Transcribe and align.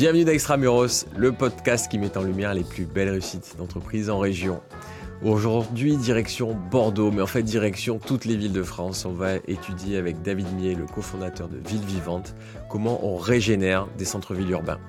Bienvenue 0.00 0.24
d'Extramuros, 0.24 1.04
le 1.14 1.30
podcast 1.30 1.90
qui 1.90 1.98
met 1.98 2.16
en 2.16 2.22
lumière 2.22 2.54
les 2.54 2.64
plus 2.64 2.86
belles 2.86 3.10
réussites 3.10 3.56
d'entreprises 3.58 4.08
en 4.08 4.18
région. 4.18 4.62
Aujourd'hui, 5.22 5.98
direction 5.98 6.56
Bordeaux, 6.70 7.10
mais 7.10 7.20
en 7.20 7.26
fait 7.26 7.42
direction 7.42 7.98
toutes 7.98 8.24
les 8.24 8.34
villes 8.34 8.54
de 8.54 8.62
France. 8.62 9.04
On 9.04 9.12
va 9.12 9.34
étudier 9.46 9.98
avec 9.98 10.22
David 10.22 10.46
Mier, 10.56 10.74
le 10.74 10.86
cofondateur 10.86 11.48
de 11.48 11.58
Ville 11.68 11.84
Vivante, 11.84 12.34
comment 12.70 13.04
on 13.04 13.18
régénère 13.18 13.88
des 13.98 14.06
centres-villes 14.06 14.50
urbains. 14.52 14.80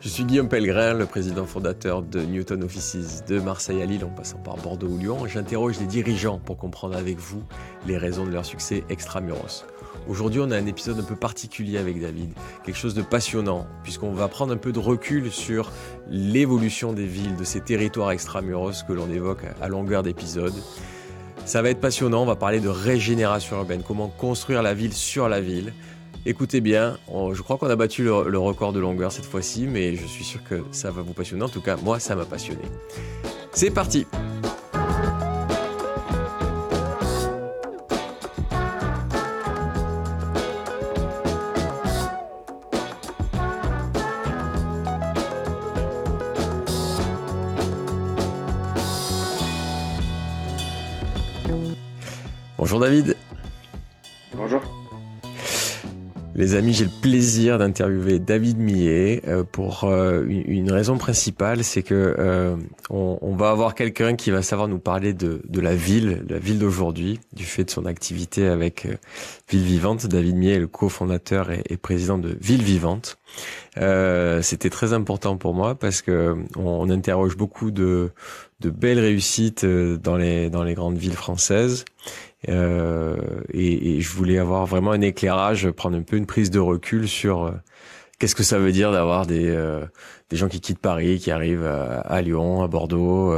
Je 0.00 0.08
suis 0.08 0.24
Guillaume 0.24 0.48
Pellegrin, 0.48 0.94
le 0.94 1.04
président 1.04 1.44
fondateur 1.44 2.00
de 2.00 2.22
Newton 2.22 2.64
Offices 2.64 3.24
de 3.28 3.38
Marseille 3.38 3.82
à 3.82 3.84
Lille 3.84 4.06
en 4.06 4.08
passant 4.08 4.38
par 4.38 4.56
Bordeaux 4.56 4.88
ou 4.88 4.96
Lyon. 4.96 5.26
J'interroge 5.26 5.78
les 5.80 5.86
dirigeants 5.86 6.38
pour 6.38 6.56
comprendre 6.56 6.96
avec 6.96 7.18
vous 7.18 7.42
les 7.86 7.98
raisons 7.98 8.24
de 8.24 8.30
leur 8.30 8.46
succès 8.46 8.84
extramuros. 8.88 9.66
Aujourd'hui, 10.08 10.40
on 10.40 10.50
a 10.52 10.56
un 10.56 10.66
épisode 10.66 11.00
un 11.00 11.02
peu 11.02 11.16
particulier 11.16 11.78
avec 11.78 12.00
David, 12.00 12.30
quelque 12.64 12.78
chose 12.78 12.94
de 12.94 13.02
passionnant, 13.02 13.66
puisqu'on 13.82 14.12
va 14.12 14.28
prendre 14.28 14.52
un 14.52 14.56
peu 14.56 14.70
de 14.70 14.78
recul 14.78 15.32
sur 15.32 15.72
l'évolution 16.08 16.92
des 16.92 17.06
villes, 17.06 17.34
de 17.34 17.42
ces 17.42 17.60
territoires 17.60 18.12
extramuros 18.12 18.84
que 18.86 18.92
l'on 18.92 19.10
évoque 19.10 19.42
à 19.60 19.68
longueur 19.68 20.04
d'épisode. 20.04 20.54
Ça 21.44 21.60
va 21.60 21.70
être 21.70 21.80
passionnant, 21.80 22.22
on 22.22 22.26
va 22.26 22.36
parler 22.36 22.60
de 22.60 22.68
régénération 22.68 23.56
urbaine, 23.56 23.82
comment 23.86 24.08
construire 24.08 24.62
la 24.62 24.74
ville 24.74 24.92
sur 24.92 25.28
la 25.28 25.40
ville. 25.40 25.72
Écoutez 26.24 26.60
bien, 26.60 26.98
je 27.08 27.42
crois 27.42 27.56
qu'on 27.56 27.70
a 27.70 27.76
battu 27.76 28.04
le, 28.04 28.28
le 28.28 28.38
record 28.38 28.72
de 28.72 28.80
longueur 28.80 29.10
cette 29.10 29.26
fois-ci, 29.26 29.66
mais 29.66 29.96
je 29.96 30.06
suis 30.06 30.24
sûr 30.24 30.42
que 30.44 30.64
ça 30.70 30.90
va 30.92 31.02
vous 31.02 31.14
passionner. 31.14 31.42
En 31.42 31.48
tout 31.48 31.60
cas, 31.60 31.76
moi, 31.76 31.98
ça 31.98 32.14
m'a 32.14 32.24
passionné. 32.24 32.62
C'est 33.52 33.70
parti 33.70 34.06
Bonjour 52.66 52.80
David. 52.80 53.16
Bonjour. 54.34 54.60
Les 56.34 56.56
amis, 56.56 56.72
j'ai 56.72 56.86
le 56.86 56.90
plaisir 57.00 57.58
d'interviewer 57.58 58.18
David 58.18 58.58
Millet 58.58 59.22
euh, 59.28 59.44
pour 59.44 59.84
euh, 59.84 60.24
une 60.26 60.72
raison 60.72 60.98
principale, 60.98 61.62
c'est 61.62 61.84
que 61.84 62.16
euh, 62.18 62.56
on, 62.90 63.36
va 63.36 63.50
avoir 63.50 63.76
quelqu'un 63.76 64.16
qui 64.16 64.32
va 64.32 64.42
savoir 64.42 64.66
nous 64.66 64.80
parler 64.80 65.14
de, 65.14 65.40
la 65.54 65.76
ville, 65.76 66.24
la 66.28 66.40
ville 66.40 66.58
d'aujourd'hui, 66.58 67.20
du 67.32 67.44
fait 67.44 67.62
de 67.62 67.70
son 67.70 67.86
activité 67.86 68.48
avec 68.48 68.88
Ville 69.48 69.62
Vivante. 69.62 70.08
David 70.08 70.34
Millet 70.34 70.54
est 70.54 70.58
le 70.58 70.66
cofondateur 70.66 71.52
et, 71.52 71.62
et, 71.70 71.76
président 71.76 72.18
de 72.18 72.36
Ville 72.40 72.64
Vivante. 72.64 73.16
C'était 73.76 74.70
très 74.70 74.92
important 74.92 75.36
pour 75.36 75.54
moi 75.54 75.76
parce 75.76 76.02
que 76.02 76.34
on, 76.56 76.90
interroge 76.90 77.36
beaucoup 77.36 77.70
de, 77.70 78.10
de 78.58 78.70
belles 78.70 78.98
réussites 78.98 79.64
dans 79.64 80.16
les 80.16 80.50
dans 80.50 80.64
les 80.64 80.74
grandes 80.74 80.98
villes 80.98 81.12
françaises 81.12 81.84
euh, 82.48 83.16
et, 83.52 84.00
je 84.00 84.08
voulais 84.10 84.38
avoir 84.38 84.66
vraiment 84.66 84.92
un 84.92 85.00
éclairage, 85.00 85.70
prendre 85.70 85.96
un 85.96 86.02
peu 86.02 86.16
une 86.16 86.26
prise 86.26 86.50
de 86.50 86.58
recul 86.58 87.08
sur 87.08 87.44
euh, 87.44 87.52
qu'est-ce 88.18 88.34
que 88.34 88.42
ça 88.42 88.58
veut 88.58 88.72
dire 88.72 88.92
d'avoir 88.92 89.26
des 89.26 89.48
euh, 89.48 89.84
des 90.30 90.36
gens 90.36 90.48
qui 90.48 90.60
quittent 90.60 90.78
Paris, 90.78 91.18
qui 91.18 91.30
arrivent 91.30 91.66
à, 91.66 92.20
Lyon, 92.20 92.62
à 92.62 92.66
Bordeaux, 92.66 93.32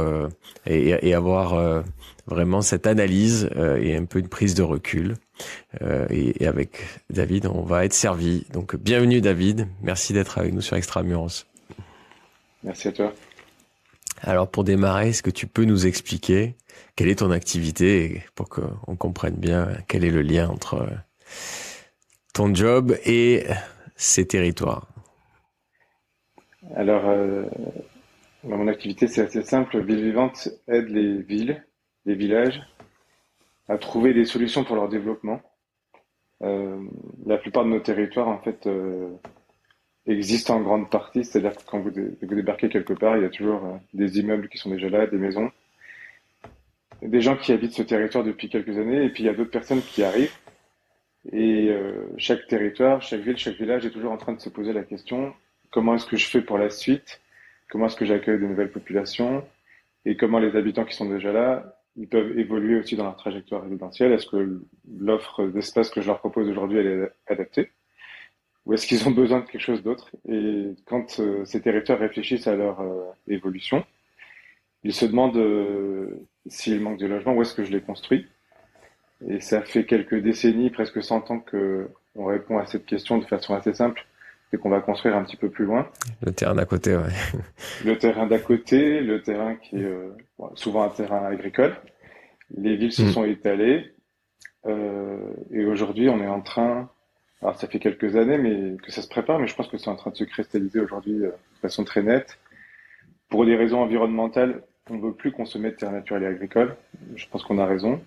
et, 0.65 1.07
et, 1.07 1.13
avoir 1.13 1.83
vraiment 2.25 2.61
cette 2.63 2.87
analyse 2.87 3.47
et 3.79 3.95
un 3.95 4.05
peu 4.05 4.17
une 4.17 4.27
prise 4.27 4.55
de 4.55 4.63
recul. 4.63 5.13
Et, 6.09 6.43
et, 6.43 6.47
avec 6.47 6.79
David, 7.11 7.45
on 7.45 7.61
va 7.61 7.85
être 7.85 7.93
servi. 7.93 8.47
Donc 8.53 8.75
bienvenue 8.75 9.21
David, 9.21 9.67
merci 9.83 10.13
d'être 10.13 10.39
avec 10.39 10.51
nous 10.51 10.61
sur 10.61 10.77
Extramuros. 10.77 11.45
Merci 12.63 12.87
à 12.87 12.91
toi. 12.91 13.13
Alors 14.21 14.49
pour 14.49 14.63
démarrer, 14.63 15.09
est-ce 15.09 15.23
que 15.23 15.29
tu 15.29 15.47
peux 15.47 15.65
nous 15.65 15.87
expliquer 15.87 16.55
quelle 16.95 17.09
est 17.09 17.19
ton 17.19 17.31
activité 17.31 18.23
pour 18.35 18.49
qu'on 18.49 18.95
comprenne 18.95 19.35
bien 19.35 19.69
quel 19.87 20.03
est 20.03 20.11
le 20.11 20.21
lien 20.21 20.49
entre 20.49 20.75
euh, 20.75 20.87
ton 22.33 22.53
job 22.53 22.95
et 23.05 23.45
ces 23.95 24.27
territoires? 24.27 24.87
Alors, 26.75 27.03
euh, 27.07 27.45
mon 28.43 28.67
activité, 28.67 29.07
c'est 29.07 29.21
assez 29.21 29.41
simple. 29.41 29.81
Ville 29.81 30.03
Vivante 30.03 30.49
aide 30.67 30.89
les 30.89 31.21
villes, 31.21 31.63
les 32.05 32.15
villages 32.15 32.61
à 33.67 33.77
trouver 33.77 34.13
des 34.13 34.25
solutions 34.25 34.63
pour 34.63 34.75
leur 34.75 34.89
développement. 34.89 35.41
Euh, 36.41 36.81
la 37.25 37.37
plupart 37.37 37.65
de 37.65 37.69
nos 37.69 37.79
territoires, 37.79 38.27
en 38.27 38.39
fait, 38.39 38.67
existent 40.09 40.55
en 40.55 40.61
grande 40.61 40.89
partie. 40.89 41.23
C'est-à-dire 41.23 41.55
que 41.55 41.63
quand 41.65 41.79
vous, 41.79 41.91
débarquez 41.91 42.69
quelque 42.69 42.93
part, 42.93 43.17
il 43.17 43.23
y 43.23 43.25
a 43.25 43.29
toujours 43.29 43.79
des 43.93 44.19
immeubles 44.19 44.49
qui 44.49 44.57
sont 44.57 44.69
déjà 44.69 44.89
là, 44.89 45.07
des 45.07 45.17
maisons 45.17 45.51
des 47.01 47.21
gens 47.21 47.37
qui 47.37 47.53
habitent 47.53 47.73
ce 47.73 47.81
territoire 47.81 48.25
depuis 48.25 48.49
quelques 48.49 48.77
années, 48.77 49.05
et 49.05 49.09
puis 49.09 49.23
il 49.23 49.25
y 49.25 49.29
a 49.29 49.33
d'autres 49.33 49.51
personnes 49.51 49.81
qui 49.81 50.03
arrivent. 50.03 50.35
Et 51.31 51.69
euh, 51.69 52.07
chaque 52.17 52.45
territoire, 52.47 53.01
chaque 53.01 53.21
ville, 53.21 53.37
chaque 53.37 53.55
village 53.55 53.85
est 53.85 53.91
toujours 53.91 54.11
en 54.11 54.17
train 54.17 54.33
de 54.33 54.41
se 54.41 54.49
poser 54.49 54.73
la 54.73 54.83
question 54.83 55.33
comment 55.71 55.95
est-ce 55.95 56.05
que 56.05 56.17
je 56.17 56.25
fais 56.25 56.41
pour 56.41 56.57
la 56.57 56.69
suite? 56.69 57.21
Comment 57.69 57.85
est-ce 57.85 57.95
que 57.95 58.05
j'accueille 58.05 58.39
de 58.39 58.45
nouvelles 58.45 58.71
populations? 58.71 59.45
Et 60.05 60.17
comment 60.17 60.39
les 60.39 60.55
habitants 60.55 60.85
qui 60.85 60.95
sont 60.95 61.09
déjà 61.09 61.31
là, 61.31 61.79
ils 61.95 62.07
peuvent 62.07 62.37
évoluer 62.39 62.79
aussi 62.79 62.95
dans 62.95 63.03
leur 63.03 63.17
trajectoire 63.17 63.63
résidentielle? 63.63 64.11
Est-ce 64.11 64.27
que 64.27 64.61
l'offre 64.97 65.45
d'espace 65.47 65.89
que 65.89 66.01
je 66.01 66.07
leur 66.07 66.19
propose 66.19 66.49
aujourd'hui, 66.49 66.79
est 66.79 67.11
adaptée? 67.27 67.69
Ou 68.69 68.73
est-ce 68.75 68.85
qu'ils 68.85 69.07
ont 69.07 69.11
besoin 69.23 69.39
de 69.39 69.45
quelque 69.45 69.61
chose 69.61 69.81
d'autre 69.81 70.11
Et 70.29 70.75
quand 70.85 71.19
euh, 71.19 71.43
ces 71.43 71.59
territoires 71.59 71.99
réfléchissent 71.99 72.47
à 72.47 72.55
leur 72.55 72.79
euh, 72.81 73.03
évolution, 73.27 73.83
ils 74.83 74.93
se 74.93 75.05
demandent 75.05 75.37
euh, 75.37 76.27
s'il 76.45 76.79
manque 76.79 76.99
de 76.99 77.07
logement, 77.07 77.33
où 77.33 77.41
est-ce 77.41 77.55
que 77.55 77.63
je 77.63 77.71
les 77.71 77.81
construis 77.81 78.27
Et 79.27 79.41
ça 79.41 79.63
fait 79.63 79.85
quelques 79.85 80.21
décennies, 80.21 80.69
presque 80.69 81.03
100 81.03 81.31
ans 81.31 81.39
que 81.39 81.89
on 82.15 82.25
répond 82.25 82.59
à 82.59 82.65
cette 82.65 82.85
question 82.85 83.17
de 83.17 83.25
façon 83.25 83.55
assez 83.55 83.73
simple, 83.73 84.05
c'est 84.49 84.57
qu'on 84.59 84.69
va 84.69 84.81
construire 84.81 85.15
un 85.15 85.23
petit 85.23 85.37
peu 85.37 85.49
plus 85.49 85.65
loin. 85.65 85.89
Le 86.21 86.31
terrain 86.31 86.53
d'à 86.53 86.65
côté, 86.65 86.95
ouais. 86.95 87.03
Le 87.85 87.97
terrain 87.97 88.27
d'à 88.27 88.39
côté, 88.39 89.01
le 89.01 89.21
terrain 89.21 89.55
qui 89.55 89.77
est 89.77 89.83
euh, 89.83 90.09
souvent 90.53 90.83
un 90.83 90.89
terrain 90.89 91.25
agricole. 91.25 91.75
Les 92.55 92.75
villes 92.75 92.91
se 92.91 93.03
hmm. 93.03 93.11
sont 93.11 93.25
étalées 93.25 93.93
et 95.51 95.65
aujourd'hui 95.65 96.09
on 96.09 96.21
est 96.21 96.27
en 96.27 96.41
train, 96.41 96.89
alors 97.41 97.55
ça 97.55 97.67
fait 97.67 97.79
quelques 97.79 98.15
années 98.15 98.37
mais 98.37 98.77
que 98.77 98.91
ça 98.91 99.01
se 99.01 99.07
prépare, 99.07 99.39
mais 99.39 99.47
je 99.47 99.55
pense 99.55 99.67
que 99.67 99.77
c'est 99.77 99.89
en 99.89 99.95
train 99.95 100.11
de 100.11 100.15
se 100.17 100.25
cristalliser 100.25 100.79
aujourd'hui 100.79 101.13
de 101.13 101.33
façon 101.61 101.83
très 101.83 102.03
nette. 102.03 102.37
Pour 103.29 103.45
des 103.45 103.55
raisons 103.55 103.81
environnementales, 103.81 104.63
on 104.89 104.95
ne 104.95 105.01
veut 105.01 105.13
plus 105.13 105.31
consommer 105.31 105.71
de 105.71 105.75
terres 105.75 105.91
naturelles 105.91 106.23
et 106.23 106.27
agricoles. 106.27 106.75
Je 107.15 107.25
pense 107.27 107.43
qu'on 107.43 107.59
a 107.59 107.65
raison. 107.65 108.01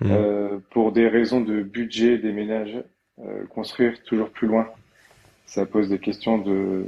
Mmh. 0.00 0.10
Euh, 0.10 0.58
pour 0.70 0.92
des 0.92 1.08
raisons 1.08 1.40
de 1.40 1.62
budget 1.62 2.18
des 2.18 2.32
ménages, 2.32 2.82
euh, 3.20 3.46
construire 3.46 4.02
toujours 4.04 4.30
plus 4.30 4.46
loin, 4.46 4.68
ça 5.46 5.66
pose 5.66 5.88
des 5.88 5.98
questions 5.98 6.38
de, 6.38 6.86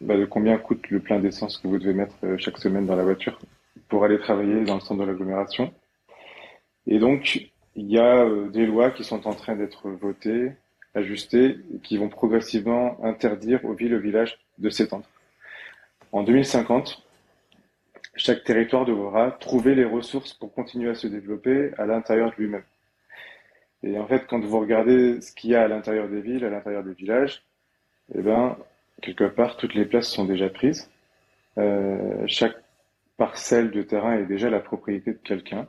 bah, 0.00 0.16
de 0.16 0.24
combien 0.24 0.58
coûte 0.58 0.90
le 0.90 1.00
plein 1.00 1.20
d'essence 1.20 1.58
que 1.58 1.68
vous 1.68 1.78
devez 1.78 1.94
mettre 1.94 2.16
euh, 2.24 2.36
chaque 2.38 2.58
semaine 2.58 2.86
dans 2.86 2.96
la 2.96 3.04
voiture 3.04 3.38
pour 3.88 4.04
aller 4.04 4.18
travailler 4.18 4.64
dans 4.64 4.74
le 4.74 4.80
centre 4.80 5.00
de 5.00 5.06
l'agglomération. 5.06 5.72
Et 6.86 6.98
donc, 6.98 7.50
il 7.76 7.90
y 7.90 7.98
a 7.98 8.26
des 8.50 8.66
lois 8.66 8.90
qui 8.90 9.04
sont 9.04 9.26
en 9.26 9.32
train 9.32 9.56
d'être 9.56 9.88
votées, 9.90 10.52
ajustées, 10.94 11.58
qui 11.82 11.96
vont 11.96 12.08
progressivement 12.08 13.02
interdire 13.04 13.64
aux 13.64 13.74
villes 13.74 13.92
et 13.92 13.96
aux 13.96 14.00
villages 14.00 14.38
de 14.58 14.70
s'étendre. 14.70 15.04
En 16.12 16.22
2050, 16.22 17.02
chaque 18.16 18.44
territoire 18.44 18.84
devra 18.84 19.32
trouver 19.32 19.74
les 19.74 19.84
ressources 19.84 20.32
pour 20.32 20.52
continuer 20.52 20.90
à 20.90 20.94
se 20.94 21.06
développer 21.06 21.72
à 21.78 21.86
l'intérieur 21.86 22.30
de 22.30 22.36
lui-même. 22.36 22.62
Et 23.82 23.98
en 23.98 24.06
fait, 24.06 24.26
quand 24.28 24.42
vous 24.42 24.60
regardez 24.60 25.20
ce 25.20 25.32
qu'il 25.32 25.50
y 25.50 25.54
a 25.54 25.62
à 25.62 25.68
l'intérieur 25.68 26.08
des 26.08 26.20
villes, 26.20 26.44
à 26.44 26.50
l'intérieur 26.50 26.84
des 26.84 26.94
villages, 26.94 27.42
eh 28.14 28.22
ben, 28.22 28.56
quelque 29.02 29.24
part, 29.24 29.56
toutes 29.56 29.74
les 29.74 29.84
places 29.84 30.08
sont 30.08 30.24
déjà 30.24 30.48
prises. 30.48 30.90
Euh, 31.58 32.24
chaque 32.26 32.56
parcelle 33.16 33.70
de 33.70 33.82
terrain 33.82 34.16
est 34.16 34.26
déjà 34.26 34.50
la 34.50 34.60
propriété 34.60 35.12
de 35.12 35.18
quelqu'un. 35.18 35.66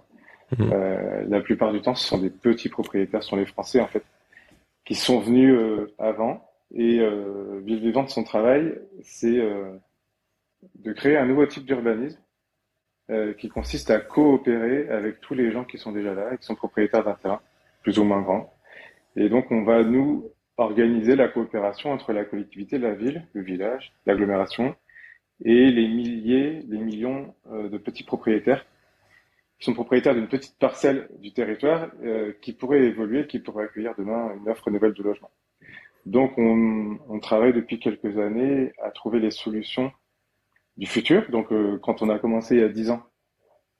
Mmh. 0.57 0.71
Euh, 0.71 1.25
la 1.27 1.41
plupart 1.41 1.71
du 1.73 1.81
temps, 1.81 1.95
ce 1.95 2.07
sont 2.07 2.19
des 2.19 2.29
petits 2.29 2.69
propriétaires, 2.69 3.23
ce 3.23 3.29
sont 3.29 3.35
les 3.35 3.45
Français 3.45 3.81
en 3.81 3.88
fait, 3.88 4.03
qui 4.85 4.95
sont 4.95 5.19
venus 5.19 5.53
euh, 5.53 5.93
avant. 5.97 6.49
Et 6.73 6.99
euh, 6.99 7.59
Ville 7.63 7.79
Vivante, 7.79 8.09
son 8.09 8.23
travail, 8.23 8.79
c'est 9.01 9.39
euh, 9.39 9.77
de 10.75 10.93
créer 10.93 11.17
un 11.17 11.25
nouveau 11.25 11.45
type 11.45 11.65
d'urbanisme 11.65 12.19
euh, 13.09 13.33
qui 13.33 13.49
consiste 13.49 13.89
à 13.91 13.99
coopérer 13.99 14.89
avec 14.89 15.19
tous 15.21 15.33
les 15.33 15.51
gens 15.51 15.63
qui 15.63 15.77
sont 15.77 15.91
déjà 15.91 16.13
là 16.13 16.33
et 16.33 16.37
qui 16.37 16.45
sont 16.45 16.55
propriétaires 16.55 17.03
d'un 17.03 17.15
terrain, 17.15 17.41
plus 17.83 17.99
ou 17.99 18.03
moins 18.03 18.21
grand. 18.21 18.53
Et 19.15 19.29
donc, 19.29 19.51
on 19.51 19.63
va 19.63 19.83
nous 19.83 20.29
organiser 20.57 21.15
la 21.15 21.27
coopération 21.27 21.91
entre 21.91 22.13
la 22.13 22.25
collectivité, 22.25 22.77
la 22.77 22.93
ville, 22.93 23.27
le 23.33 23.41
village, 23.41 23.93
l'agglomération 24.05 24.75
et 25.43 25.71
les 25.71 25.88
milliers, 25.88 26.63
les 26.67 26.77
millions 26.77 27.33
de 27.51 27.77
petits 27.77 28.05
propriétaires 28.05 28.65
sont 29.59 29.73
propriétaires 29.73 30.15
d'une 30.15 30.27
petite 30.27 30.57
parcelle 30.59 31.09
du 31.19 31.31
territoire 31.31 31.89
euh, 32.03 32.33
qui 32.41 32.53
pourrait 32.53 32.83
évoluer, 32.83 33.27
qui 33.27 33.39
pourrait 33.39 33.65
accueillir 33.65 33.93
demain 33.97 34.35
une 34.37 34.49
offre 34.49 34.69
nouvelle 34.69 34.93
de 34.93 35.03
logement. 35.03 35.31
Donc, 36.05 36.37
on, 36.37 37.19
travaille 37.19 37.53
depuis 37.53 37.79
quelques 37.79 38.19
années 38.19 38.71
à 38.83 38.91
trouver 38.91 39.19
les 39.19 39.31
solutions 39.31 39.91
du 40.77 40.85
futur. 40.85 41.29
Donc, 41.31 41.51
euh, 41.51 41.79
quand 41.81 42.03
on 42.03 42.09
a 42.09 42.19
commencé 42.19 42.55
il 42.55 42.61
y 42.61 42.63
a 42.63 42.69
10 42.69 42.91
ans, 42.91 43.03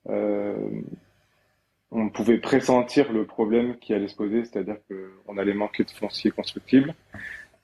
euh, 0.10 0.82
on 1.92 2.10
pouvait 2.10 2.40
pressentir 2.40 3.12
le 3.14 3.28
problème 3.28 3.78
qui 3.78 3.94
allait 3.94 4.08
se 4.08 4.16
poser, 4.16 4.44
c'est-à-dire 4.44 4.78
qu'on 4.90 5.38
allait 5.38 5.54
manquer 5.54 5.84
de 5.84 5.92
foncier 5.92 6.32
constructible, 6.32 6.96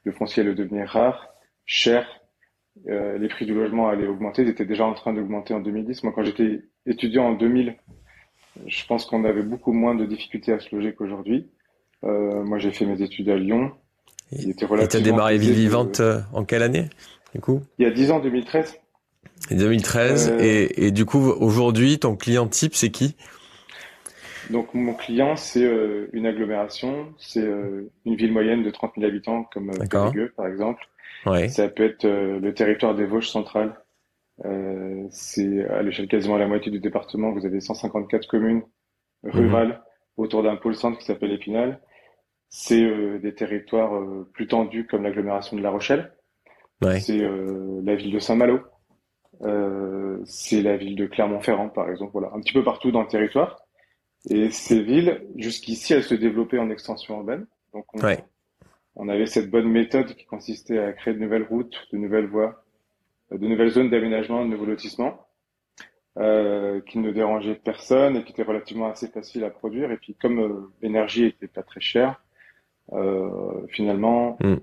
le 0.03 0.11
foncier 0.11 0.43
allait 0.43 0.53
devenir 0.53 0.87
rare, 0.87 1.33
cher, 1.65 2.21
les 2.85 3.27
prix 3.27 3.45
du 3.45 3.53
logement 3.53 3.89
allaient 3.89 4.07
augmenter, 4.07 4.43
ils 4.43 4.49
étaient 4.49 4.65
déjà 4.65 4.85
en 4.85 4.93
train 4.93 5.13
d'augmenter 5.13 5.53
en 5.53 5.59
2010. 5.59 6.03
Moi, 6.03 6.13
quand 6.13 6.23
j'étais 6.23 6.61
étudiant 6.85 7.25
en 7.25 7.33
2000, 7.33 7.75
je 8.67 8.85
pense 8.85 9.05
qu'on 9.05 9.23
avait 9.23 9.43
beaucoup 9.43 9.73
moins 9.73 9.95
de 9.95 10.05
difficultés 10.05 10.53
à 10.53 10.59
se 10.59 10.75
loger 10.75 10.93
qu'aujourd'hui. 10.93 11.47
Euh, 12.03 12.43
moi, 12.43 12.57
j'ai 12.57 12.71
fait 12.71 12.85
mes 12.85 13.01
études 13.01 13.29
à 13.29 13.35
Lyon. 13.35 13.71
Il 14.31 14.49
était 14.49 14.65
relativement. 14.65 14.83
Et 14.83 14.87
t'as 14.87 14.99
démarré 14.99 15.37
Ville 15.37 15.53
Vivante 15.53 15.99
euh, 15.99 16.19
en 16.33 16.45
quelle 16.45 16.63
année, 16.63 16.89
du 17.33 17.41
coup? 17.41 17.61
Il 17.77 17.83
y 17.83 17.87
a 17.87 17.91
10 17.91 18.11
ans, 18.11 18.19
2013. 18.19 18.77
2013. 19.51 20.29
Euh... 20.29 20.37
Et, 20.41 20.87
et, 20.87 20.91
du 20.91 21.05
coup, 21.05 21.19
aujourd'hui, 21.19 21.99
ton 21.99 22.15
client 22.15 22.47
type, 22.47 22.75
c'est 22.75 22.91
qui? 22.91 23.15
Donc, 24.49 24.73
mon 24.73 24.93
client, 24.93 25.35
c'est 25.35 25.63
euh, 25.63 26.09
une 26.13 26.25
agglomération. 26.25 27.07
C'est 27.17 27.45
une 28.05 28.15
ville 28.15 28.31
moyenne 28.31 28.63
de 28.63 28.69
30 28.69 28.93
000 28.97 29.07
habitants, 29.07 29.43
comme 29.53 29.71
Périgueux, 29.89 30.33
par 30.35 30.47
exemple. 30.47 30.83
Ouais. 31.25 31.49
Ça 31.49 31.67
peut 31.67 31.85
être 31.85 32.07
le 32.07 32.53
territoire 32.53 32.95
des 32.95 33.05
Vosges 33.05 33.29
centrales. 33.29 33.75
C'est 35.09 35.65
à 35.69 35.81
l'échelle 35.83 36.07
quasiment 36.07 36.35
à 36.35 36.39
la 36.39 36.47
moitié 36.47 36.71
du 36.71 36.79
département. 36.79 37.31
Vous 37.31 37.45
avez 37.45 37.59
154 37.59 38.27
communes 38.27 38.63
rurales 39.23 39.67
mhm. 39.67 39.79
autour 40.17 40.43
d'un 40.43 40.55
pôle 40.55 40.75
centre 40.75 40.97
qui 40.97 41.05
s'appelle 41.05 41.31
Épinal. 41.31 41.81
C'est 42.49 42.83
euh, 42.83 43.19
des 43.19 43.33
territoires 43.33 43.95
euh, 43.95 44.29
plus 44.33 44.47
tendus 44.47 44.85
comme 44.85 45.03
l'agglomération 45.03 45.55
de 45.55 45.61
La 45.61 45.71
Rochelle. 45.71 46.13
Ouais. 46.81 46.99
C'est 46.99 47.21
euh, 47.21 47.79
la 47.83 47.95
ville 47.95 48.11
de 48.11 48.19
Saint-Malo. 48.19 48.59
c'est 50.25 50.61
la 50.61 50.75
ville 50.77 50.95
de 50.95 51.05
Clermont-Ferrand, 51.05 51.69
par 51.69 51.89
exemple. 51.89 52.11
Voilà, 52.11 52.31
un 52.33 52.41
petit 52.41 52.53
peu 52.53 52.63
partout 52.63 52.91
dans 52.91 53.01
le 53.01 53.07
territoire. 53.07 53.61
Et 54.29 54.49
ces 54.49 54.81
villes, 54.83 55.25
jusqu'ici, 55.37 55.93
elles 55.93 56.03
se 56.03 56.13
développaient 56.13 56.59
en 56.59 56.69
extension 56.69 57.17
urbaine. 57.17 57.47
Donc, 57.73 57.85
on, 57.93 58.01
ouais. 58.01 58.23
on 58.95 59.07
avait 59.07 59.25
cette 59.25 59.49
bonne 59.49 59.69
méthode 59.69 60.13
qui 60.13 60.25
consistait 60.25 60.77
à 60.77 60.91
créer 60.93 61.13
de 61.13 61.19
nouvelles 61.19 61.47
routes, 61.49 61.87
de 61.93 61.97
nouvelles 61.97 62.27
voies, 62.27 62.60
de 63.31 63.47
nouvelles 63.47 63.71
zones 63.71 63.89
d'aménagement, 63.89 64.43
de 64.43 64.49
nouveaux 64.49 64.65
lotissements, 64.65 65.27
euh, 66.17 66.81
qui 66.81 66.99
ne 66.99 67.11
dérangeaient 67.11 67.55
personne 67.55 68.17
et 68.17 68.23
qui 68.23 68.33
étaient 68.33 68.43
relativement 68.43 68.89
assez 68.89 69.07
faciles 69.07 69.43
à 69.43 69.49
produire. 69.49 69.91
Et 69.91 69.97
puis, 69.97 70.15
comme 70.15 70.69
l'énergie 70.81 71.25
était 71.25 71.47
pas 71.47 71.63
très 71.63 71.81
chère, 71.81 72.21
euh, 72.93 73.65
finalement, 73.69 74.37
mm. 74.41 74.55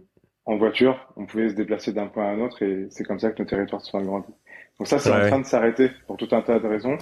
en 0.44 0.56
voiture, 0.56 1.12
on 1.16 1.26
pouvait 1.26 1.48
se 1.48 1.54
déplacer 1.54 1.92
d'un 1.92 2.06
point 2.06 2.26
à 2.26 2.28
un 2.28 2.40
autre 2.40 2.62
et 2.62 2.88
c'est 2.90 3.04
comme 3.04 3.18
ça 3.18 3.30
que 3.30 3.42
nos 3.42 3.48
territoires 3.48 3.80
se 3.80 3.90
sont 3.90 3.98
agrandis. 3.98 4.34
Donc 4.78 4.86
ça, 4.86 4.98
c'est 4.98 5.10
en 5.10 5.26
train 5.26 5.40
de 5.40 5.46
s'arrêter 5.46 5.90
pour 6.06 6.16
tout 6.16 6.28
un 6.32 6.42
tas 6.42 6.58
de 6.58 6.66
raisons. 6.66 6.98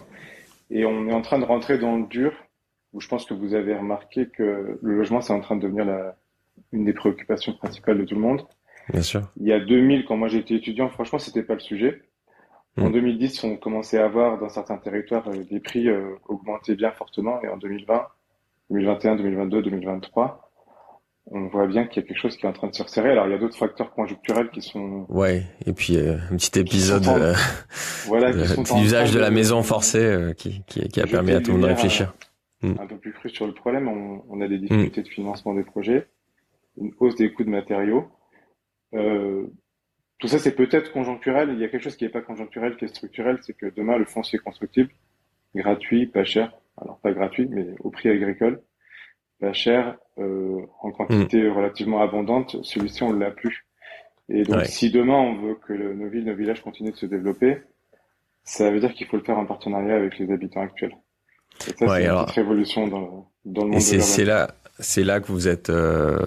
Et 0.71 0.85
on 0.85 1.09
est 1.09 1.13
en 1.13 1.23
train 1.23 1.39
de 1.39 1.45
rentrer 1.45 1.79
dans 1.79 1.97
le 1.97 2.07
dur, 2.07 2.33
où 2.93 3.01
je 3.01 3.09
pense 3.09 3.25
que 3.27 3.35
vous 3.35 3.55
avez 3.55 3.77
remarqué 3.77 4.29
que 4.29 4.79
le 4.81 4.97
logement, 4.97 5.21
c'est 5.21 5.33
en 5.33 5.41
train 5.41 5.57
de 5.57 5.63
devenir 5.63 5.85
la, 5.85 6.17
une 6.73 6.85
des 6.85 6.93
préoccupations 6.93 7.53
principales 7.55 7.99
de 7.99 8.05
tout 8.05 8.15
le 8.15 8.21
monde. 8.21 8.43
Bien 8.93 9.03
sûr. 9.03 9.23
Il 9.41 9.47
y 9.47 9.53
a 9.53 9.61
2000, 9.61 10.05
quand 10.05 10.17
moi 10.17 10.29
j'étais 10.29 10.55
étudiant, 10.55 10.89
franchement, 10.89 11.19
c'était 11.19 11.43
pas 11.43 11.55
le 11.55 11.61
sujet. 11.61 12.03
En 12.79 12.91
2010, 12.91 13.43
mm. 13.43 13.49
on 13.49 13.57
commençait 13.57 13.99
à 13.99 14.05
avoir 14.05 14.39
dans 14.39 14.51
certains 14.51 14.77
territoires 14.77 15.27
euh, 15.29 15.45
des 15.51 15.61
prix 15.61 15.89
euh, 15.89 16.15
augmenter 16.29 16.75
bien 16.75 16.91
fortement, 16.91 17.43
et 17.43 17.49
en 17.49 17.57
2020, 17.57 18.07
2021, 18.71 19.17
2022, 19.17 19.63
2023, 19.63 20.47
on 21.31 21.49
voit 21.49 21.67
bien 21.67 21.87
qu'il 21.87 22.03
y 22.03 22.05
a 22.05 22.09
quelque 22.09 22.21
chose 22.21 22.37
qui 22.37 22.47
est 22.47 22.49
en 22.49 22.53
train 22.53 22.69
de 22.69 22.75
se 22.75 22.83
resserrer. 22.83 23.11
Alors 23.11 23.27
il 23.27 23.33
y 23.33 23.35
a 23.35 23.39
d'autres 23.39 23.57
facteurs 23.57 23.93
conjoncturels 23.93 24.51
qui 24.51 24.63
sont. 24.63 25.07
Ouais, 25.09 25.43
et 25.67 25.73
puis 25.73 25.97
euh, 25.97 26.17
un 26.31 26.37
petit 26.37 26.59
épisode 26.59 27.07
euh, 27.09 27.35
voilà, 28.07 28.31
l'usage 28.31 29.13
de, 29.13 29.19
la 29.19 29.31
maison 29.31 29.63
forcée 29.63 30.05
euh, 30.05 30.33
qui, 30.33 30.63
qui, 30.67 30.89
qui, 30.89 31.01
a 31.01 31.07
permis 31.07 31.33
à 31.33 31.41
tout 31.41 31.51
le 31.51 31.59
monde 31.59 31.63
de 31.63 31.75
réfléchir. 31.75 32.15
Un, 32.63 32.69
mm. 32.69 32.89
peu 32.89 32.97
plus 32.97 33.13
cru 33.13 33.29
sur 33.31 33.47
le 33.47 33.55
problème. 33.55 33.89
On, 33.89 34.23
on 34.31 34.41
a 34.41 34.49
des 34.49 34.59
difficultés 34.59 35.01
mm. 35.01 35.05
de 35.05 35.09
financement 35.09 35.55
des 35.55 35.65
projets, 35.65 36.07
une 36.81 36.93
hausse 37.01 37.17
des 37.17 37.33
coûts 37.33 37.45
de 37.45 37.51
matériaux. 37.51 38.09
Euh, 38.95 39.47
tout 40.19 40.29
ça, 40.29 40.39
c'est 40.39 40.55
peut-être 40.55 40.93
conjoncturel. 40.93 41.51
Il 41.53 41.59
y 41.59 41.65
a 41.65 41.69
quelque 41.69 41.83
chose 41.83 41.97
qui 41.97 42.05
n'est 42.05 42.11
pas 42.11 42.23
conjoncturel, 42.23 42.77
qui 42.77 42.87
est 42.87 42.89
structurel, 42.89 43.39
c'est 43.43 43.57
que 43.57 43.67
demain, 43.67 43.99
le 43.99 44.05
foncier 44.05 44.39
constructible, 44.39 44.91
gratuit, 45.55 46.07
pas 46.07 46.25
cher, 46.25 46.53
alors 46.81 46.99
pas 46.99 47.13
gratuit, 47.13 47.49
mais 47.51 47.67
au 47.81 47.91
prix 47.91 48.09
agricole, 48.09 48.63
pas 49.41 49.53
cher, 49.53 49.97
euh, 50.19 50.61
en 50.81 50.91
quantité 50.91 51.43
mm. 51.43 51.53
relativement 51.53 52.01
abondante, 52.01 52.57
celui-ci 52.63 53.03
on 53.03 53.13
l'a 53.13 53.31
plus. 53.31 53.67
Et 54.29 54.43
donc 54.43 54.65
si 54.65 54.91
demain 54.91 55.15
on 55.15 55.37
veut 55.37 55.55
que 55.55 55.73
nos 55.73 56.09
villes, 56.09 56.25
nos 56.25 56.35
villages 56.35 56.61
continuent 56.61 56.91
de 56.91 56.97
se 56.97 57.07
développer, 57.07 57.59
ça 58.43 58.71
veut 58.71 58.81
dire 58.81 58.93
qu'il 58.95 59.07
faut 59.07 59.17
le 59.17 59.23
faire 59.23 59.39
en 59.39 59.47
partenariat 59.47 59.95
avec 59.95 60.19
les 60.19 60.33
habitants 60.33 60.63
actuels. 60.63 60.97
Et 61.69 61.73
ça, 61.73 61.97
c'est 61.97 62.05
une 62.05 62.23
petite 62.23 62.31
révolution 62.35 62.89
dans, 62.89 63.31
dans 63.45 63.63
le 63.65 63.71
monde. 63.71 63.77
Et 63.77 64.01
c'est 64.01 64.25
là, 64.25 64.55
c'est 64.79 65.05
là 65.05 65.21
que 65.21 65.33
vous 65.33 65.49
êtes 65.49 65.71
euh, 65.71 66.19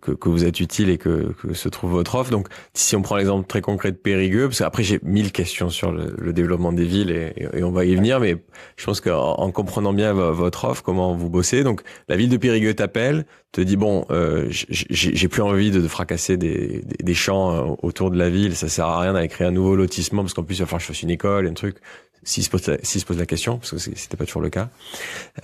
que, 0.00 0.28
vous 0.28 0.44
êtes 0.44 0.60
utile 0.60 0.90
et 0.90 0.98
que, 0.98 1.34
se 1.52 1.68
trouve 1.68 1.92
votre 1.92 2.16
offre. 2.16 2.30
Donc, 2.30 2.48
si 2.74 2.96
on 2.96 3.02
prend 3.02 3.16
l'exemple 3.16 3.46
très 3.46 3.60
concret 3.60 3.92
de 3.92 3.96
Périgueux, 3.96 4.48
parce 4.48 4.58
qu'après 4.58 4.82
j'ai 4.82 4.98
mille 5.02 5.30
questions 5.30 5.70
sur 5.70 5.92
le, 5.92 6.14
le 6.18 6.32
développement 6.32 6.72
des 6.72 6.84
villes 6.84 7.10
et, 7.10 7.62
on 7.62 7.70
va 7.70 7.84
y 7.84 7.94
venir, 7.94 8.18
mais 8.18 8.36
je 8.76 8.84
pense 8.84 9.00
qu'en 9.00 9.34
en 9.34 9.50
comprenant 9.52 9.92
bien 9.92 10.12
votre 10.12 10.64
offre, 10.64 10.82
comment 10.82 11.14
vous 11.14 11.30
bossez, 11.30 11.62
donc 11.62 11.82
la 12.08 12.16
ville 12.16 12.28
de 12.28 12.36
Périgueux 12.36 12.74
t'appelle, 12.74 13.24
te 13.52 13.60
dit 13.60 13.76
bon, 13.76 14.04
euh, 14.10 14.46
j'ai 14.50 15.28
plus 15.28 15.42
envie 15.42 15.70
de, 15.70 15.80
de 15.80 15.88
fracasser 15.88 16.36
des, 16.36 17.14
champs 17.14 17.54
euh, 17.54 17.74
autour 17.82 18.10
de 18.10 18.18
la 18.18 18.30
ville, 18.30 18.56
ça 18.56 18.68
sert 18.68 18.86
à 18.86 19.00
rien 19.00 19.12
d'aller 19.12 19.28
créer 19.28 19.46
un 19.46 19.52
nouveau 19.52 19.76
lotissement 19.76 20.22
parce 20.22 20.34
qu'en 20.34 20.42
plus 20.42 20.56
il 20.56 20.60
va 20.60 20.66
falloir 20.66 20.78
que 20.80 20.84
je 20.84 20.92
fasse 20.92 21.02
une 21.02 21.10
école, 21.10 21.46
un 21.46 21.52
truc 21.52 21.76
s'il 22.22 22.44
se 22.44 22.50
pose 22.50 22.66
la, 22.68 22.82
se 22.82 23.04
pose 23.04 23.18
la 23.18 23.26
question, 23.26 23.58
parce 23.58 23.70
que 23.72 23.78
c'était 23.78 24.16
pas 24.16 24.26
toujours 24.26 24.42
le 24.42 24.50
cas. 24.50 24.68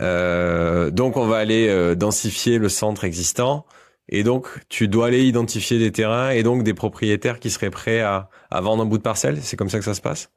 Euh, 0.00 0.90
donc 0.90 1.16
on 1.16 1.26
va 1.26 1.36
aller 1.36 1.68
euh, 1.68 1.94
densifier 1.94 2.58
le 2.58 2.68
centre 2.68 3.04
existant, 3.04 3.66
et 4.08 4.22
donc 4.22 4.46
tu 4.68 4.88
dois 4.88 5.06
aller 5.06 5.24
identifier 5.24 5.78
des 5.78 5.92
terrains 5.92 6.30
et 6.30 6.42
donc 6.42 6.62
des 6.62 6.74
propriétaires 6.74 7.40
qui 7.40 7.50
seraient 7.50 7.70
prêts 7.70 8.00
à, 8.00 8.30
à 8.50 8.60
vendre 8.60 8.82
un 8.82 8.86
bout 8.86 8.98
de 8.98 9.02
parcelle. 9.02 9.38
C'est 9.42 9.56
comme 9.56 9.68
ça 9.68 9.78
que 9.78 9.84
ça 9.84 9.94
se 9.94 10.00
passe? 10.00 10.30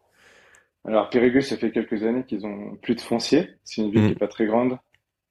Alors 0.86 1.10
Périgueux, 1.10 1.42
ça 1.42 1.58
fait 1.58 1.72
quelques 1.72 2.04
années 2.04 2.24
qu'ils 2.24 2.46
ont 2.46 2.76
plus 2.82 2.96
de 2.96 3.02
foncier. 3.02 3.50
C'est 3.64 3.82
une 3.82 3.92
ville 3.92 4.02
qui 4.02 4.10
mm. 4.10 4.12
est 4.14 4.20
pas 4.20 4.28
très 4.28 4.46
grande, 4.48 4.78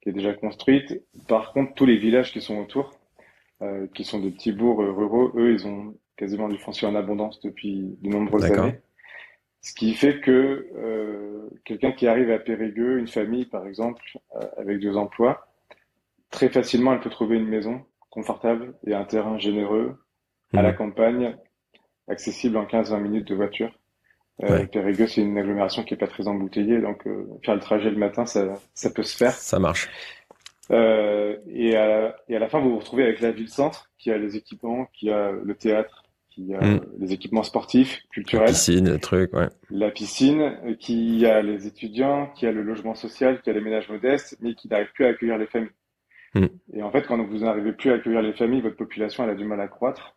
qui 0.02 0.10
est 0.10 0.12
déjà 0.12 0.32
construite. 0.32 1.02
Par 1.28 1.52
contre, 1.52 1.74
tous 1.74 1.86
les 1.86 1.96
villages 1.96 2.32
qui 2.32 2.40
sont 2.40 2.58
autour, 2.58 2.92
euh, 3.62 3.86
qui 3.94 4.04
sont 4.04 4.20
des 4.20 4.30
petits 4.30 4.52
bourgs 4.52 4.80
ruraux, 4.80 5.32
eux, 5.34 5.52
ils 5.52 5.66
ont 5.66 5.94
quasiment 6.16 6.48
du 6.48 6.58
foncier 6.58 6.86
en 6.86 6.94
abondance 6.94 7.40
depuis 7.40 7.96
de 8.00 8.08
nombreuses 8.08 8.44
années. 8.44 8.78
Ce 9.62 9.74
qui 9.74 9.94
fait 9.94 10.20
que 10.20 10.66
euh, 10.76 11.48
quelqu'un 11.64 11.92
qui 11.92 12.06
arrive 12.06 12.30
à 12.30 12.38
Périgueux, 12.38 12.98
une 12.98 13.08
famille 13.08 13.44
par 13.44 13.66
exemple, 13.66 14.02
euh, 14.36 14.40
avec 14.56 14.80
deux 14.80 14.96
emplois, 14.96 15.46
très 16.30 16.48
facilement 16.48 16.92
elle 16.92 17.00
peut 17.00 17.10
trouver 17.10 17.36
une 17.36 17.48
maison 17.48 17.84
confortable 18.08 18.74
et 18.86 18.94
un 18.94 19.04
terrain 19.04 19.38
généreux 19.38 19.96
à 20.54 20.62
la 20.62 20.72
mmh. 20.72 20.76
campagne, 20.76 21.36
accessible 22.08 22.56
en 22.56 22.64
15-20 22.64 23.00
minutes 23.00 23.28
de 23.28 23.34
voiture. 23.34 23.70
Euh, 24.42 24.66
Périgueux, 24.66 25.06
c'est 25.06 25.20
une 25.20 25.36
agglomération 25.36 25.84
qui 25.84 25.94
est 25.94 25.98
pas 25.98 26.08
très 26.08 26.26
embouteillée, 26.26 26.80
donc 26.80 27.04
faire 27.44 27.54
le 27.54 27.60
trajet 27.60 27.90
le 27.90 27.98
matin, 27.98 28.24
ça, 28.24 28.58
ça 28.74 28.90
peut 28.90 29.02
se 29.02 29.16
faire. 29.16 29.32
Ça 29.32 29.58
marche. 29.58 29.90
Euh, 30.70 31.36
et, 31.48 31.76
à, 31.76 32.16
et 32.28 32.36
à 32.36 32.38
la 32.38 32.48
fin, 32.48 32.60
vous 32.60 32.70
vous 32.70 32.78
retrouvez 32.78 33.02
avec 33.02 33.20
la 33.20 33.32
ville-centre, 33.32 33.90
qui 33.98 34.10
a 34.10 34.18
les 34.18 34.36
équipements, 34.36 34.86
qui 34.92 35.10
a 35.10 35.32
le 35.32 35.54
théâtre, 35.54 35.99
qui 36.30 36.54
a 36.54 36.60
mm. 36.60 36.80
les 36.98 37.12
équipements 37.12 37.42
sportifs, 37.42 38.00
culturels. 38.12 38.46
La 38.46 38.52
piscine, 38.52 38.88
le 38.88 38.98
truc, 38.98 39.32
ouais. 39.34 39.48
La 39.70 39.90
piscine, 39.90 40.76
qui 40.78 41.26
a 41.26 41.42
les 41.42 41.66
étudiants, 41.66 42.28
qui 42.34 42.46
a 42.46 42.52
le 42.52 42.62
logement 42.62 42.94
social, 42.94 43.42
qui 43.42 43.50
a 43.50 43.52
les 43.52 43.60
ménages 43.60 43.88
modestes, 43.88 44.36
mais 44.40 44.54
qui 44.54 44.68
n'arrive 44.68 44.92
plus 44.94 45.04
à 45.04 45.08
accueillir 45.08 45.38
les 45.38 45.46
familles. 45.46 45.70
Mm. 46.34 46.46
Et 46.74 46.82
en 46.82 46.90
fait, 46.90 47.02
quand 47.06 47.22
vous 47.22 47.38
n'arrivez 47.38 47.72
plus 47.72 47.90
à 47.90 47.94
accueillir 47.94 48.22
les 48.22 48.32
familles, 48.32 48.60
votre 48.60 48.76
population, 48.76 49.24
elle 49.24 49.30
a 49.30 49.34
du 49.34 49.44
mal 49.44 49.60
à 49.60 49.68
croître. 49.68 50.14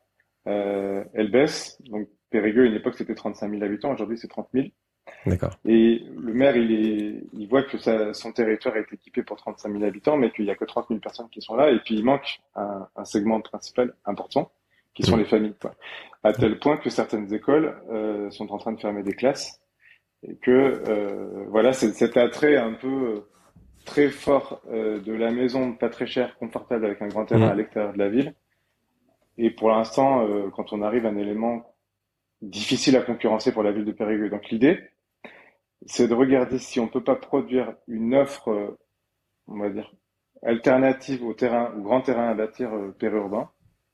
Euh, 0.48 1.04
elle 1.14 1.32
baisse. 1.32 1.82
Donc, 1.90 2.08
Périgueux, 2.30 2.64
à 2.64 2.66
une 2.66 2.76
époque, 2.76 2.96
c'était 2.98 3.16
35 3.16 3.50
000 3.50 3.64
habitants. 3.64 3.92
Aujourd'hui, 3.92 4.18
c'est 4.18 4.28
30 4.28 4.48
000. 4.54 4.68
D'accord. 5.26 5.58
Et 5.66 6.04
le 6.18 6.34
maire, 6.34 6.56
il, 6.56 6.72
est, 6.72 7.24
il 7.34 7.48
voit 7.48 7.64
que 7.64 7.78
sa, 7.78 8.14
son 8.14 8.32
territoire 8.32 8.76
est 8.78 8.92
équipé 8.92 9.22
pour 9.24 9.38
35 9.38 9.72
000 9.72 9.84
habitants, 9.84 10.18
mais 10.18 10.32
qu'il 10.32 10.46
y 10.46 10.50
a 10.50 10.56
que 10.56 10.66
30 10.66 10.88
000 10.90 11.00
personnes 11.00 11.30
qui 11.30 11.42
sont 11.42 11.56
là. 11.56 11.70
Et 11.70 11.80
puis, 11.80 11.96
il 11.96 12.04
manque 12.04 12.40
un, 12.56 12.88
un 12.96 13.06
segment 13.06 13.40
principal 13.42 13.94
important 14.06 14.52
qui 14.94 15.04
sont 15.04 15.16
mm. 15.16 15.20
les 15.20 15.26
familles, 15.26 15.56
quoi. 15.60 15.76
À 16.24 16.34
tel 16.34 16.58
point 16.60 16.78
que 16.78 16.90
certaines 16.90 17.34
écoles 17.34 17.76
euh, 17.92 18.30
sont 18.32 18.52
en 18.52 18.58
train 18.58 18.72
de 18.72 18.80
fermer 18.80 19.04
des 19.04 19.14
classes 19.14 19.62
et 20.28 20.36
que 20.38 20.52
euh, 20.52 21.46
voilà, 21.50 21.74
c'est 21.74 21.92
cet 21.94 22.18
attrait 22.18 22.56
un 22.56 22.74
peu 22.74 22.88
euh, 22.88 23.30
très 23.86 24.10
fort 24.10 24.62
euh, 24.72 25.00
de 25.00 25.14
la 25.14 25.32
maison, 25.32 25.74
pas 25.74 25.90
très 25.90 26.08
chère, 26.08 26.38
confortable 26.38 26.86
avec 26.86 27.02
un 27.02 27.08
grand 27.08 27.26
terrain 27.26 27.48
mm. 27.48 27.52
à 27.52 27.56
l'extérieur 27.56 27.94
de 27.94 28.00
la 28.00 28.10
ville. 28.10 28.34
Et 29.38 29.50
pour 29.50 29.70
l'instant, 29.70 30.26
euh, 30.26 30.50
quand 30.50 30.74
on 30.74 30.82
arrive 30.82 31.06
à 31.06 31.10
un 31.10 31.18
élément 31.18 31.76
difficile 32.42 32.96
à 32.98 33.02
concurrencer 33.02 33.52
pour 33.52 33.64
la 33.64 33.72
ville 33.72 33.86
de 33.86 33.92
Périgueux. 33.92 34.30
Donc 34.30 34.50
l'idée, 34.50 34.80
c'est 35.86 36.08
de 36.08 36.14
regarder 36.14 36.60
si 36.60 36.80
on 36.80 36.88
peut 36.88 37.04
pas 37.04 37.16
produire 37.16 37.74
une 37.88 38.14
offre, 38.16 38.78
on 39.48 39.60
va 39.60 39.70
dire, 39.70 39.94
alternative 40.44 41.26
au 41.26 41.34
terrain, 41.34 41.74
au 41.78 41.82
grand 41.82 42.02
terrain 42.02 42.28
à 42.28 42.34
bâtir 42.34 42.70
périurbain, 43.00 43.50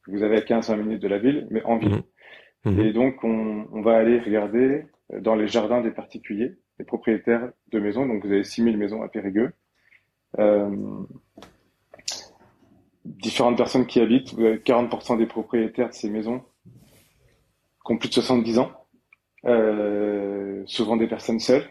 vous 0.10 0.24
avez 0.24 0.38
à 0.38 0.42
15-20 0.42 0.78
minutes 0.78 1.02
de 1.02 1.08
la 1.08 1.20
ville, 1.20 1.48
mais 1.50 1.64
en 1.64 1.78
ville. 1.78 2.02
Mmh. 2.66 2.72
Mmh. 2.72 2.80
Et 2.80 2.94
donc, 2.94 3.24
on, 3.24 3.68
on, 3.72 3.82
va 3.82 3.98
aller 3.98 4.20
regarder 4.20 4.86
dans 5.22 5.36
les 5.36 5.48
jardins 5.48 5.82
des 5.82 5.92
particuliers, 5.92 6.58
les 6.78 6.86
propriétaires 6.86 7.52
de 7.72 7.80
maisons. 7.80 8.06
Donc, 8.06 8.26
vous 8.26 8.32
avez 8.32 8.44
6000 8.44 8.78
maisons 8.78 9.02
à 9.02 9.08
Périgueux. 9.08 9.54
Euh, 10.38 10.70
différentes 13.06 13.58
personnes 13.58 13.88
qui 13.88 14.00
habitent. 14.00 14.34
Vous 14.34 14.44
avez 14.44 14.58
40% 14.58 15.18
des 15.18 15.26
propriétaires 15.26 15.90
de 15.90 15.94
ces 15.94 16.10
maisons 16.10 16.44
qui 17.86 17.94
ont 17.94 17.98
plus 17.98 18.10
de 18.10 18.14
70 18.14 18.60
ans. 18.60 18.72
Euh, 19.46 20.64
souvent 20.66 20.98
des 20.98 21.08
personnes 21.08 21.40
seules. 21.40 21.64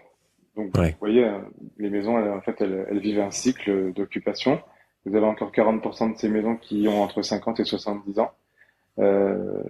Donc, 0.57 0.77
vous 0.77 0.83
voyez, 0.99 1.25
euh, 1.25 1.39
les 1.77 1.91
maisons, 1.91 2.17
en 2.17 2.41
fait, 2.41 2.61
elles, 2.61 2.87
elles 2.91 2.99
vivent 2.99 3.21
un 3.21 3.31
cycle 3.31 3.93
d'occupation. 3.93 4.61
Vous 5.09 5.17
avez 5.17 5.27
encore 5.27 5.53
40% 5.53 6.13
de 6.13 6.19
ces 6.19 6.29
maisons 6.29 6.57
qui 6.57 6.87
ont 6.87 7.03
entre 7.03 7.23
50 7.23 7.61
et 7.61 7.65
70 7.65 8.19
ans. 8.19 8.31
Euh, 8.99 9.63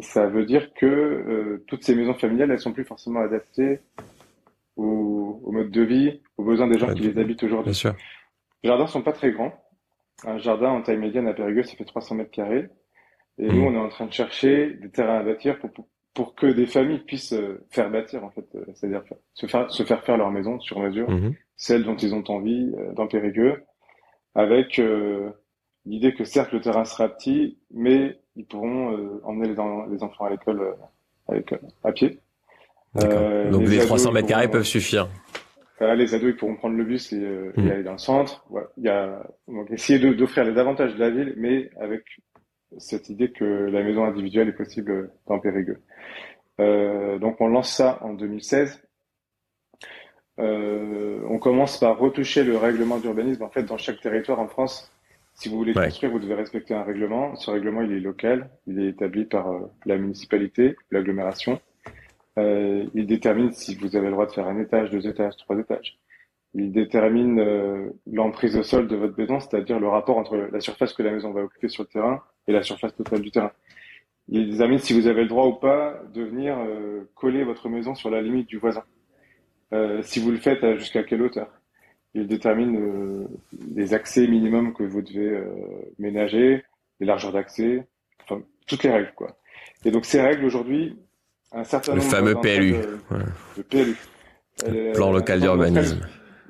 ça 0.00 0.26
veut 0.26 0.44
dire 0.44 0.74
que 0.74 0.86
euh, 0.86 1.64
toutes 1.66 1.84
ces 1.84 1.94
maisons 1.94 2.14
familiales, 2.14 2.50
elles 2.50 2.60
sont 2.60 2.72
plus 2.72 2.84
forcément 2.84 3.20
adaptées 3.20 3.80
au, 4.76 5.40
au 5.42 5.52
mode 5.52 5.70
de 5.70 5.82
vie, 5.82 6.20
aux 6.36 6.44
besoins 6.44 6.66
des 6.66 6.78
gens 6.78 6.92
qui 6.92 7.02
les 7.02 7.18
habitent 7.18 7.42
aujourd'hui. 7.44 7.70
Bien 7.70 7.72
sûr. 7.72 7.94
Les 8.62 8.68
jardins 8.68 8.86
sont 8.86 9.02
pas 9.02 9.12
très 9.12 9.30
grands. 9.30 9.54
Un 10.24 10.38
jardin 10.38 10.70
en 10.70 10.82
taille 10.82 10.98
médiane 10.98 11.28
à 11.28 11.32
Périgueux, 11.32 11.62
ça 11.62 11.76
fait 11.76 11.84
300 11.84 12.16
mètres 12.16 12.30
carrés. 12.30 12.68
Et 13.38 13.48
nous, 13.48 13.62
mmh. 13.62 13.66
on 13.66 13.74
est 13.74 13.84
en 13.84 13.88
train 13.88 14.06
de 14.06 14.12
chercher 14.12 14.74
des 14.74 14.90
terrains 14.90 15.18
à 15.18 15.22
bâtir 15.22 15.58
pour, 15.58 15.70
pour, 16.12 16.34
que 16.34 16.46
des 16.46 16.66
familles 16.66 17.00
puissent 17.00 17.32
euh, 17.32 17.64
faire 17.70 17.90
bâtir, 17.90 18.24
en 18.24 18.30
fait. 18.30 18.46
C'est-à-dire 18.74 19.02
se 19.32 19.46
faire, 19.46 19.70
se 19.70 19.82
faire 19.82 20.04
faire 20.04 20.16
leur 20.16 20.30
maison 20.30 20.60
sur 20.60 20.78
mesure, 20.80 21.10
mmh. 21.10 21.34
celle 21.56 21.84
dont 21.84 21.96
ils 21.96 22.14
ont 22.14 22.24
envie, 22.28 22.72
dans 22.94 23.06
Périgueux, 23.06 23.62
avec 24.34 24.80
l'idée 25.86 26.14
que 26.14 26.24
certes, 26.24 26.52
le 26.52 26.60
terrain 26.60 26.84
sera 26.84 27.08
petit, 27.08 27.58
mais 27.70 28.18
ils 28.36 28.46
pourront 28.46 28.96
euh, 28.96 29.20
emmener 29.24 29.48
les, 29.48 29.54
les, 29.90 30.02
enfants 30.02 30.24
à 30.24 30.30
l'école 30.30 30.60
euh, 30.60 30.72
avec 31.28 31.54
à 31.82 31.92
pied. 31.92 32.18
Euh, 33.02 33.50
Donc 33.50 33.68
les, 33.68 33.78
300 33.78 34.12
mètres 34.12 34.28
carrés 34.28 34.48
peuvent 34.48 34.64
suffire. 34.64 35.08
les 35.80 36.14
ados 36.14 36.30
ils 36.30 36.36
pourront 36.36 36.56
prendre 36.56 36.76
le 36.76 36.84
bus 36.84 37.12
et, 37.12 37.18
mmh. 37.18 37.70
aller 37.70 37.82
dans 37.82 37.92
le 37.92 37.98
centre. 37.98 38.44
Ouais, 38.50 38.62
il 38.76 38.84
y 38.84 38.88
a 38.88 39.22
donc 39.48 39.70
essayer 39.70 39.98
d'offrir 40.14 40.44
les 40.44 40.58
avantages 40.58 40.94
de 40.94 41.00
la 41.00 41.10
ville, 41.10 41.34
mais 41.36 41.70
avec 41.80 42.04
cette 42.78 43.08
idée 43.08 43.30
que 43.30 43.44
la 43.44 43.82
maison 43.82 44.04
individuelle 44.04 44.48
est 44.48 44.52
possible 44.52 45.10
dans 45.26 45.38
Périgueux. 45.38 45.80
Euh, 46.60 47.18
donc 47.18 47.40
on 47.40 47.48
lance 47.48 47.72
ça 47.72 47.98
en 48.02 48.14
2016. 48.14 48.80
Euh, 50.40 51.20
on 51.28 51.38
commence 51.38 51.78
par 51.78 51.98
retoucher 51.98 52.44
le 52.44 52.56
règlement 52.56 52.98
d'urbanisme. 52.98 53.42
En 53.42 53.50
fait, 53.50 53.62
dans 53.62 53.78
chaque 53.78 54.00
territoire 54.00 54.40
en 54.40 54.48
France, 54.48 54.90
si 55.34 55.48
vous 55.48 55.56
voulez 55.56 55.74
construire, 55.74 56.12
vous 56.12 56.20
devez 56.20 56.34
respecter 56.34 56.74
un 56.74 56.84
règlement. 56.84 57.34
Ce 57.36 57.50
règlement, 57.50 57.82
il 57.82 57.92
est 57.92 58.00
local, 58.00 58.50
il 58.66 58.80
est 58.80 58.90
établi 58.90 59.24
par 59.24 59.50
euh, 59.50 59.60
la 59.84 59.98
municipalité, 59.98 60.76
l'agglomération. 60.90 61.60
Euh, 62.38 62.84
il 62.94 63.06
détermine 63.06 63.52
si 63.52 63.74
vous 63.74 63.96
avez 63.96 64.06
le 64.06 64.12
droit 64.12 64.26
de 64.26 64.32
faire 64.32 64.46
un 64.46 64.58
étage, 64.60 64.90
deux 64.90 65.06
étages, 65.08 65.36
trois 65.36 65.58
étages. 65.58 65.98
Il 66.54 66.70
détermine 66.70 67.40
euh, 67.40 67.90
l'emprise 68.10 68.56
au 68.56 68.62
sol 68.62 68.86
de 68.86 68.94
votre 68.94 69.18
maison, 69.18 69.40
c'est-à-dire 69.40 69.80
le 69.80 69.88
rapport 69.88 70.18
entre 70.18 70.36
la 70.36 70.60
surface 70.60 70.92
que 70.92 71.02
la 71.02 71.10
maison 71.10 71.32
va 71.32 71.42
occuper 71.42 71.68
sur 71.68 71.82
le 71.82 71.88
terrain 71.88 72.22
et 72.46 72.52
la 72.52 72.62
surface 72.62 72.94
totale 72.94 73.20
du 73.20 73.32
terrain. 73.32 73.50
Il 74.28 74.52
détermine 74.52 74.78
si 74.78 74.98
vous 74.98 75.08
avez 75.08 75.22
le 75.22 75.28
droit 75.28 75.46
ou 75.46 75.54
pas 75.54 76.00
de 76.14 76.22
venir 76.22 76.56
coller 77.14 77.44
votre 77.44 77.68
maison 77.68 77.94
sur 77.94 78.08
la 78.08 78.22
limite 78.22 78.48
du 78.48 78.56
voisin. 78.56 78.82
Si 80.02 80.20
vous 80.20 80.30
le 80.30 80.38
faites, 80.38 80.78
jusqu'à 80.78 81.02
quelle 81.02 81.22
hauteur? 81.22 81.48
Il 82.14 82.28
détermine 82.28 82.76
euh, 82.76 83.26
les 83.74 83.92
accès 83.92 84.26
minimums 84.28 84.72
que 84.72 84.84
vous 84.84 85.02
devez 85.02 85.30
euh, 85.30 85.46
ménager, 85.98 86.62
les 87.00 87.06
largeurs 87.06 87.32
d'accès, 87.32 87.86
enfin 88.22 88.40
toutes 88.68 88.84
les 88.84 88.90
règles 88.90 89.12
quoi. 89.16 89.36
Et 89.84 89.90
donc 89.90 90.04
ces 90.04 90.20
règles 90.20 90.44
aujourd'hui, 90.44 90.96
un 91.50 91.64
certain 91.64 91.96
le 91.96 92.00
fameux 92.00 92.36
PLU, 92.36 92.76
le 93.56 93.62
PLU, 93.64 93.96
le 94.64 94.92
plan 94.92 95.10
local 95.10 95.40
d'urbanisme. 95.40 96.06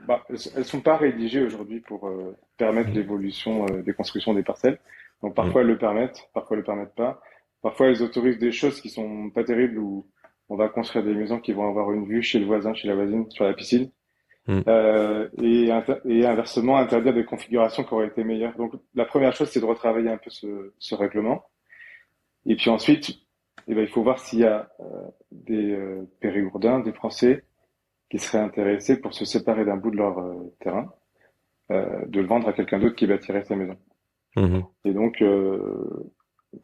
Bah, 0.06 0.22
elles, 0.28 0.66
sont 0.66 0.82
pas 0.82 0.98
rédigées 0.98 1.42
aujourd'hui 1.42 1.80
pour 1.80 2.08
euh, 2.08 2.36
permettre 2.58 2.90
mmh. 2.90 2.94
l'évolution 2.94 3.64
des 3.64 3.94
constructions 3.94 4.34
des 4.34 4.42
parcelles. 4.42 4.78
Donc 5.22 5.34
parfois 5.34 5.62
mmh. 5.62 5.64
elles 5.64 5.70
le 5.70 5.78
permettent, 5.78 6.28
parfois 6.34 6.56
elles 6.56 6.60
le 6.60 6.66
permettent 6.66 6.94
pas. 6.94 7.22
Parfois 7.62 7.88
elles 7.88 8.02
autorisent 8.02 8.38
des 8.38 8.52
choses 8.52 8.82
qui 8.82 8.90
sont 8.90 9.30
pas 9.30 9.44
terribles 9.44 9.78
où 9.78 10.06
on 10.54 10.56
va 10.56 10.68
construire 10.68 11.04
des 11.04 11.14
maisons 11.14 11.40
qui 11.40 11.52
vont 11.52 11.68
avoir 11.68 11.90
une 11.90 12.06
vue 12.06 12.22
chez 12.22 12.38
le 12.38 12.46
voisin, 12.46 12.72
chez 12.74 12.86
la 12.86 12.94
voisine, 12.94 13.28
sur 13.30 13.44
la 13.44 13.54
piscine. 13.54 13.90
Mm. 14.46 14.60
Euh, 14.68 15.28
et, 15.42 15.70
et, 16.04 16.26
inversement 16.26 16.76
interdire 16.76 17.12
des 17.12 17.24
configurations 17.24 17.82
qui 17.82 17.92
auraient 17.92 18.06
été 18.06 18.22
meilleures. 18.22 18.56
Donc 18.56 18.72
la 18.94 19.04
première 19.04 19.34
chose, 19.34 19.48
c'est 19.50 19.58
de 19.58 19.64
retravailler 19.64 20.10
un 20.10 20.16
peu 20.16 20.30
ce, 20.30 20.72
ce 20.78 20.94
règlement. 20.94 21.42
Et 22.46 22.54
puis 22.54 22.70
ensuite, 22.70 23.18
eh 23.66 23.74
ben, 23.74 23.82
il 23.82 23.88
faut 23.88 24.04
voir 24.04 24.20
s'il 24.20 24.40
y 24.40 24.44
a 24.44 24.70
euh, 24.78 24.84
des 25.32 25.72
euh, 25.72 26.08
périgourdins, 26.20 26.78
des 26.78 26.92
Français 26.92 27.44
qui 28.10 28.20
seraient 28.20 28.44
intéressés 28.44 29.00
pour 29.00 29.12
se 29.12 29.24
séparer 29.24 29.64
d'un 29.64 29.76
bout 29.76 29.90
de 29.90 29.96
leur 29.96 30.18
euh, 30.18 30.54
terrain, 30.60 30.92
de 31.70 32.20
le 32.20 32.26
vendre 32.26 32.46
à 32.46 32.52
quelqu'un 32.52 32.78
d'autre 32.78 32.94
qui 32.94 33.06
bâtirait 33.08 33.42
sa 33.42 33.56
maison. 33.56 33.76
Mm-hmm. 34.36 34.64
Et 34.84 34.92
donc, 34.92 35.24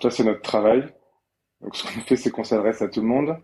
ça 0.00 0.10
c'est 0.10 0.24
notre 0.24 0.42
travail. 0.42 0.86
Donc 1.62 1.74
ce 1.74 1.84
qu'on 1.84 2.00
fait, 2.00 2.16
c'est 2.16 2.30
qu'on 2.30 2.44
s'adresse 2.44 2.82
à 2.82 2.88
tout 2.88 3.00
le 3.00 3.06
monde. 3.06 3.36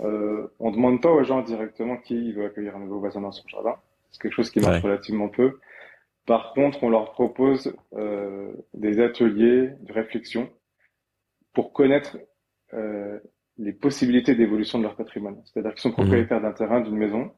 Euh, 0.00 0.46
on 0.60 0.70
demande 0.70 1.02
pas 1.02 1.10
aux 1.10 1.24
gens 1.24 1.42
directement 1.42 1.96
qui 1.96 2.32
veut 2.32 2.46
accueillir 2.46 2.76
un 2.76 2.80
nouveau 2.80 3.00
voisin 3.00 3.20
dans 3.20 3.32
son 3.32 3.46
jardin. 3.48 3.76
C'est 4.10 4.22
quelque 4.22 4.34
chose 4.34 4.50
qui 4.50 4.60
marche 4.60 4.82
relativement 4.82 5.28
peu. 5.28 5.58
Par 6.26 6.52
contre, 6.52 6.82
on 6.84 6.90
leur 6.90 7.12
propose 7.12 7.74
euh, 7.94 8.52
des 8.74 9.00
ateliers 9.00 9.70
de 9.80 9.92
réflexion 9.92 10.50
pour 11.54 11.72
connaître 11.72 12.18
euh, 12.74 13.18
les 13.56 13.72
possibilités 13.72 14.34
d'évolution 14.34 14.78
de 14.78 14.84
leur 14.84 14.94
patrimoine. 14.94 15.40
C'est-à-dire 15.44 15.72
qu'ils 15.72 15.80
sont 15.80 15.88
mhm. 15.88 15.94
propriétaires 15.94 16.40
d'un 16.40 16.52
terrain, 16.52 16.80
d'une 16.80 16.96
maison. 16.96 17.32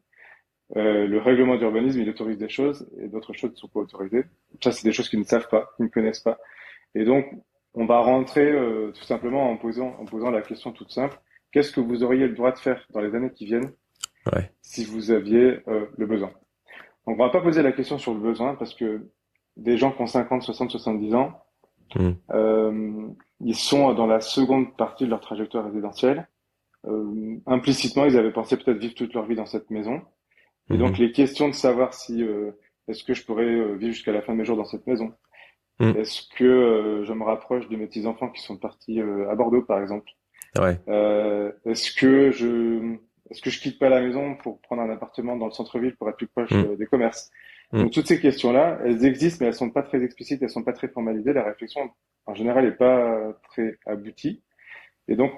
Euh, 0.76 1.06
le 1.06 1.18
règlement 1.18 1.56
d'urbanisme, 1.56 2.00
il 2.00 2.08
autorise 2.08 2.38
des 2.38 2.48
choses 2.48 2.88
et 3.00 3.08
d'autres 3.08 3.32
choses 3.32 3.52
ne 3.52 3.56
sont 3.56 3.68
pas 3.68 3.80
autorisées. 3.80 4.24
Ça, 4.62 4.72
c'est 4.72 4.84
des 4.84 4.92
choses 4.92 5.08
qu'ils 5.08 5.18
ne 5.18 5.24
savent 5.24 5.48
pas, 5.48 5.70
qu'ils 5.76 5.86
ne 5.86 5.90
connaissent 5.90 6.20
pas. 6.20 6.38
Et 6.94 7.04
donc, 7.04 7.26
on 7.74 7.86
va 7.86 8.00
rentrer 8.00 8.50
euh, 8.50 8.92
tout 8.92 9.04
simplement 9.04 9.50
en 9.50 9.56
posant, 9.56 9.96
en 9.98 10.04
posant 10.04 10.30
la 10.30 10.42
question 10.42 10.72
toute 10.72 10.90
simple 10.90 11.18
qu'est-ce 11.52 11.72
que 11.72 11.80
vous 11.80 12.02
auriez 12.02 12.26
le 12.26 12.34
droit 12.34 12.52
de 12.52 12.58
faire 12.58 12.84
dans 12.90 13.00
les 13.00 13.14
années 13.14 13.30
qui 13.30 13.46
viennent 13.46 13.72
si 14.62 14.84
vous 14.84 15.10
aviez 15.10 15.60
euh, 15.68 15.86
le 15.96 16.06
besoin? 16.06 16.28
Donc 17.06 17.16
on 17.18 17.24
va 17.24 17.30
pas 17.30 17.40
poser 17.40 17.62
la 17.62 17.72
question 17.72 17.98
sur 17.98 18.14
le 18.14 18.20
besoin 18.20 18.54
parce 18.54 18.74
que 18.74 19.08
des 19.56 19.76
gens 19.76 19.92
qui 19.92 20.02
ont 20.02 20.06
50, 20.06 20.42
60, 20.42 20.70
70 20.70 21.14
ans, 21.14 21.42
hmm. 21.96 22.10
euh, 22.32 23.08
ils 23.40 23.56
sont 23.56 23.92
dans 23.94 24.06
la 24.06 24.20
seconde 24.20 24.76
partie 24.76 25.04
de 25.04 25.10
leur 25.10 25.20
trajectoire 25.20 25.64
résidentielle. 25.64 26.28
Euh, 26.86 27.36
implicitement, 27.46 28.04
ils 28.04 28.16
avaient 28.16 28.32
pensé 28.32 28.56
peut-être 28.56 28.78
vivre 28.78 28.94
toute 28.94 29.12
leur 29.12 29.26
vie 29.26 29.34
dans 29.34 29.46
cette 29.46 29.70
maison. 29.70 30.02
Et 30.72 30.78
donc 30.78 30.98
hmm. 30.98 31.02
les 31.02 31.12
questions 31.12 31.48
de 31.48 31.54
savoir 31.54 31.94
si 31.94 32.24
est-ce 32.86 33.02
que 33.02 33.12
je 33.12 33.24
pourrais 33.24 33.74
vivre 33.74 33.92
jusqu'à 33.92 34.12
la 34.12 34.22
fin 34.22 34.34
de 34.34 34.38
mes 34.38 34.44
jours 34.44 34.56
dans 34.56 34.64
cette 34.64 34.86
maison, 34.86 35.12
hmm. 35.80 35.96
est-ce 35.96 36.28
que 36.36 37.02
je 37.04 37.12
me 37.12 37.24
rapproche 37.24 37.68
de 37.68 37.76
mes 37.76 37.88
petits 37.88 38.06
enfants 38.06 38.28
qui 38.28 38.40
sont 38.40 38.56
partis 38.56 39.00
à 39.00 39.34
Bordeaux 39.34 39.62
par 39.62 39.80
exemple, 39.80 40.12
Ouais. 40.58 40.78
Euh, 40.88 41.52
est-ce 41.64 41.92
que 41.92 42.30
je 42.30 42.96
est-ce 43.30 43.40
que 43.42 43.50
je 43.50 43.60
quitte 43.60 43.78
pas 43.78 43.88
la 43.88 44.00
maison 44.00 44.34
pour 44.34 44.60
prendre 44.60 44.82
un 44.82 44.90
appartement 44.90 45.36
dans 45.36 45.46
le 45.46 45.52
centre-ville 45.52 45.94
pour 45.94 46.08
être 46.08 46.16
plus 46.16 46.26
proche 46.26 46.50
mm. 46.50 46.72
euh, 46.72 46.76
des 46.76 46.86
commerces? 46.86 47.30
Mm. 47.72 47.82
Donc 47.82 47.92
toutes 47.92 48.08
ces 48.08 48.20
questions-là, 48.20 48.80
elles 48.84 49.04
existent, 49.04 49.38
mais 49.40 49.46
elles 49.48 49.54
sont 49.54 49.70
pas 49.70 49.82
très 49.82 50.02
explicites, 50.02 50.42
elles 50.42 50.50
sont 50.50 50.64
pas 50.64 50.72
très 50.72 50.88
formalisées. 50.88 51.32
La 51.32 51.44
réflexion, 51.44 51.90
en 52.26 52.34
général, 52.34 52.66
est 52.66 52.72
pas 52.72 53.32
très 53.50 53.78
aboutie. 53.86 54.42
Et 55.06 55.16
donc, 55.16 55.32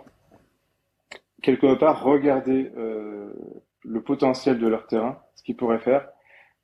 quelque 1.42 1.74
part, 1.74 2.02
regarder 2.02 2.70
euh, 2.76 3.32
le 3.84 4.02
potentiel 4.02 4.58
de 4.58 4.66
leur 4.66 4.86
terrain, 4.86 5.20
ce 5.34 5.42
qu'ils 5.42 5.56
pourraient 5.56 5.78
faire, 5.78 6.08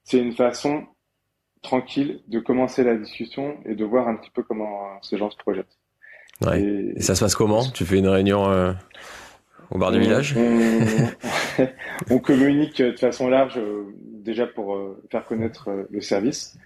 c'est 0.04 0.18
une 0.18 0.32
façon 0.32 0.86
tranquille 1.62 2.22
de 2.28 2.38
commencer 2.38 2.84
la 2.84 2.96
discussion 2.96 3.58
et 3.64 3.74
de 3.74 3.84
voir 3.84 4.08
un 4.08 4.16
petit 4.16 4.30
peu 4.30 4.42
comment 4.42 5.02
ces 5.02 5.18
gens 5.18 5.30
se 5.30 5.36
projettent. 5.36 5.77
Ouais. 6.44 6.62
Et, 6.96 7.00
ça 7.00 7.14
se 7.14 7.20
passe 7.20 7.34
comment? 7.34 7.64
Tu 7.70 7.84
fais 7.84 7.98
une 7.98 8.08
réunion 8.08 8.50
euh, 8.50 8.72
au 9.70 9.78
bar 9.78 9.90
du 9.90 10.00
village? 10.00 10.36
on, 12.10 12.18
communique 12.18 12.80
de 12.80 12.96
façon 12.96 13.28
large 13.28 13.58
euh, 13.58 13.84
déjà 14.02 14.46
pour 14.46 14.76
euh, 14.76 15.02
faire 15.10 15.26
connaître 15.26 15.70
le 15.90 16.00
service. 16.00 16.56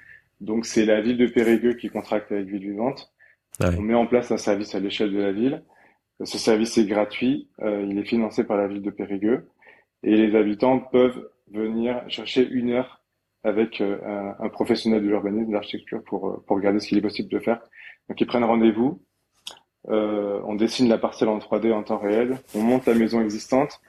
Donc 0.41 0.67
c'est 0.67 0.85
la 0.85 1.01
ville 1.01 1.17
de 1.17 1.27
Périgueux 1.27 1.75
qui 1.75 1.89
contracte 1.89 2.33
avec 2.33 2.47
Ville 2.47 2.71
Vivante. 2.71 3.13
On 3.61 3.81
met 3.81 3.95
en 3.95 4.07
place 4.07 4.31
un 4.33 4.39
service 4.39 4.75
à 4.75 4.81
l'échelle 4.81 5.13
de 5.13 5.21
la 5.21 5.31
ville. 5.31 5.63
Ce 6.25 6.39
service 6.39 6.77
est 6.79 6.87
gratuit, 6.87 7.49
il 7.61 7.99
est 7.99 8.05
financé 8.05 8.45
par 8.45 8.57
la 8.57 8.67
ville 8.67 8.83
de 8.83 8.91
Périgueux 8.91 9.49
et 10.03 10.17
les 10.17 10.37
habitants 10.37 10.79
peuvent 10.79 11.29
venir 11.53 12.03
chercher 12.09 12.49
une 12.49 12.71
heure 12.71 13.03
avec 13.45 13.81
un, 13.81 14.35
un 14.39 14.49
professionnel 14.49 15.03
de 15.03 15.09
l'urbanisme, 15.09 15.49
de 15.49 15.53
l'architecture 15.53 16.03
pour, 16.03 16.43
pour 16.45 16.57
regarder 16.57 16.81
ce 16.81 16.89
qu'il 16.89 16.99
est 16.99 17.03
possible 17.03 17.29
de 17.29 17.39
faire. 17.39 17.61
Donc 18.09 18.21
ils 18.21 18.27
prennent 18.27 18.45
rendez-vous, 18.45 19.01
euh, 19.89 20.41
on 20.45 20.55
dessine 20.55 20.89
la 20.89 20.99
parcelle 20.99 21.29
en 21.29 21.39
3D 21.39 21.73
en 21.73 21.83
temps 21.83 21.99
réel, 21.99 22.39
on 22.55 22.61
monte 22.61 22.87
la 22.87 22.95
maison 22.95 23.21
existante, 23.21 23.81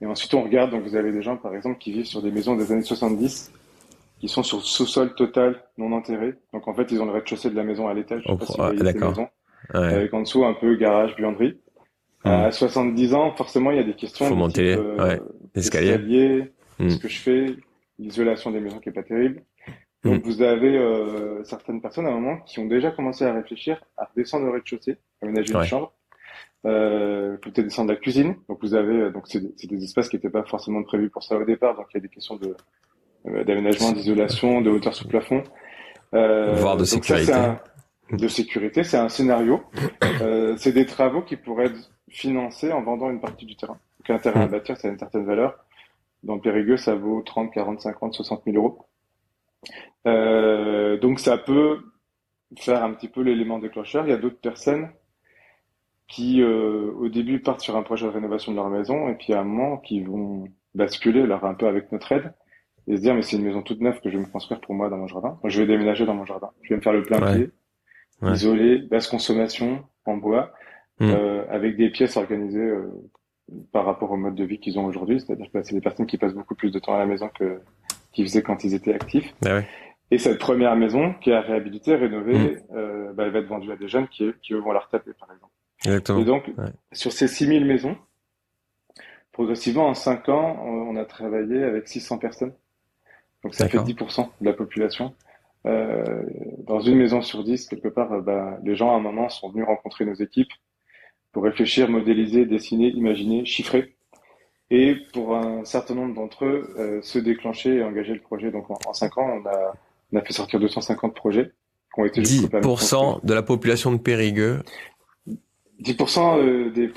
et 0.00 0.06
ensuite 0.06 0.32
on 0.34 0.42
regarde. 0.42 0.70
Donc 0.70 0.82
vous 0.84 0.96
avez 0.96 1.12
des 1.12 1.22
gens, 1.22 1.36
par 1.36 1.54
exemple, 1.54 1.78
qui 1.78 1.92
vivent 1.92 2.06
sur 2.06 2.22
des 2.22 2.30
maisons 2.30 2.56
des 2.56 2.72
années 2.72 2.82
70, 2.82 3.52
qui 4.18 4.28
sont 4.28 4.42
sur 4.42 4.62
sous-sol 4.62 5.14
total, 5.14 5.62
non 5.76 5.92
enterré. 5.92 6.34
Donc 6.52 6.68
en 6.68 6.74
fait, 6.74 6.90
ils 6.90 7.00
ont 7.02 7.06
le 7.06 7.12
rez-de-chaussée 7.12 7.50
de 7.50 7.56
la 7.56 7.64
maison 7.64 7.88
à 7.88 7.94
l'étage. 7.94 8.22
Oh, 8.28 8.38
d'accord. 8.72 9.18
avec 9.74 10.14
en 10.14 10.20
dessous 10.22 10.44
un 10.44 10.54
peu 10.54 10.74
garage, 10.76 11.16
buanderie. 11.16 11.58
Mmh. 12.24 12.28
À 12.28 12.52
70 12.52 13.14
ans, 13.14 13.34
forcément, 13.34 13.72
il 13.72 13.78
y 13.78 13.80
a 13.80 13.84
des 13.84 13.94
questions. 13.94 14.26
Faut 14.26 14.36
monter, 14.36 14.76
type, 14.76 15.00
ouais. 15.00 15.20
Escalier. 15.56 16.52
Mmh. 16.78 16.90
Ce 16.90 16.98
que 16.98 17.08
je 17.08 17.18
fais, 17.18 17.46
l'isolation 17.98 18.50
des 18.52 18.60
maisons 18.60 18.78
qui 18.78 18.88
est 18.88 18.92
pas 18.92 19.02
terrible. 19.02 19.42
Donc, 20.04 20.24
vous 20.24 20.42
avez 20.42 20.76
euh, 20.76 21.44
certaines 21.44 21.80
personnes 21.80 22.06
à 22.06 22.08
un 22.08 22.18
moment 22.18 22.38
qui 22.38 22.58
ont 22.58 22.66
déjà 22.66 22.90
commencé 22.90 23.24
à 23.24 23.32
réfléchir 23.32 23.80
à 23.96 24.06
redescendre 24.06 24.48
au 24.48 24.52
rez-de-chaussée, 24.52 24.96
aménager 25.22 25.54
une 25.54 25.62
chambre, 25.64 25.92
euh, 26.66 27.36
peut-être 27.36 27.62
descendre 27.62 27.90
la 27.90 27.96
cuisine. 27.96 28.34
Donc, 28.48 28.58
vous 28.62 28.74
avez 28.74 28.94
euh, 28.94 29.10
donc 29.10 29.28
c'est 29.28 29.66
des 29.66 29.84
espaces 29.84 30.08
qui 30.08 30.16
n'étaient 30.16 30.30
pas 30.30 30.42
forcément 30.42 30.82
prévus 30.82 31.08
pour 31.08 31.22
ça 31.22 31.36
au 31.36 31.44
départ. 31.44 31.76
Donc, 31.76 31.86
il 31.92 31.98
y 31.98 31.98
a 31.98 32.00
des 32.00 32.08
questions 32.08 32.36
de 32.36 32.56
euh, 33.26 33.44
d'aménagement, 33.44 33.92
d'isolation, 33.92 34.60
de 34.60 34.70
hauteur 34.70 34.94
sous 34.94 35.06
plafond, 35.06 35.44
euh, 36.14 36.54
voire 36.56 36.76
de 36.76 36.84
sécurité. 36.84 37.32
de 38.10 38.28
sécurité, 38.28 38.82
c'est 38.82 38.98
un 38.98 39.08
scénario. 39.08 39.62
Euh, 40.20 40.56
c'est 40.58 40.72
des 40.72 40.86
travaux 40.86 41.22
qui 41.22 41.36
pourraient 41.36 41.66
être 41.66 41.90
financés 42.08 42.70
en 42.70 42.82
vendant 42.82 43.10
une 43.10 43.20
partie 43.20 43.46
du 43.46 43.56
terrain. 43.56 43.78
Donc, 43.98 44.10
un 44.10 44.18
terrain 44.18 44.42
à 44.42 44.46
bâtir, 44.46 44.76
ça 44.76 44.88
a 44.88 44.90
une 44.90 44.98
certaine 44.98 45.24
valeur. 45.24 45.64
Dans 46.22 46.38
Périgueux, 46.38 46.76
ça 46.76 46.94
vaut 46.94 47.22
30, 47.22 47.52
40, 47.52 47.80
50, 47.80 48.14
60 48.14 48.42
000 48.44 48.56
euros. 48.56 48.86
Euh, 50.06 50.98
donc 50.98 51.20
ça 51.20 51.38
peut 51.38 51.80
faire 52.58 52.82
un 52.84 52.92
petit 52.92 53.08
peu 53.08 53.22
l'élément 53.22 53.58
déclencheur. 53.58 54.06
Il 54.06 54.10
y 54.10 54.14
a 54.14 54.18
d'autres 54.18 54.40
personnes 54.40 54.90
qui, 56.08 56.42
euh, 56.42 56.92
au 56.92 57.08
début, 57.08 57.40
partent 57.40 57.60
sur 57.60 57.76
un 57.76 57.82
projet 57.82 58.06
de 58.06 58.12
rénovation 58.12 58.52
de 58.52 58.56
leur 58.56 58.68
maison 58.68 59.08
et 59.08 59.14
puis 59.14 59.32
à 59.32 59.40
un 59.40 59.44
moment, 59.44 59.78
qui 59.78 60.02
vont 60.02 60.44
basculer, 60.74 61.22
alors 61.22 61.44
un 61.44 61.54
peu 61.54 61.66
avec 61.66 61.90
notre 61.92 62.12
aide, 62.12 62.34
et 62.86 62.96
se 62.96 63.02
dire 63.02 63.14
mais 63.14 63.22
c'est 63.22 63.36
une 63.36 63.44
maison 63.44 63.62
toute 63.62 63.80
neuve 63.80 64.00
que 64.00 64.10
je 64.10 64.16
vais 64.16 64.24
me 64.24 64.30
construire 64.30 64.60
pour 64.60 64.74
moi 64.74 64.88
dans 64.90 64.98
mon 64.98 65.06
jardin. 65.06 65.38
je 65.44 65.60
vais 65.60 65.66
déménager 65.66 66.04
dans 66.04 66.14
mon 66.14 66.26
jardin. 66.26 66.50
Je 66.62 66.70
vais 66.70 66.76
me 66.76 66.80
faire 66.80 66.92
le 66.92 67.02
plein 67.02 67.20
pied, 67.20 67.50
isolé, 68.22 68.78
basse 68.78 69.06
consommation 69.06 69.84
en 70.04 70.16
bois, 70.16 70.52
mmh. 71.00 71.10
euh, 71.10 71.44
avec 71.48 71.76
des 71.76 71.90
pièces 71.90 72.16
organisées 72.16 72.72
par 73.72 73.84
rapport 73.84 74.10
au 74.10 74.16
mode 74.16 74.34
de 74.34 74.44
vie 74.44 74.58
qu'ils 74.58 74.78
ont 74.78 74.84
aujourd'hui. 74.84 75.20
C'est-à-dire 75.20 75.50
que 75.52 75.62
c'est 75.62 75.74
des 75.74 75.80
personnes 75.80 76.06
qui 76.06 76.18
passent 76.18 76.34
beaucoup 76.34 76.54
plus 76.54 76.70
de 76.70 76.78
temps 76.78 76.94
à 76.94 76.98
la 76.98 77.06
maison 77.06 77.28
que 77.28 77.60
qu'ils 78.12 78.26
faisaient 78.26 78.42
quand 78.42 78.64
ils 78.64 78.74
étaient 78.74 78.94
actifs. 78.94 79.34
Ah 79.44 79.60
et 80.10 80.18
cette 80.18 80.38
première 80.38 80.76
maison 80.76 81.14
qui 81.22 81.30
est 81.30 81.34
à 81.34 81.40
réhabiliter, 81.40 81.94
rénover, 81.94 82.34
mmh. 82.34 82.58
euh, 82.76 83.12
bah, 83.14 83.24
elle 83.24 83.32
va 83.32 83.38
être 83.38 83.46
vendue 83.46 83.72
à 83.72 83.76
des 83.76 83.88
jeunes 83.88 84.08
qui, 84.08 84.30
qui 84.42 84.52
eux, 84.52 84.58
vont 84.58 84.72
la 84.72 84.80
retaper, 84.80 85.12
par 85.18 85.32
exemple. 85.32 85.52
Exactement. 85.86 86.20
Et 86.20 86.24
donc, 86.24 86.50
sur 86.92 87.12
ces 87.12 87.28
6000 87.28 87.64
maisons, 87.64 87.96
progressivement, 89.32 89.88
en 89.88 89.94
5 89.94 90.28
ans, 90.28 90.62
on 90.64 90.96
a 90.96 91.04
travaillé 91.06 91.62
avec 91.64 91.88
600 91.88 92.18
personnes. 92.18 92.52
Donc 93.42 93.54
ça 93.54 93.68
fait 93.68 93.78
10% 93.78 94.28
de 94.40 94.46
la 94.46 94.52
population. 94.52 95.14
Euh, 95.66 96.22
dans 96.66 96.80
une 96.80 96.96
maison 96.96 97.22
sur 97.22 97.44
10, 97.44 97.68
quelque 97.68 97.88
part, 97.88 98.12
euh, 98.12 98.20
bah, 98.20 98.58
les 98.64 98.76
gens 98.76 98.92
à 98.92 98.96
un 98.96 99.00
moment 99.00 99.28
sont 99.28 99.50
venus 99.50 99.64
rencontrer 99.66 100.04
nos 100.04 100.14
équipes 100.14 100.52
pour 101.32 101.44
réfléchir, 101.44 101.88
modéliser, 101.88 102.46
dessiner, 102.46 102.88
imaginer, 102.88 103.44
chiffrer 103.44 103.96
et 104.74 104.94
pour 105.12 105.36
un 105.36 105.66
certain 105.66 105.94
nombre 105.94 106.14
d'entre 106.14 106.46
eux, 106.46 106.74
euh, 106.78 107.02
se 107.02 107.18
déclencher 107.18 107.76
et 107.76 107.82
engager 107.84 108.14
le 108.14 108.20
projet. 108.20 108.50
Donc 108.50 108.70
en, 108.70 108.78
en 108.86 108.94
5 108.94 109.18
ans, 109.18 109.42
on 109.42 109.46
a, 109.46 109.74
on 110.12 110.16
a 110.16 110.22
fait 110.22 110.32
sortir 110.32 110.58
250 110.58 111.14
projets 111.14 111.52
qui 111.94 112.00
ont 112.00 112.06
été 112.06 112.22
10% 112.22 113.24
de 113.24 113.34
la 113.34 113.42
population 113.42 113.92
de 113.92 113.98
Périgueux 113.98 114.62
10% 115.82 116.38
euh, 116.38 116.70
des, 116.70 116.90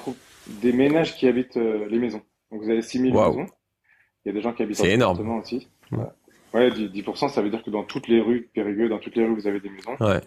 des 0.62 0.72
ménages 0.72 1.18
qui 1.18 1.28
habitent 1.28 1.58
euh, 1.58 1.86
les 1.90 2.00
maisons. 2.00 2.22
Donc 2.50 2.62
vous 2.62 2.70
avez 2.70 2.82
6000 2.82 3.14
maisons. 3.14 3.46
Il 4.24 4.30
y 4.30 4.32
a 4.32 4.34
des 4.34 4.42
gens 4.42 4.54
qui 4.54 4.64
habitent 4.64 4.80
en 4.80 4.86
appartement 4.86 5.40
aussi. 5.40 5.68
Ouais, 6.54 6.70
10%, 6.70 7.30
ça 7.30 7.42
veut 7.42 7.50
dire 7.50 7.62
que 7.62 7.72
dans 7.72 7.84
toutes 7.84 8.08
les 8.08 8.22
rues 8.22 8.40
de 8.40 8.48
Périgueux, 8.54 8.88
dans 8.88 9.00
toutes 9.00 9.18
les 9.18 9.26
rues, 9.26 9.36
vous 9.36 9.48
avez 9.48 9.60
des 9.60 9.70
maisons. 9.70 9.98
Ouais. 10.00 10.22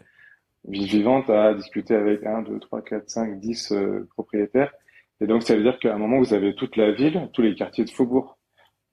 Vie 0.69 0.85
vivante 0.85 1.31
à 1.31 1.55
discuter 1.55 1.95
avec 1.95 2.27
1, 2.27 2.43
2, 2.43 2.59
3, 2.59 2.83
4, 2.83 3.09
5, 3.09 3.41
10 3.41 3.73
propriétaires 4.11 4.75
et 5.21 5.27
donc, 5.27 5.43
ça 5.43 5.57
veut 5.57 5.63
dire 5.63 5.79
qu'à 5.79 5.95
un 5.95 5.99
moment, 5.99 6.19
vous 6.19 6.35
avez 6.35 6.55
toute 6.55 6.77
la 6.77 6.93
ville, 6.93 7.29
tous 7.33 7.43
les 7.43 7.55
quartiers 7.55 7.85
de 7.85 7.91
Faubourg, 7.91 8.39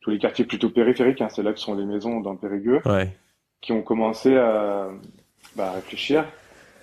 tous 0.02 0.10
les 0.10 0.20
quartiers 0.20 0.46
plutôt 0.46 0.70
périphériques, 0.70 1.22
hein, 1.22 1.30
c'est 1.30 1.44
là 1.44 1.54
que 1.54 1.60
sont 1.60 1.76
les 1.76 1.86
maisons 1.86 2.20
dans 2.22 2.36
Périgueux, 2.36 2.82
qui 3.62 3.72
ont 3.72 3.82
commencé 3.82 4.36
à 4.38 4.90
bah, 5.56 5.72
réfléchir 5.72 6.26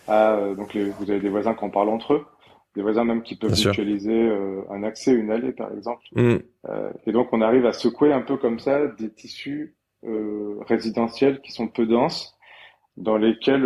à 0.08 0.34
euh, 0.34 0.54
donc 0.54 0.76
vous 0.76 1.10
avez 1.10 1.20
des 1.20 1.28
voisins 1.28 1.54
qui 1.54 1.64
en 1.64 1.70
parlent 1.70 1.88
entre 1.88 2.14
eux, 2.14 2.26
des 2.74 2.82
voisins 2.82 3.04
même 3.04 3.22
qui 3.22 3.36
peuvent 3.36 3.52
utiliser 3.52 4.28
euh, 4.28 4.62
un 4.70 4.82
accès, 4.82 5.12
une 5.12 5.30
allée 5.30 5.52
par 5.52 5.72
exemple. 5.72 6.02
Mm. 6.12 6.36
Euh, 6.68 6.90
et 7.06 7.12
donc 7.12 7.32
on 7.32 7.40
arrive 7.40 7.66
à 7.66 7.72
secouer 7.72 8.12
un 8.12 8.22
peu 8.22 8.36
comme 8.36 8.58
ça 8.58 8.86
des 8.86 9.10
tissus 9.10 9.76
résidentiels 10.66 11.40
qui 11.42 11.52
sont 11.52 11.68
peu 11.68 11.86
denses, 11.86 12.36
dans 12.96 13.16
lesquels 13.16 13.64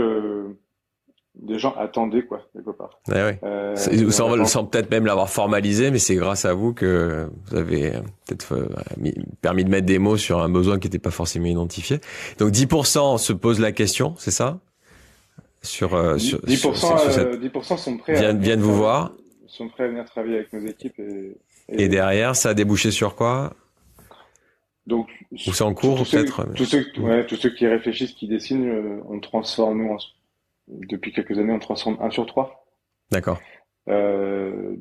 des 1.40 1.58
gens 1.58 1.74
attendaient 1.76 2.22
quoi 2.22 2.42
quelque 2.52 2.70
part. 2.70 2.98
Eh 3.08 3.12
ouais. 3.12 3.38
euh, 3.42 3.76
sans, 3.76 4.64
peut-être 4.64 4.90
même 4.90 5.06
l'avoir 5.06 5.28
formalisé, 5.28 5.90
mais 5.90 5.98
c'est 5.98 6.14
grâce 6.14 6.44
à 6.44 6.54
vous 6.54 6.72
que 6.72 7.28
vous 7.46 7.56
avez 7.56 7.92
peut-être 8.26 8.54
euh, 8.54 8.68
permis 9.42 9.64
de 9.64 9.70
mettre 9.70 9.86
des 9.86 9.98
mots 9.98 10.16
sur 10.16 10.40
un 10.40 10.48
besoin 10.48 10.78
qui 10.78 10.86
n'était 10.86 10.98
pas 10.98 11.10
forcément 11.10 11.46
identifié. 11.46 12.00
Donc 12.38 12.52
10% 12.52 13.18
se 13.18 13.32
pose 13.32 13.60
la 13.60 13.72
question, 13.72 14.14
c'est 14.18 14.30
ça? 14.30 14.58
Sur, 15.62 15.94
euh, 15.94 16.18
sur 16.18 16.38
10%, 16.40 16.56
sur, 16.58 17.18
euh, 17.18 17.36
10% 17.36 17.76
sont 17.76 17.96
prêts 17.98 18.14
viennent, 18.14 18.36
à 18.36 18.40
viennent 18.40 18.60
vous 18.60 18.76
voir 18.76 19.12
sont 19.48 19.68
prêts 19.68 19.84
à 19.84 19.88
venir 19.88 20.04
travailler 20.04 20.36
avec 20.36 20.52
nos 20.52 20.64
équipes 20.66 20.98
et, 20.98 21.36
et... 21.68 21.88
derrière 21.88 22.36
ça 22.36 22.50
a 22.50 22.54
débouché 22.54 22.90
sur 22.90 23.16
quoi? 23.16 23.52
Donc, 24.86 25.08
ou 25.32 25.36
c'est 25.36 25.62
en 25.62 25.74
cours 25.74 26.04
peut-être 26.08 26.46
tous 26.54 26.64
ceux, 26.64 26.86
ouais, 26.98 27.26
tous 27.26 27.34
ceux 27.34 27.50
qui 27.50 27.66
réfléchissent, 27.66 28.12
qui 28.12 28.28
dessinent, 28.28 28.68
euh, 28.68 29.00
on 29.08 29.18
transforme 29.18 29.82
nous 29.82 29.92
en, 29.92 29.96
depuis 30.68 31.12
quelques 31.12 31.38
années, 31.38 31.52
on 31.52 31.58
transforme 31.58 31.96
1 32.00 32.10
sur 32.10 32.26
3. 32.26 32.66
D'accord. 33.10 33.40
Euh, 33.88 34.76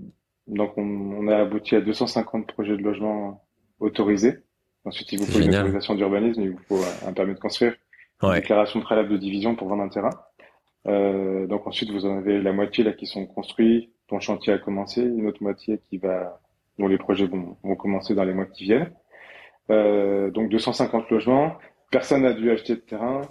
donc, 0.47 0.77
on, 0.77 0.83
on, 0.83 1.27
a 1.27 1.37
abouti 1.37 1.75
à 1.75 1.81
250 1.81 2.47
projets 2.47 2.77
de 2.77 2.81
logement 2.81 3.45
autorisés. 3.79 4.39
Ensuite, 4.83 5.11
il 5.11 5.19
vous 5.19 5.25
faut 5.25 5.39
une 5.39 5.49
autorisation 5.55 5.95
d'urbanisme, 5.95 6.41
il 6.41 6.51
vous 6.51 6.61
faut 6.67 6.81
un 7.07 7.13
permis 7.13 7.33
de 7.33 7.39
construire, 7.39 7.75
une 8.21 8.33
déclaration 8.33 8.81
préalable 8.81 9.09
de 9.09 9.17
division 9.17 9.55
pour 9.55 9.67
vendre 9.67 9.83
un 9.83 9.89
terrain. 9.89 10.11
Euh, 10.87 11.47
donc 11.47 11.65
ensuite, 11.65 11.89
vous 11.89 12.05
en 12.05 12.17
avez 12.17 12.39
la 12.41 12.53
moitié 12.53 12.83
là 12.83 12.93
qui 12.93 13.07
sont 13.07 13.25
construits, 13.25 13.91
dont 14.09 14.17
le 14.17 14.21
chantier 14.21 14.53
a 14.53 14.59
commencé, 14.59 15.01
une 15.01 15.27
autre 15.27 15.41
moitié 15.41 15.81
qui 15.89 15.97
va, 15.97 16.39
dont 16.77 16.87
les 16.87 16.99
projets 16.99 17.25
vont, 17.25 17.57
vont 17.63 17.75
commencer 17.75 18.13
dans 18.13 18.23
les 18.23 18.33
mois 18.33 18.45
qui 18.45 18.65
viennent. 18.65 18.91
Euh, 19.71 20.29
donc 20.29 20.49
250 20.49 21.09
logements. 21.09 21.57
Personne 21.89 22.21
n'a 22.21 22.33
dû 22.33 22.51
acheter 22.51 22.75
de 22.75 22.81
terrain, 22.81 23.21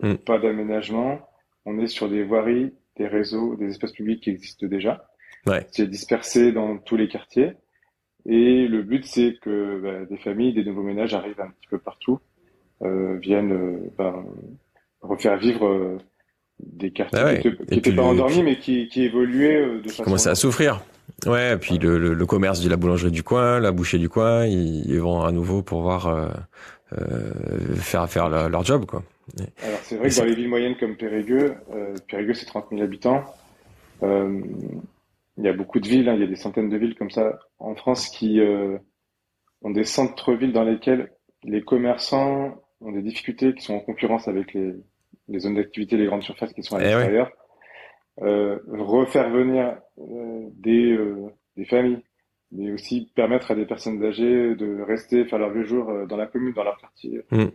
hmm. 0.00 0.14
pas 0.14 0.38
d'aménagement 0.38 1.20
on 1.66 1.78
est 1.78 1.88
sur 1.88 2.08
des 2.08 2.22
voiries, 2.22 2.72
des 2.96 3.06
réseaux, 3.06 3.56
des 3.56 3.66
espaces 3.66 3.92
publics 3.92 4.22
qui 4.22 4.30
existent 4.30 4.66
déjà. 4.66 5.08
Ouais. 5.46 5.66
C'est 5.70 5.88
dispersé 5.88 6.52
dans 6.52 6.78
tous 6.78 6.96
les 6.96 7.08
quartiers. 7.08 7.52
Et 8.24 8.66
le 8.66 8.82
but, 8.82 9.04
c'est 9.04 9.36
que 9.40 9.80
bah, 9.82 10.04
des 10.08 10.16
familles, 10.16 10.54
des 10.54 10.64
nouveaux 10.64 10.82
ménages 10.82 11.14
arrivent 11.14 11.40
un 11.40 11.50
petit 11.50 11.68
peu 11.68 11.78
partout, 11.78 12.18
euh, 12.82 13.18
viennent 13.18 13.52
euh, 13.52 13.92
bah, 13.96 14.24
refaire 15.00 15.36
vivre 15.36 15.66
euh, 15.66 15.98
des 16.60 16.90
quartiers 16.90 17.20
ah 17.22 17.36
qui 17.36 17.50
n'étaient 17.70 17.94
pas 17.94 18.02
endormis, 18.02 18.42
mais 18.42 18.58
qui, 18.58 18.88
qui 18.88 19.04
évoluaient 19.04 19.60
euh, 19.60 19.80
de 19.80 19.88
façon... 19.88 20.04
Commencent 20.04 20.26
à 20.26 20.34
souffrir. 20.34 20.82
Ouais, 21.26 21.52
et 21.52 21.56
puis 21.56 21.78
le, 21.78 21.98
le, 21.98 22.26
commerce 22.26 22.60
de 22.60 22.68
la 22.68 22.76
boulangerie 22.76 23.12
du 23.12 23.22
coin, 23.22 23.60
la 23.60 23.70
boucherie 23.70 24.00
du 24.00 24.08
coin, 24.08 24.44
ils, 24.44 24.98
vont 24.98 25.22
à 25.22 25.30
nouveau 25.30 25.62
pouvoir 25.62 26.08
euh, 26.92 27.34
faire 27.76 28.08
faire 28.10 28.28
leur 28.28 28.64
job, 28.64 28.86
quoi. 28.86 29.02
Alors 29.62 29.80
c'est 29.82 29.96
vrai 29.96 30.08
que 30.08 30.16
dans 30.16 30.24
les 30.24 30.34
villes 30.34 30.48
moyennes 30.48 30.76
comme 30.76 30.96
Périgueux, 30.96 31.56
euh, 31.72 31.94
Périgueux 32.08 32.34
c'est 32.34 32.46
30 32.46 32.66
000 32.70 32.82
habitants, 32.82 33.24
euh, 34.02 34.40
il 35.36 35.44
y 35.44 35.48
a 35.48 35.52
beaucoup 35.52 35.80
de 35.80 35.88
villes, 35.88 36.08
hein, 36.08 36.14
il 36.14 36.20
y 36.20 36.24
a 36.24 36.28
des 36.28 36.36
centaines 36.36 36.68
de 36.68 36.76
villes 36.76 36.94
comme 36.94 37.10
ça 37.10 37.38
en 37.58 37.74
France 37.74 38.08
qui 38.08 38.40
euh, 38.40 38.78
ont 39.62 39.70
des 39.70 39.84
centres-villes 39.84 40.52
dans 40.52 40.64
lesquels 40.64 41.12
les 41.42 41.62
commerçants 41.62 42.62
ont 42.80 42.92
des 42.92 43.02
difficultés, 43.02 43.54
qui 43.54 43.64
sont 43.64 43.74
en 43.74 43.80
concurrence 43.80 44.28
avec 44.28 44.54
les, 44.54 44.74
les 45.28 45.38
zones 45.40 45.56
d'activité, 45.56 45.96
les 45.96 46.06
grandes 46.06 46.22
surfaces 46.22 46.52
qui 46.52 46.62
sont 46.62 46.76
à 46.76 46.80
eh 46.80 46.84
l'extérieur. 46.84 47.30
Refaire 48.18 49.30
venir 49.30 49.76
des, 49.96 50.98
des 51.56 51.64
familles, 51.64 52.02
mais 52.52 52.70
aussi 52.72 53.10
permettre 53.14 53.50
à 53.50 53.54
des 53.54 53.66
personnes 53.66 54.02
âgées 54.04 54.54
de 54.54 54.82
rester, 54.82 55.24
faire 55.24 55.38
leur 55.38 55.50
vieux 55.50 55.64
jour 55.64 56.06
dans 56.06 56.16
la 56.16 56.26
commune, 56.26 56.54
dans 56.54 56.64
leur 56.64 56.78
quartier. 56.78 57.22
Mm. 57.30 57.46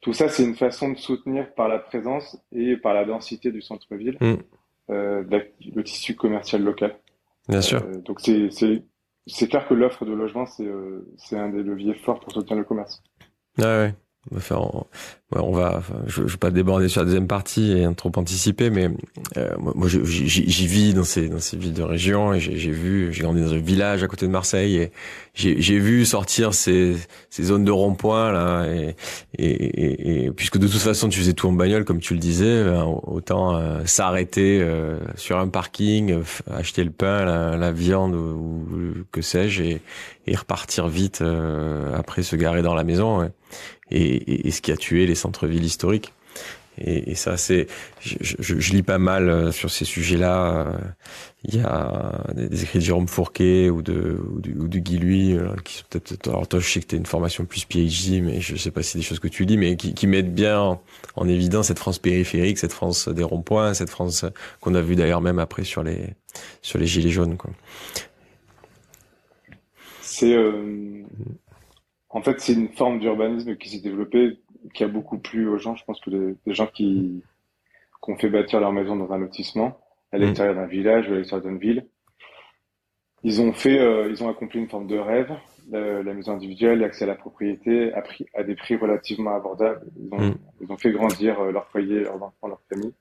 Tout 0.00 0.14
ça, 0.14 0.28
c'est 0.28 0.44
une 0.44 0.56
façon 0.56 0.90
de 0.90 0.98
soutenir 0.98 1.52
par 1.54 1.68
la 1.68 1.78
présence 1.78 2.38
et 2.52 2.76
par 2.76 2.94
la 2.94 3.04
densité 3.04 3.52
du 3.52 3.60
centre-ville 3.60 4.16
mm. 4.20 4.34
euh, 4.90 5.24
le 5.74 5.84
tissu 5.84 6.16
commercial 6.16 6.62
local. 6.62 6.96
Bien 7.48 7.60
sûr. 7.60 7.82
Euh, 7.82 8.00
donc 8.00 8.20
c'est 8.20 8.48
c'est 9.26 9.48
clair 9.48 9.68
que 9.68 9.74
l'offre 9.74 10.04
de 10.04 10.12
logement 10.12 10.46
c'est 10.46 10.66
euh, 10.66 11.06
c'est 11.18 11.38
un 11.38 11.50
des 11.50 11.62
leviers 11.62 11.94
forts 11.94 12.20
pour 12.20 12.32
soutenir 12.32 12.56
le 12.56 12.64
commerce. 12.64 13.02
Ah 13.58 13.82
ouais. 13.82 13.94
On 15.32 15.52
va, 15.52 15.82
je, 16.06 16.22
ne 16.22 16.26
vais 16.26 16.36
pas 16.36 16.50
déborder 16.50 16.88
sur 16.88 17.00
la 17.00 17.06
deuxième 17.06 17.26
partie 17.26 17.72
et 17.72 17.94
trop 17.94 18.12
anticiper, 18.16 18.68
mais 18.68 18.90
euh, 19.36 19.50
moi, 19.58 19.88
j'y 19.88 20.66
vis 20.66 20.92
dans 20.92 21.04
ces 21.04 21.28
dans 21.28 21.38
ces 21.38 21.56
villes 21.56 21.72
de 21.72 21.82
région 21.82 22.34
et 22.34 22.40
j'ai 22.40 22.70
vu, 22.70 23.12
j'ai 23.12 23.22
grandi 23.22 23.40
dans 23.40 23.52
un 23.52 23.58
village 23.58 24.02
à 24.02 24.08
côté 24.08 24.26
de 24.26 24.30
Marseille 24.30 24.76
et 24.76 24.92
j'ai 25.34 25.78
vu 25.78 26.04
sortir 26.04 26.52
ces 26.52 26.96
ces 27.30 27.44
zones 27.44 27.64
de 27.64 27.70
rond-point 27.70 28.32
là 28.32 28.66
et, 28.66 28.96
et, 29.38 30.24
et, 30.24 30.30
puisque 30.32 30.58
de 30.58 30.66
toute 30.66 30.80
façon 30.80 31.08
tu 31.08 31.20
faisais 31.20 31.32
tout 31.32 31.48
en 31.48 31.52
bagnole 31.52 31.84
comme 31.84 32.00
tu 32.00 32.14
le 32.14 32.20
disais, 32.20 32.64
ben, 32.64 32.84
autant 33.04 33.56
euh, 33.56 33.84
s'arrêter 33.86 34.60
euh, 34.60 34.98
sur 35.16 35.38
un 35.38 35.48
parking, 35.48 36.22
acheter 36.52 36.84
le 36.84 36.90
pain, 36.90 37.24
la, 37.24 37.56
la 37.56 37.72
viande 37.72 38.14
ou, 38.14 38.66
que 39.12 39.22
sais-je 39.22 39.62
et, 39.62 39.80
repartir 40.32 40.86
vite 40.86 41.24
après 41.92 42.22
se 42.22 42.36
garer 42.36 42.62
dans 42.62 42.74
la 42.74 42.84
maison. 42.84 43.18
Ouais 43.18 43.30
et, 43.90 44.46
et, 44.48 44.50
ce 44.50 44.60
qui 44.60 44.72
a 44.72 44.76
tué 44.76 45.06
les 45.06 45.14
centres-villes 45.14 45.64
historiques. 45.64 46.12
Et, 46.78 47.10
et, 47.10 47.14
ça, 47.14 47.36
c'est, 47.36 47.66
je, 48.00 48.16
je, 48.20 48.58
je, 48.58 48.72
lis 48.72 48.82
pas 48.82 48.98
mal 48.98 49.28
euh, 49.28 49.52
sur 49.52 49.70
ces 49.70 49.84
sujets-là. 49.84 50.66
Euh, 50.68 50.78
il 51.44 51.56
y 51.56 51.60
a 51.60 52.22
des, 52.34 52.62
écrits 52.62 52.78
de 52.78 52.84
Jérôme 52.84 53.08
Fourquet 53.08 53.68
ou 53.68 53.82
de 53.82 54.18
ou 54.30 54.40
du, 54.40 54.54
ou 54.54 54.68
Guy 54.68 54.98
Lui, 54.98 55.36
euh, 55.36 55.48
qui 55.64 55.78
sont 55.78 55.84
peut-être. 55.90 56.28
Alors 56.28 56.48
toi, 56.48 56.60
je 56.60 56.68
sais 56.68 56.80
que 56.80 56.86
tu 56.86 56.94
as 56.94 56.98
une 56.98 57.06
formation 57.06 57.44
plus 57.44 57.64
PhD, 57.64 58.22
mais 58.22 58.40
je 58.40 58.56
sais 58.56 58.70
pas 58.70 58.82
si 58.82 58.92
c'est 58.92 58.98
des 58.98 59.04
choses 59.04 59.18
que 59.18 59.28
tu 59.28 59.44
lis, 59.44 59.58
mais 59.58 59.76
qui, 59.76 59.92
qui 59.92 60.06
mettent 60.06 60.34
bien 60.34 60.78
en, 61.16 61.28
évidence 61.28 61.66
cette 61.66 61.78
France 61.78 61.98
périphérique, 61.98 62.56
cette 62.58 62.72
France 62.72 63.08
des 63.08 63.24
ronds-points, 63.24 63.74
cette 63.74 63.90
France 63.90 64.24
qu'on 64.60 64.74
a 64.74 64.80
vu 64.80 64.96
d'ailleurs 64.96 65.20
même 65.20 65.38
après 65.38 65.64
sur 65.64 65.82
les 65.82 66.14
sur 66.62 66.78
les 66.78 66.86
gilets 66.86 67.10
jaunes. 67.10 67.36
Quoi. 67.36 67.50
C'est 70.20 70.34
euh, 70.34 71.02
en 72.10 72.22
fait, 72.22 72.40
c'est 72.40 72.54
une 72.54 72.68
forme 72.68 72.98
d'urbanisme 72.98 73.56
qui 73.56 73.70
s'est 73.70 73.80
développée, 73.80 74.40
qui 74.74 74.84
a 74.84 74.88
beaucoup 74.88 75.18
plu 75.18 75.48
aux 75.48 75.58
gens. 75.58 75.76
Je 75.76 75.84
pense 75.84 76.00
que 76.00 76.10
les, 76.10 76.54
gens 76.54 76.66
qui, 76.66 77.22
qui 78.02 78.10
ont 78.10 78.16
fait 78.16 78.28
bâtir 78.28 78.60
leur 78.60 78.72
maison 78.72 78.96
dans 78.96 79.12
un 79.12 79.18
lotissement, 79.18 79.80
à 80.12 80.18
mm. 80.18 80.20
l'extérieur 80.20 80.54
d'un 80.56 80.66
village 80.66 81.08
ou 81.08 81.12
à 81.12 81.16
l'extérieur 81.16 81.46
d'une 81.46 81.58
ville, 81.58 81.86
ils 83.22 83.40
ont 83.40 83.52
fait, 83.52 83.78
euh, 83.78 84.08
ils 84.08 84.24
ont 84.24 84.28
accompli 84.28 84.58
une 84.58 84.68
forme 84.68 84.86
de 84.86 84.98
rêve, 84.98 85.30
la, 85.70 86.14
maison 86.14 86.32
individuelle, 86.32 86.80
l'accès 86.80 87.04
à 87.04 87.06
la 87.06 87.14
propriété, 87.14 87.92
à, 87.92 88.02
prix, 88.02 88.26
à 88.34 88.42
des 88.42 88.56
prix 88.56 88.76
relativement 88.76 89.36
abordables. 89.36 89.86
Ils 90.00 90.12
ont, 90.12 90.20
mm. 90.20 90.34
ils 90.62 90.72
ont 90.72 90.76
fait 90.78 90.90
grandir 90.90 91.38
euh, 91.40 91.52
leur 91.52 91.68
foyer, 91.68 92.00
leurs 92.00 92.20
enfants, 92.20 92.48
leur 92.48 92.60
famille. 92.68 92.92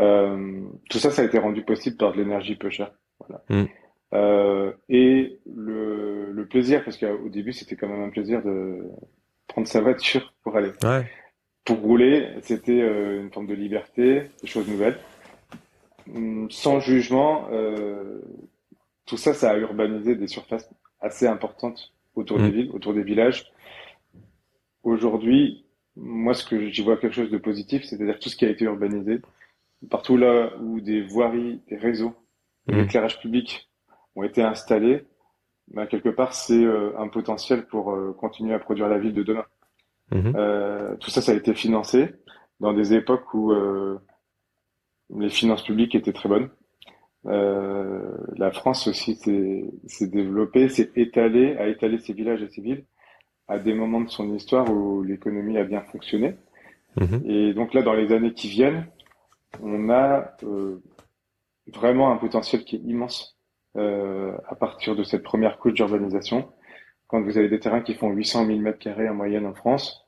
Euh, 0.00 0.62
tout 0.88 0.98
ça, 0.98 1.10
ça 1.10 1.22
a 1.22 1.24
été 1.24 1.38
rendu 1.38 1.64
possible 1.64 1.96
par 1.96 2.12
de 2.12 2.18
l'énergie 2.18 2.54
peu 2.54 2.70
chère. 2.70 2.92
Voilà. 3.18 3.42
Mm. 3.48 3.68
Euh, 4.14 4.72
et 4.88 5.38
le, 5.44 6.32
le, 6.32 6.46
plaisir, 6.46 6.82
parce 6.82 6.96
qu'au 6.96 7.28
début 7.28 7.52
c'était 7.52 7.76
quand 7.76 7.88
même 7.88 8.02
un 8.02 8.08
plaisir 8.08 8.42
de 8.42 8.82
prendre 9.48 9.68
sa 9.68 9.80
voiture 9.80 10.32
pour 10.42 10.56
aller. 10.56 10.72
Ouais. 10.82 11.06
Pour 11.64 11.78
rouler, 11.80 12.30
c'était 12.40 12.80
euh, 12.80 13.20
une 13.20 13.30
forme 13.30 13.46
de 13.46 13.54
liberté, 13.54 14.22
des 14.40 14.48
choses 14.48 14.66
nouvelles. 14.66 14.98
Hum, 16.14 16.50
sans 16.50 16.80
jugement, 16.80 17.48
euh, 17.52 18.22
tout 19.04 19.18
ça, 19.18 19.34
ça 19.34 19.50
a 19.50 19.58
urbanisé 19.58 20.14
des 20.14 20.26
surfaces 20.26 20.70
assez 21.00 21.26
importantes 21.26 21.92
autour 22.14 22.38
des 22.38 22.48
mmh. 22.48 22.52
villes, 22.52 22.70
autour 22.72 22.94
des 22.94 23.02
villages. 23.02 23.52
Aujourd'hui, 24.82 25.66
moi, 25.96 26.32
ce 26.32 26.44
que 26.44 26.70
j'y 26.70 26.82
vois 26.82 26.96
quelque 26.96 27.14
chose 27.14 27.30
de 27.30 27.38
positif, 27.38 27.84
c'est-à-dire 27.84 28.18
tout 28.18 28.30
ce 28.30 28.36
qui 28.36 28.46
a 28.46 28.48
été 28.48 28.64
urbanisé, 28.64 29.20
partout 29.90 30.16
là 30.16 30.56
où 30.60 30.80
des 30.80 31.02
voiries, 31.02 31.60
des 31.68 31.76
réseaux, 31.76 32.14
mmh. 32.68 32.76
l'éclairage 32.76 33.20
public 33.20 33.67
ont 34.18 34.24
été 34.24 34.42
installés, 34.42 35.06
bah, 35.68 35.86
quelque 35.86 36.08
part, 36.08 36.34
c'est 36.34 36.64
euh, 36.64 36.98
un 36.98 37.08
potentiel 37.08 37.66
pour 37.66 37.92
euh, 37.92 38.12
continuer 38.18 38.54
à 38.54 38.58
produire 38.58 38.88
la 38.88 38.98
ville 38.98 39.14
de 39.14 39.22
demain. 39.22 39.44
Mhm. 40.10 40.32
Euh, 40.36 40.96
tout 40.96 41.10
ça, 41.10 41.20
ça 41.20 41.32
a 41.32 41.34
été 41.34 41.54
financé 41.54 42.14
dans 42.60 42.72
des 42.72 42.94
époques 42.94 43.32
où 43.34 43.52
les 45.14 45.28
finances 45.28 45.62
publiques 45.62 45.94
étaient 45.94 46.12
très 46.12 46.28
bonnes. 46.28 46.50
la 47.24 48.50
France 48.50 48.88
aussi 48.88 49.14
s'est 49.14 50.06
développée, 50.08 50.68
s'est 50.68 50.90
étalée, 50.96 51.56
a 51.56 51.68
étalé 51.68 51.98
ses 51.98 52.14
villages 52.14 52.42
et 52.42 52.48
ses 52.48 52.62
villes 52.62 52.84
à 53.46 53.58
des 53.58 53.74
moments 53.74 54.00
de 54.00 54.10
son 54.10 54.34
histoire 54.34 54.68
où 54.72 55.04
l'économie 55.04 55.56
a 55.56 55.64
bien 55.64 55.82
fonctionné. 55.82 56.34
Mhm. 56.96 57.22
Et 57.26 57.54
donc 57.54 57.74
là, 57.74 57.82
dans 57.82 57.94
les 57.94 58.10
années 58.12 58.34
qui 58.34 58.48
viennent, 58.48 58.88
on 59.62 59.88
a 59.88 60.36
vraiment 61.72 62.10
un 62.10 62.16
potentiel 62.16 62.64
qui 62.64 62.74
est 62.76 62.80
immense 62.80 63.37
euh, 63.78 64.36
à 64.48 64.54
partir 64.54 64.96
de 64.96 65.04
cette 65.04 65.22
première 65.22 65.58
couche 65.58 65.74
d'urbanisation. 65.74 66.48
Quand 67.06 67.22
vous 67.22 67.38
avez 67.38 67.48
des 67.48 67.60
terrains 67.60 67.80
qui 67.80 67.94
font 67.94 68.10
800 68.10 68.46
000 68.46 68.58
mètres 68.58 68.78
carrés 68.78 69.08
en 69.08 69.14
moyenne 69.14 69.46
en 69.46 69.54
France, 69.54 70.06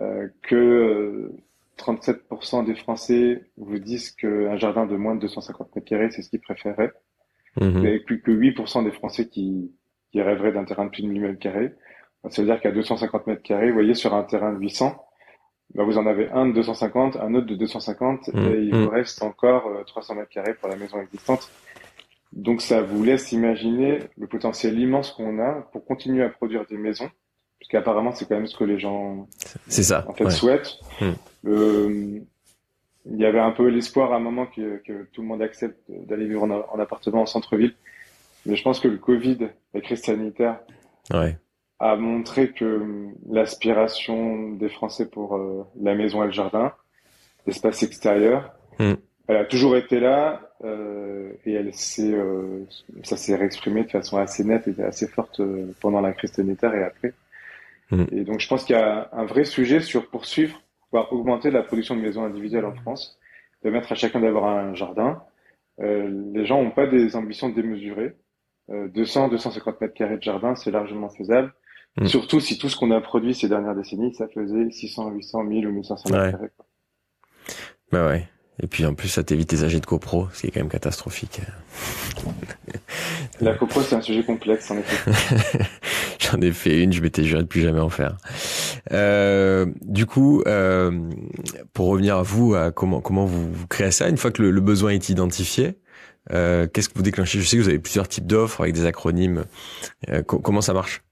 euh, 0.00 0.28
que 0.42 1.32
37% 1.78 2.64
des 2.64 2.74
Français 2.74 3.44
vous 3.56 3.78
disent 3.78 4.10
qu'un 4.10 4.56
jardin 4.56 4.86
de 4.86 4.96
moins 4.96 5.14
de 5.14 5.20
250 5.20 5.74
mètres 5.74 5.88
carrés, 5.88 6.10
c'est 6.10 6.22
ce 6.22 6.30
qu'ils 6.30 6.40
préféraient. 6.40 6.92
Mmh. 7.60 7.86
Et 7.86 8.00
plus 8.00 8.20
que 8.20 8.30
8% 8.30 8.84
des 8.84 8.92
Français 8.92 9.28
qui, 9.28 9.72
qui 10.10 10.20
rêveraient 10.20 10.52
d'un 10.52 10.64
terrain 10.64 10.86
de 10.86 10.90
plus 10.90 11.02
de 11.02 11.08
1000 11.08 11.20
mètres 11.22 11.38
carrés. 11.38 11.72
Ça 12.28 12.42
veut 12.42 12.48
dire 12.48 12.60
qu'à 12.60 12.70
250 12.70 13.26
mètres 13.26 13.42
carrés, 13.42 13.68
vous 13.68 13.74
voyez, 13.74 13.94
sur 13.94 14.14
un 14.14 14.22
terrain 14.22 14.52
de 14.52 14.58
800, 14.58 14.96
bah 15.74 15.84
vous 15.84 15.96
en 15.96 16.06
avez 16.06 16.28
un 16.30 16.46
de 16.46 16.52
250, 16.52 17.16
un 17.16 17.34
autre 17.34 17.46
de 17.46 17.54
250, 17.54 18.28
mmh. 18.28 18.38
et 18.38 18.58
il 18.58 18.74
vous 18.74 18.90
reste 18.90 19.22
encore 19.22 19.68
300 19.86 20.14
euh, 20.14 20.16
mètres 20.18 20.30
carrés 20.30 20.54
pour 20.54 20.68
la 20.68 20.76
maison 20.76 21.00
existante. 21.00 21.50
Donc 22.32 22.62
ça 22.62 22.80
vous 22.80 23.04
laisse 23.04 23.32
imaginer 23.32 23.98
le 24.16 24.26
potentiel 24.26 24.78
immense 24.78 25.10
qu'on 25.10 25.38
a 25.38 25.68
pour 25.72 25.84
continuer 25.84 26.24
à 26.24 26.30
produire 26.30 26.64
des 26.66 26.78
maisons, 26.78 27.10
puisqu'apparemment 27.58 28.12
c'est 28.12 28.26
quand 28.26 28.36
même 28.36 28.46
ce 28.46 28.56
que 28.56 28.64
les 28.64 28.78
gens 28.78 29.28
ça, 29.68 30.04
en 30.08 30.14
fait 30.14 30.30
souhaitent. 30.30 30.78
Hmm. 31.00 31.12
Euh, 31.46 32.20
il 33.04 33.18
y 33.18 33.26
avait 33.26 33.40
un 33.40 33.50
peu 33.50 33.66
l'espoir 33.68 34.12
à 34.12 34.16
un 34.16 34.20
moment 34.20 34.46
que, 34.46 34.78
que 34.78 35.04
tout 35.12 35.22
le 35.22 35.28
monde 35.28 35.42
accepte 35.42 35.78
d'aller 35.88 36.26
vivre 36.26 36.44
en, 36.44 36.78
appartement 36.78 37.22
en 37.22 37.26
centre-ville, 37.26 37.74
mais 38.46 38.56
je 38.56 38.62
pense 38.62 38.80
que 38.80 38.88
le 38.88 38.96
Covid, 38.96 39.48
la 39.74 39.80
crise 39.80 40.02
sanitaire, 40.02 40.60
ouais. 41.12 41.36
a 41.80 41.96
montré 41.96 42.52
que 42.52 43.08
l'aspiration 43.28 44.50
des 44.52 44.68
Français 44.68 45.06
pour 45.06 45.36
euh, 45.36 45.64
la 45.80 45.94
maison 45.94 46.22
et 46.22 46.26
le 46.26 46.32
jardin, 46.32 46.72
l'espace 47.46 47.82
extérieur, 47.82 48.52
hmm. 48.78 48.94
elle 49.26 49.36
a 49.36 49.44
toujours 49.44 49.76
été 49.76 50.00
là 50.00 50.51
euh, 50.64 51.32
et 51.44 51.54
elle 51.54 51.74
s'est, 51.74 52.12
euh, 52.12 52.64
ça 53.02 53.16
s'est 53.16 53.34
réexprimé 53.34 53.84
de 53.84 53.90
façon 53.90 54.18
assez 54.18 54.44
nette 54.44 54.68
et 54.68 54.82
assez 54.82 55.08
forte 55.08 55.40
euh, 55.40 55.72
pendant 55.80 56.00
la 56.00 56.12
crise 56.12 56.32
sanitaire 56.32 56.74
et 56.74 56.84
après. 56.84 57.14
Mm. 57.90 58.04
Et 58.12 58.24
donc 58.24 58.40
je 58.40 58.48
pense 58.48 58.64
qu'il 58.64 58.76
y 58.76 58.78
a 58.78 59.08
un 59.12 59.24
vrai 59.24 59.44
sujet 59.44 59.80
sur 59.80 60.08
poursuivre, 60.08 60.62
voire 60.92 61.12
augmenter 61.12 61.50
la 61.50 61.62
production 61.62 61.96
de 61.96 62.00
maisons 62.00 62.24
individuelles 62.24 62.64
en 62.64 62.74
France, 62.74 63.18
permettre 63.62 63.90
à 63.92 63.94
chacun 63.94 64.20
d'avoir 64.20 64.46
un 64.46 64.74
jardin. 64.74 65.22
les 65.78 66.46
gens 66.46 66.62
n'ont 66.62 66.70
pas 66.70 66.86
des 66.86 67.16
ambitions 67.16 67.48
démesurées. 67.48 68.16
200, 68.68 69.28
250 69.28 69.80
mètres 69.80 69.94
carrés 69.94 70.16
de 70.16 70.22
jardin, 70.22 70.54
c'est 70.54 70.70
largement 70.70 71.08
faisable. 71.10 71.52
Mm. 71.96 72.06
Surtout 72.06 72.40
si 72.40 72.56
tout 72.56 72.68
ce 72.68 72.76
qu'on 72.76 72.90
a 72.92 73.00
produit 73.00 73.34
ces 73.34 73.48
dernières 73.48 73.74
décennies, 73.74 74.14
ça 74.14 74.28
faisait 74.28 74.70
600, 74.70 75.10
800, 75.10 75.42
1000 75.44 75.66
ou 75.66 75.72
1500 75.72 76.10
mètres 76.10 76.30
carrés. 76.30 76.50
Bah 77.90 78.06
ouais. 78.06 78.28
Et 78.60 78.66
puis 78.66 78.84
en 78.84 78.94
plus, 78.94 79.08
ça 79.08 79.22
t'évite 79.22 79.50
les 79.52 79.64
âgés 79.64 79.80
de 79.80 79.86
copro, 79.86 80.28
ce 80.32 80.42
qui 80.42 80.46
est 80.48 80.50
quand 80.50 80.60
même 80.60 80.68
catastrophique. 80.68 81.40
La 83.40 83.54
copro, 83.54 83.80
c'est 83.80 83.96
un 83.96 84.00
sujet 84.00 84.22
complexe, 84.22 84.70
en 84.70 84.78
effet. 84.78 85.10
J'en 86.18 86.40
ai 86.40 86.52
fait 86.52 86.82
une, 86.82 86.92
je 86.92 87.00
m'étais 87.00 87.24
juré 87.24 87.42
de 87.42 87.48
plus 87.48 87.62
jamais 87.62 87.80
en 87.80 87.88
faire. 87.88 88.16
Euh, 88.92 89.66
du 89.80 90.06
coup, 90.06 90.42
euh, 90.46 91.10
pour 91.72 91.88
revenir 91.88 92.16
à 92.16 92.22
vous, 92.22 92.54
à 92.54 92.70
comment 92.70 93.00
comment 93.00 93.24
vous, 93.24 93.50
créez 93.68 93.90
ça 93.90 94.08
une 94.08 94.18
fois 94.18 94.30
que 94.30 94.42
le, 94.42 94.60
besoin 94.60 94.90
est 94.92 95.08
identifié 95.08 95.78
euh, 96.32 96.68
Qu'est-ce 96.72 96.88
que 96.88 96.94
vous 96.94 97.02
déclenchez? 97.02 97.40
Je 97.40 97.46
sais 97.46 97.56
que 97.56 97.62
vous 97.62 97.68
avez 97.68 97.78
plusieurs 97.78 98.06
types 98.06 98.26
d'offres 98.26 98.60
avec 98.60 98.74
des 98.74 98.84
acronymes. 98.84 99.44
Euh, 100.10 100.22
comment 100.22 100.60
ça 100.60 100.74
marche? 100.74 101.02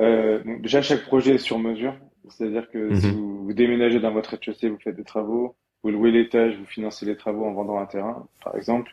Euh, 0.00 0.40
Déjà, 0.62 0.82
chaque 0.82 1.04
projet 1.04 1.34
est 1.34 1.38
sur 1.38 1.58
mesure. 1.58 1.94
C'est-à-dire 2.30 2.70
que 2.70 2.94
si 2.94 3.06
mhm. 3.06 3.12
vous, 3.12 3.52
déménagez 3.52 4.00
dans 4.00 4.12
votre 4.12 4.30
rez-de-chaussée, 4.30 4.68
vous 4.68 4.78
faites 4.78 4.96
des 4.96 5.04
travaux, 5.04 5.56
vous 5.82 5.90
louez 5.90 6.10
l'étage, 6.10 6.56
vous 6.56 6.66
financez 6.66 7.06
les 7.06 7.16
travaux 7.16 7.44
en 7.44 7.52
vendant 7.52 7.78
un 7.78 7.86
terrain, 7.86 8.26
par 8.42 8.56
exemple. 8.56 8.92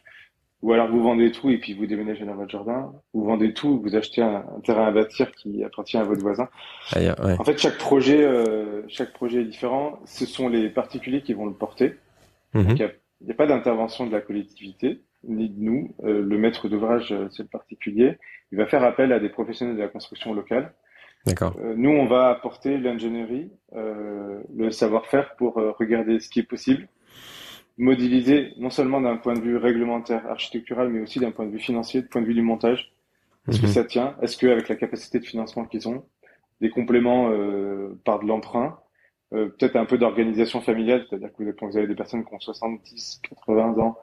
Ou 0.61 0.73
alors 0.73 0.89
vous 0.89 1.03
vendez 1.03 1.31
tout 1.31 1.49
et 1.49 1.59
puis 1.59 1.73
vous 1.73 1.85
déménagez 1.85 2.25
dans 2.25 2.35
votre 2.35 2.49
jardin. 2.49 2.91
Vous 3.13 3.23
vendez 3.23 3.53
tout, 3.53 3.79
vous 3.79 3.95
achetez 3.95 4.21
un, 4.21 4.43
terrain 4.63 4.87
à 4.87 4.91
bâtir 4.91 5.31
qui 5.33 5.63
appartient 5.63 5.97
à 5.97 6.03
votre 6.03 6.21
voisin. 6.21 6.49
En 6.95 7.43
fait, 7.43 7.57
chaque 7.57 7.77
projet, 7.77 8.23
euh, 8.23 8.81
chaque 8.87 9.13
projet 9.13 9.41
est 9.41 9.45
différent. 9.45 9.99
Ce 10.05 10.25
sont 10.25 10.49
les 10.49 10.69
particuliers 10.69 11.21
qui 11.21 11.33
vont 11.33 11.45
le 11.45 11.53
porter. 11.53 11.95
Mhm. 12.53 12.69
Il 12.69 13.25
n'y 13.27 13.31
a, 13.31 13.35
pas 13.35 13.45
d'intervention 13.45 14.07
de 14.07 14.11
la 14.11 14.21
collectivité 14.21 15.01
ni 15.27 15.49
de 15.49 15.61
nous. 15.61 15.93
Euh, 16.03 16.21
le 16.21 16.37
maître 16.37 16.67
d'ouvrage, 16.67 17.11
euh, 17.11 17.27
c'est 17.29 17.43
le 17.43 17.49
particulier. 17.49 18.17
Il 18.51 18.57
va 18.57 18.65
faire 18.65 18.83
appel 18.83 19.11
à 19.11 19.19
des 19.19 19.29
professionnels 19.29 19.75
de 19.75 19.81
la 19.81 19.87
construction 19.87 20.33
locale 20.33 20.73
D'accord. 21.25 21.55
Euh, 21.59 21.73
nous, 21.75 21.89
on 21.89 22.05
va 22.05 22.29
apporter 22.29 22.77
l'ingénierie, 22.77 23.49
euh, 23.75 24.41
le 24.55 24.71
savoir-faire 24.71 25.35
pour 25.37 25.57
euh, 25.57 25.71
regarder 25.71 26.19
ce 26.19 26.29
qui 26.29 26.39
est 26.39 26.43
possible, 26.43 26.87
modéliser 27.77 28.53
non 28.57 28.69
seulement 28.69 29.01
d'un 29.01 29.17
point 29.17 29.33
de 29.33 29.41
vue 29.41 29.57
réglementaire, 29.57 30.25
architectural, 30.27 30.89
mais 30.89 31.01
aussi 31.01 31.19
d'un 31.19 31.31
point 31.31 31.45
de 31.45 31.51
vue 31.51 31.59
financier, 31.59 32.01
du 32.01 32.07
point 32.07 32.21
de 32.21 32.27
vue 32.27 32.35
du 32.35 32.43
montage. 32.43 32.93
Est-ce 33.47 33.59
que 33.59 33.67
mhm. 33.67 33.71
ça 33.71 33.83
tient 33.83 34.15
Est-ce 34.21 34.37
qu'avec 34.37 34.69
la 34.69 34.75
capacité 34.75 35.19
de 35.19 35.25
financement 35.25 35.65
qu'ils 35.65 35.87
ont, 35.87 36.05
des 36.61 36.69
compléments 36.69 37.29
par 38.03 38.19
de 38.19 38.25
l'emprunt, 38.25 38.79
peut-être 39.31 39.75
un 39.75 39.85
peu 39.85 39.97
d'organisation 39.97 40.61
familiale, 40.61 41.05
c'est-à-dire 41.09 41.29
que 41.37 41.51
quand 41.51 41.67
vous 41.67 41.77
avez 41.77 41.87
des 41.87 41.95
personnes 41.95 42.23
qui 42.23 42.33
ont 42.33 42.39
70, 42.39 43.21
80 43.45 43.77
ans, 43.79 43.97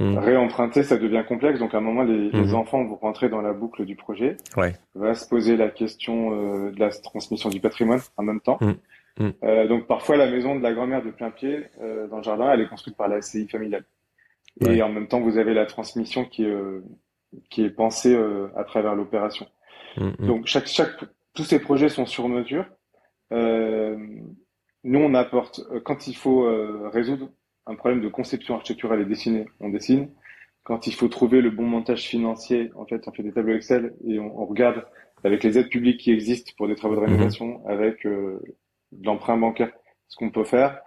mmh. 0.00 0.18
réemprunter, 0.18 0.82
ça 0.82 0.96
devient 0.96 1.24
complexe. 1.26 1.58
Donc 1.58 1.74
à 1.74 1.78
un 1.78 1.82
moment, 1.82 2.02
les, 2.02 2.30
les, 2.30 2.52
mmh. 2.52 2.54
enfants 2.54 2.84
vont 2.84 2.96
rentrer 2.96 3.28
dans 3.28 3.42
la 3.42 3.52
boucle 3.52 3.84
du 3.84 3.96
projet. 3.96 4.36
Ouais. 4.56 4.74
Va 4.94 5.14
se 5.14 5.28
poser 5.28 5.56
la 5.56 5.68
question 5.68 6.30
de 6.70 6.78
la 6.78 6.90
transmission 6.90 7.50
du 7.50 7.60
patrimoine 7.60 8.00
en 8.16 8.22
même 8.22 8.40
temps. 8.40 8.58
Mmh. 8.60 8.72
Mm. 9.18 9.30
Euh, 9.44 9.68
donc 9.68 9.86
parfois 9.86 10.16
la 10.16 10.28
maison 10.28 10.56
de 10.56 10.62
la 10.62 10.72
grand-mère 10.72 11.04
de 11.04 11.10
plein 11.10 11.30
pied 11.30 11.66
euh, 11.80 12.08
dans 12.08 12.18
le 12.18 12.22
jardin, 12.22 12.50
elle 12.52 12.60
est 12.60 12.68
construite 12.68 12.96
par 12.96 13.08
la 13.08 13.20
SCI 13.20 13.48
familiale. 13.48 13.84
Et 14.60 14.82
en 14.82 14.88
même 14.88 15.08
temps, 15.08 15.20
vous 15.20 15.36
avez 15.36 15.52
la 15.52 15.66
transmission 15.66 16.24
qui 16.24 16.44
est 16.44 16.50
euh, 16.50 16.84
qui 17.50 17.64
est 17.64 17.70
pensée 17.70 18.14
euh, 18.14 18.48
à 18.56 18.62
travers 18.62 18.94
l'opération. 18.94 19.46
Mm, 19.96 20.10
mm. 20.18 20.26
Donc 20.26 20.46
chaque 20.46 20.66
chaque 20.66 21.04
tous 21.34 21.44
ces 21.44 21.58
projets 21.58 21.88
sont 21.88 22.06
sur 22.06 22.28
mesure. 22.28 22.64
Nous, 24.84 25.00
on 25.00 25.14
apporte 25.14 25.62
quand 25.84 26.06
il 26.06 26.16
faut 26.16 26.48
résoudre 26.90 27.30
un 27.66 27.74
problème 27.74 28.02
de 28.02 28.08
conception 28.08 28.54
architecturale 28.54 29.00
et 29.00 29.04
dessinée, 29.06 29.46
on 29.60 29.70
dessine. 29.70 30.10
Quand 30.62 30.86
il 30.86 30.94
faut 30.94 31.08
trouver 31.08 31.40
le 31.40 31.50
bon 31.50 31.64
montage 31.64 32.04
financier, 32.04 32.70
en 32.74 32.86
fait, 32.86 33.06
on 33.06 33.12
fait 33.12 33.22
des 33.22 33.32
tableaux 33.32 33.54
Excel 33.54 33.94
et 34.06 34.18
on, 34.18 34.40
on 34.40 34.46
regarde 34.46 34.84
avec 35.22 35.42
les 35.42 35.58
aides 35.58 35.70
publiques 35.70 36.00
qui 36.00 36.12
existent 36.12 36.52
pour 36.56 36.68
des 36.68 36.74
travaux 36.74 36.96
de 36.96 37.00
rénovation, 37.00 37.66
avec 37.66 38.06
de 38.06 38.40
l'emprunt 39.02 39.36
bancaire, 39.36 39.70
ce 40.08 40.16
qu'on 40.16 40.30
peut 40.30 40.44
faire 40.44 40.80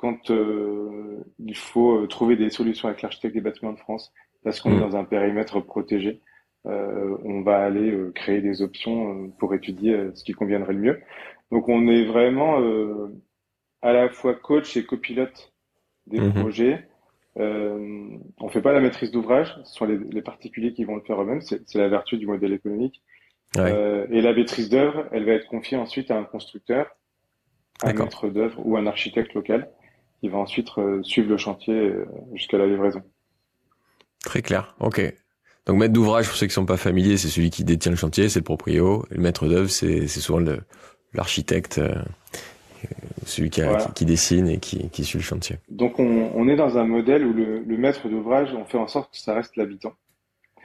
quand 0.00 0.30
euh, 0.30 1.22
il 1.38 1.54
faut 1.54 1.98
euh, 1.98 2.06
trouver 2.06 2.34
des 2.34 2.48
solutions 2.48 2.88
avec 2.88 3.02
l'architecte 3.02 3.34
des 3.34 3.42
bâtiments 3.42 3.74
de 3.74 3.78
France, 3.78 4.14
parce 4.42 4.58
qu'on 4.58 4.72
est 4.72 4.76
mm. 4.76 4.80
dans 4.80 4.96
un 4.96 5.04
périmètre 5.04 5.60
protégé. 5.60 6.22
Euh, 6.64 7.18
on 7.22 7.42
va 7.42 7.58
aller 7.58 7.94
créer 8.14 8.40
des 8.40 8.62
options 8.62 9.30
pour 9.38 9.52
étudier 9.52 10.08
ce 10.14 10.24
qui 10.24 10.32
conviendrait 10.32 10.72
le 10.72 10.78
mieux. 10.78 11.00
Donc 11.50 11.68
on 11.68 11.86
est 11.86 12.06
vraiment 12.06 12.58
à 13.82 13.92
la 13.92 14.08
fois 14.08 14.34
coach 14.34 14.76
et 14.76 14.84
copilote 14.84 15.52
des 16.06 16.20
Mhm. 16.20 16.34
projets. 16.34 16.86
Euh, 17.38 18.08
on 18.38 18.48
fait 18.48 18.60
pas 18.60 18.72
la 18.72 18.80
maîtrise 18.80 19.10
d'ouvrage, 19.12 19.56
ce 19.64 19.74
sont 19.74 19.84
les, 19.84 19.98
les 19.98 20.22
particuliers 20.22 20.72
qui 20.72 20.84
vont 20.84 20.96
le 20.96 21.02
faire 21.02 21.20
eux-mêmes, 21.22 21.40
c'est 21.40 21.74
la 21.76 21.88
vertu 21.88 22.18
du 22.18 22.26
modèle 22.26 22.52
économique. 22.52 23.00
Ouais. 23.56 23.72
Euh, 23.72 24.06
et 24.10 24.20
la 24.20 24.32
maîtrise 24.32 24.68
d'œuvre, 24.68 25.06
elle 25.12 25.24
va 25.24 25.32
être 25.32 25.46
confiée 25.46 25.76
ensuite 25.76 26.10
à 26.10 26.16
un 26.16 26.24
constructeur, 26.24 26.86
un 27.82 27.92
maître 27.92 28.28
d'œuvre 28.28 28.60
ou 28.64 28.76
un 28.76 28.86
architecte 28.86 29.32
local 29.34 29.70
qui 30.20 30.28
va 30.28 30.38
ensuite 30.38 30.68
euh, 30.78 31.02
suivre 31.02 31.30
le 31.30 31.36
chantier 31.36 31.92
jusqu'à 32.34 32.58
la 32.58 32.66
livraison. 32.66 33.02
Très 34.24 34.42
clair. 34.42 34.74
Ok. 34.80 35.00
Donc 35.66 35.78
maître 35.78 35.92
d'ouvrage, 35.92 36.26
pour 36.26 36.36
ceux 36.36 36.46
qui 36.46 36.52
sont 36.52 36.66
pas 36.66 36.76
familiers, 36.76 37.16
c'est 37.16 37.28
celui 37.28 37.50
qui 37.50 37.64
détient 37.64 37.90
le 37.92 37.96
chantier, 37.96 38.28
c'est 38.28 38.40
le 38.40 38.44
proprio. 38.44 39.04
Et 39.10 39.14
le 39.14 39.20
maître 39.22 39.46
d'œuvre, 39.48 39.70
c'est 39.70 40.06
souvent 40.08 40.44
l'architecte, 41.14 41.80
celui 43.26 43.50
qui, 43.50 43.62
a- 43.62 43.68
Voilà. 43.68 43.84
qui, 43.86 43.92
qui 43.94 44.04
dessine 44.06 44.48
et 44.48 44.58
qui, 44.58 44.88
qui 44.90 45.04
suit 45.04 45.18
le 45.18 45.24
chantier. 45.24 45.56
Donc 45.68 45.98
on, 45.98 46.30
on 46.34 46.48
est 46.48 46.56
dans 46.56 46.78
un 46.78 46.84
modèle 46.84 47.24
où 47.26 47.32
le, 47.32 47.60
le 47.60 47.76
maître 47.76 48.08
d'ouvrage, 48.08 48.52
on 48.54 48.64
fait 48.64 48.78
en 48.78 48.86
sorte 48.88 49.12
que 49.12 49.18
ça 49.18 49.34
reste 49.34 49.56
l'habitant. 49.56 49.92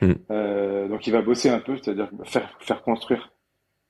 Mm. 0.02 0.12
Euh, 0.32 0.88
donc 0.88 1.08
il 1.08 1.12
va 1.14 1.22
bosser 1.22 1.50
un 1.50 1.60
peu, 1.60 1.78
c'est-à-dire 1.78 2.10
faire, 2.26 2.58
faire 2.62 2.82
construire. 2.84 3.32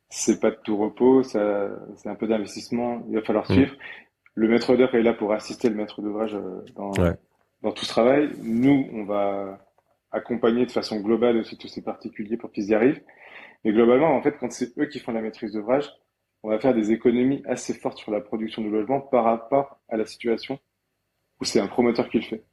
C'est 0.09 0.39
pas 0.39 0.51
de 0.51 0.57
tout 0.63 0.77
repos, 0.77 1.23
ça, 1.23 1.69
c'est 1.95 2.09
un 2.09 2.15
peu 2.15 2.27
d'investissement, 2.27 3.03
il 3.09 3.15
va 3.15 3.21
falloir 3.23 3.49
Mm. 3.49 3.53
suivre. 3.53 3.75
Le 4.35 4.47
maître 4.49 4.75
d'œuvre 4.75 4.95
est 4.95 5.03
là 5.03 5.13
pour 5.13 5.31
assister 5.33 5.69
le 5.69 5.75
maître 5.75 6.01
d'ouvrage 6.01 6.35
euh, 6.35 6.61
dans, 6.75 6.91
Ouais. 7.01 7.13
dans 7.63 7.71
tout 7.71 7.85
ce 7.85 7.89
travail. 7.89 8.29
Nous, 8.43 8.87
on 8.93 9.03
va 9.05 9.59
accompagner 10.11 10.65
de 10.65 10.71
façon 10.71 10.99
globale 10.99 11.37
aussi 11.37 11.57
tous 11.57 11.67
ces 11.67 11.81
particuliers 11.81 12.37
pour 12.37 12.51
qu'ils 12.51 12.65
y 12.69 12.73
arrivent. 12.75 13.01
Mais 13.63 13.71
globalement, 13.73 14.15
en 14.15 14.21
fait, 14.21 14.35
quand 14.39 14.51
c'est 14.51 14.77
eux 14.77 14.85
qui 14.85 14.99
font 14.99 15.11
la 15.11 15.21
maîtrise 15.21 15.53
d'ouvrage, 15.53 15.89
on 16.45 16.49
va 16.49 16.59
faire 16.59 16.75
des 16.75 16.91
économies 16.91 17.41
assez 17.45 17.73
fortes 17.73 17.97
sur 17.97 18.11
la 18.11 18.21
production 18.21 18.61
de 18.61 18.69
logement 18.69 19.01
par 19.01 19.23
rapport 19.23 19.79
à 19.89 19.97
la 19.97 20.05
situation 20.05 20.59
où 21.41 21.43
c'est 21.43 21.59
un 21.59 21.65
promoteur 21.67 22.07
qui 22.07 22.17
le 22.17 22.23
fait. 22.23 22.43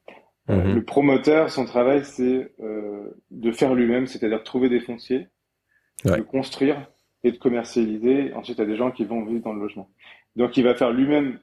Euh, 0.48 0.64
Mhm. 0.64 0.74
Le 0.76 0.82
promoteur, 0.84 1.50
son 1.50 1.66
travail, 1.66 2.02
c'est 2.04 2.52
euh, 2.60 3.10
de 3.30 3.52
faire 3.52 3.74
lui-même, 3.74 4.06
c'est-à-dire 4.06 4.38
de 4.38 4.44
trouver 4.44 4.70
des 4.70 4.80
fonciers, 4.80 5.28
Ouais. 6.06 6.16
de 6.16 6.22
construire 6.22 6.90
et 7.22 7.32
de 7.32 7.36
commercialiser. 7.36 8.32
Ensuite, 8.32 8.56
il 8.58 8.62
y 8.62 8.64
a 8.64 8.66
des 8.66 8.76
gens 8.76 8.90
qui 8.90 9.04
vont 9.04 9.24
vivre 9.26 9.42
dans 9.44 9.52
le 9.52 9.60
logement. 9.60 9.88
Donc, 10.36 10.56
il 10.56 10.64
va 10.64 10.74
faire 10.74 10.90
lui-même, 10.90 11.38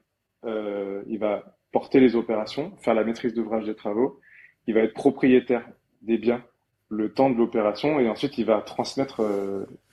euh, 0.46 1.04
il 1.08 1.20
va 1.20 1.56
porter 1.72 2.00
les 2.00 2.16
opérations, 2.16 2.76
faire 2.82 2.96
la 2.96 3.04
maîtrise 3.04 3.36
d'ouvrage 3.36 3.66
des 3.66 3.76
travaux, 3.76 4.20
il 4.66 4.74
va 4.74 4.82
être 4.82 4.96
propriétaire 4.96 5.66
des 6.02 6.18
biens 6.18 6.44
le 6.90 7.14
temps 7.14 7.30
de 7.30 7.38
l'opération 7.38 8.00
et 8.00 8.10
ensuite 8.10 8.40
il 8.40 8.46
va 8.46 8.62
transmettre 8.62 9.22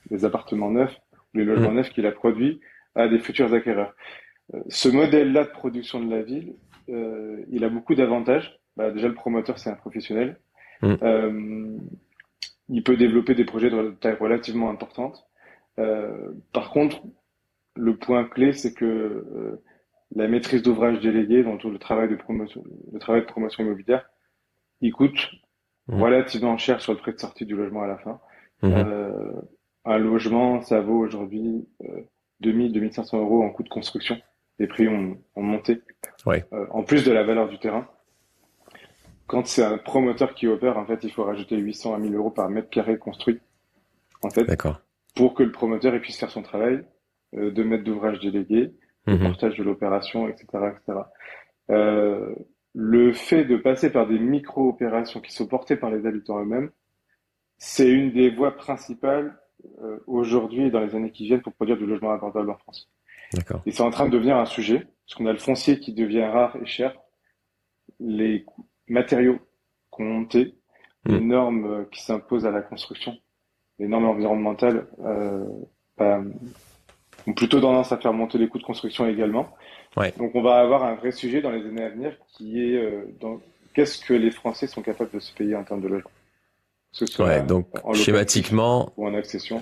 les 0.09 0.25
appartements 0.25 0.71
neufs 0.71 0.99
les 1.33 1.43
logements 1.45 1.69
Mhm. 1.69 1.77
neufs 1.77 1.89
qu'il 1.91 2.05
a 2.05 2.11
produits 2.11 2.59
à 2.95 3.07
des 3.07 3.19
futurs 3.19 3.53
acquéreurs. 3.53 3.95
Euh, 4.53 4.59
ce 4.69 4.89
modèle-là 4.89 5.43
de 5.43 5.49
production 5.49 5.99
de 6.03 6.09
la 6.09 6.21
ville, 6.21 6.55
euh, 6.89 7.43
il 7.49 7.63
a 7.63 7.69
beaucoup 7.69 7.95
d'avantages. 7.95 8.59
Bah, 8.77 8.91
déjà, 8.91 9.07
le 9.07 9.13
promoteur, 9.13 9.57
c'est 9.59 9.69
un 9.69 9.75
professionnel. 9.75 10.39
Mhm. 10.81 10.97
Euh, 11.03 11.77
il 12.69 12.83
peut 12.83 12.97
développer 12.97 13.35
des 13.35 13.45
projets 13.45 13.69
de 13.69 13.91
taille 13.91 14.17
relativement 14.19 14.69
importante. 14.69 15.25
Euh, 15.79 16.31
par 16.53 16.69
contre, 16.71 17.01
le 17.75 17.95
point 17.97 18.23
clé, 18.25 18.53
c'est 18.53 18.73
que 18.73 19.59
la 20.15 20.27
maîtrise 20.27 20.63
d'ouvrage 20.63 20.99
déléguée, 20.99 21.43
donc 21.43 21.59
tout 21.61 21.69
le 21.69 21.79
travail 21.79 22.09
de 22.09 22.15
promotion, 22.15 22.63
le 22.91 22.99
travail 22.99 23.21
de 23.21 23.27
promotion 23.27 23.63
immobilière, 23.63 24.09
il 24.81 24.91
coûte 24.93 25.29
Mhm. 25.87 26.01
relativement 26.01 26.57
cher 26.57 26.81
sur 26.81 26.93
le 26.93 26.99
prix 26.99 27.13
de 27.13 27.19
sortie 27.19 27.45
du 27.45 27.55
logement 27.55 27.83
à 27.83 27.87
la 27.87 27.97
fin. 27.97 28.19
Mhm. 28.63 29.41
Un 29.87 29.97
logement, 29.97 30.61
ça 30.61 30.81
vaut 30.81 30.99
aujourd'hui 30.99 31.65
euh, 31.83 32.01
2000, 32.41 32.73
2500 32.73 33.19
euros 33.19 33.43
en 33.43 33.49
coût 33.49 33.63
de 33.63 33.69
construction. 33.69 34.17
Les 34.59 34.67
prix 34.67 34.87
ont, 34.87 35.17
ont 35.35 35.41
monté. 35.43 35.81
Ouais. 36.25 36.45
Euh, 36.53 36.65
en 36.71 36.83
plus 36.83 37.05
de 37.05 37.11
la 37.11 37.23
valeur 37.23 37.47
du 37.47 37.57
terrain. 37.57 37.87
Quand 39.27 39.45
c'est 39.45 39.63
un 39.63 39.77
promoteur 39.77 40.35
qui 40.35 40.47
opère, 40.47 40.77
en 40.77 40.85
fait, 40.85 41.03
il 41.03 41.11
faut 41.11 41.23
rajouter 41.23 41.57
800 41.57 41.93
à 41.95 41.97
1000 41.99 42.15
euros 42.15 42.31
par 42.31 42.49
mètre 42.49 42.69
carré 42.69 42.97
construit. 42.97 43.39
En 44.23 44.29
fait, 44.29 44.45
pour 45.15 45.33
que 45.33 45.43
le 45.43 45.51
promoteur 45.51 45.93
il 45.93 46.01
puisse 46.01 46.17
faire 46.19 46.31
son 46.31 46.41
travail 46.41 46.83
euh, 47.35 47.51
de 47.51 47.63
maître 47.63 47.83
d'ouvrage 47.83 48.19
délégué, 48.19 48.73
le 49.05 49.15
Mhm. 49.15 49.23
partage 49.23 49.57
de 49.57 49.63
l'opération, 49.63 50.27
etc., 50.27 50.45
etc. 50.71 50.99
Euh, 51.69 52.33
le 52.73 53.13
fait 53.13 53.45
de 53.45 53.57
passer 53.57 53.89
par 53.91 54.07
des 54.07 54.19
micro-opérations 54.19 55.19
qui 55.21 55.33
sont 55.33 55.47
portées 55.47 55.75
par 55.75 55.91
les 55.91 56.05
habitants 56.05 56.39
eux-mêmes, 56.39 56.71
c'est 57.57 57.89
une 57.89 58.11
des 58.11 58.29
voies 58.29 58.55
principales 58.55 59.37
aujourd'hui 60.05 60.63
et 60.63 60.71
dans 60.71 60.79
les 60.79 60.95
années 60.95 61.11
qui 61.11 61.25
viennent 61.25 61.41
pour 61.41 61.53
produire 61.53 61.77
du 61.77 61.85
logement 61.85 62.11
abordable 62.11 62.49
en 62.51 62.57
France. 62.57 62.89
D'accord. 63.33 63.61
Et 63.65 63.71
c'est 63.71 63.83
en 63.83 63.91
train 63.91 64.05
de 64.05 64.11
devenir 64.11 64.37
un 64.37 64.45
sujet, 64.45 64.87
parce 65.05 65.15
qu'on 65.15 65.25
a 65.25 65.33
le 65.33 65.39
foncier 65.39 65.79
qui 65.79 65.93
devient 65.93 66.25
rare 66.25 66.55
et 66.61 66.65
cher, 66.65 66.97
les 67.99 68.45
matériaux 68.87 69.39
qui 69.93 70.01
ont 70.01 70.05
monté, 70.05 70.55
les 71.05 71.19
Mm. 71.19 71.27
normes 71.27 71.65
euh, 71.65 71.83
qui 71.91 72.03
s'imposent 72.03 72.45
à 72.45 72.51
la 72.51 72.61
construction, 72.61 73.17
les 73.79 73.87
normes 73.87 74.05
environnementales 74.05 74.87
euh, 74.99 75.45
bah, 75.97 76.21
ont 77.25 77.33
plutôt 77.33 77.59
tendance 77.59 77.91
à 77.91 77.97
faire 77.97 78.13
monter 78.13 78.37
les 78.37 78.47
coûts 78.47 78.59
de 78.59 78.63
construction 78.63 79.07
également. 79.07 79.49
Ouais. 79.95 80.13
Donc 80.17 80.35
on 80.35 80.41
va 80.41 80.59
avoir 80.59 80.83
un 80.83 80.95
vrai 80.95 81.11
sujet 81.11 81.41
dans 81.41 81.51
les 81.51 81.65
années 81.65 81.83
à 81.83 81.89
venir 81.89 82.17
qui 82.29 82.61
est 82.61 82.77
euh, 82.77 83.05
dans 83.19 83.39
qu'est-ce 83.73 84.03
que 84.03 84.13
les 84.13 84.31
Français 84.31 84.67
sont 84.67 84.81
capables 84.81 85.11
de 85.11 85.19
se 85.19 85.33
payer 85.33 85.55
en 85.55 85.63
termes 85.63 85.81
de 85.81 85.87
logement? 85.87 86.11
Que 86.91 86.97
ce 86.99 87.05
soit 87.05 87.25
Ouais, 87.27 87.41
donc 87.43 87.67
en 87.83 87.93
schématiquement, 87.93 88.91
ou 88.97 89.07
en 89.07 89.13
accession. 89.13 89.61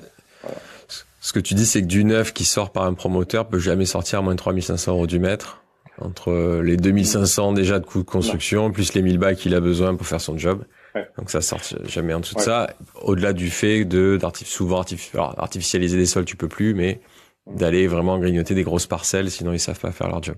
ce 1.19 1.33
que 1.33 1.39
tu 1.39 1.53
dis, 1.53 1.65
c'est 1.65 1.81
que 1.81 1.87
du 1.87 2.03
neuf 2.05 2.33
qui 2.33 2.45
sort 2.45 2.71
par 2.71 2.83
un 2.83 2.93
promoteur 2.93 3.47
peut 3.47 3.59
jamais 3.59 3.85
sortir 3.85 4.19
à 4.19 4.21
moins 4.21 4.33
de 4.33 4.39
3500 4.39 4.91
euros 4.91 5.07
du 5.07 5.19
mètre. 5.19 5.61
Entre 5.99 6.59
les 6.61 6.75
2500 6.75 7.53
déjà 7.53 7.79
de 7.79 7.85
coûts 7.85 7.99
de 8.03 8.09
construction, 8.09 8.69
plus 8.71 8.93
les 8.93 9.01
1000 9.01 9.17
balles 9.17 9.37
qu'il 9.37 9.55
a 9.55 9.61
besoin 9.61 9.95
pour 9.95 10.05
faire 10.05 10.19
son 10.19 10.37
job. 10.37 10.65
Ouais. 10.93 11.07
Donc 11.17 11.29
ça 11.29 11.39
sort 11.41 11.61
jamais 11.85 12.13
en 12.13 12.19
dessous 12.19 12.35
de 12.35 12.41
ça. 12.41 12.69
Au-delà 13.01 13.31
du 13.33 13.49
fait 13.49 13.85
de 13.85 14.17
d'artif- 14.17 14.47
souvent 14.47 14.81
artif- 14.81 15.11
alors, 15.13 15.39
artificialiser 15.39 15.97
des 15.97 16.05
sols, 16.05 16.25
tu 16.25 16.35
peux 16.35 16.49
plus, 16.49 16.73
mais 16.73 16.99
d'aller 17.47 17.87
vraiment 17.87 18.19
grignoter 18.19 18.55
des 18.55 18.63
grosses 18.63 18.87
parcelles, 18.87 19.31
sinon 19.31 19.53
ils 19.53 19.59
savent 19.59 19.79
pas 19.79 19.91
faire 19.91 20.09
leur 20.09 20.21
job. 20.21 20.35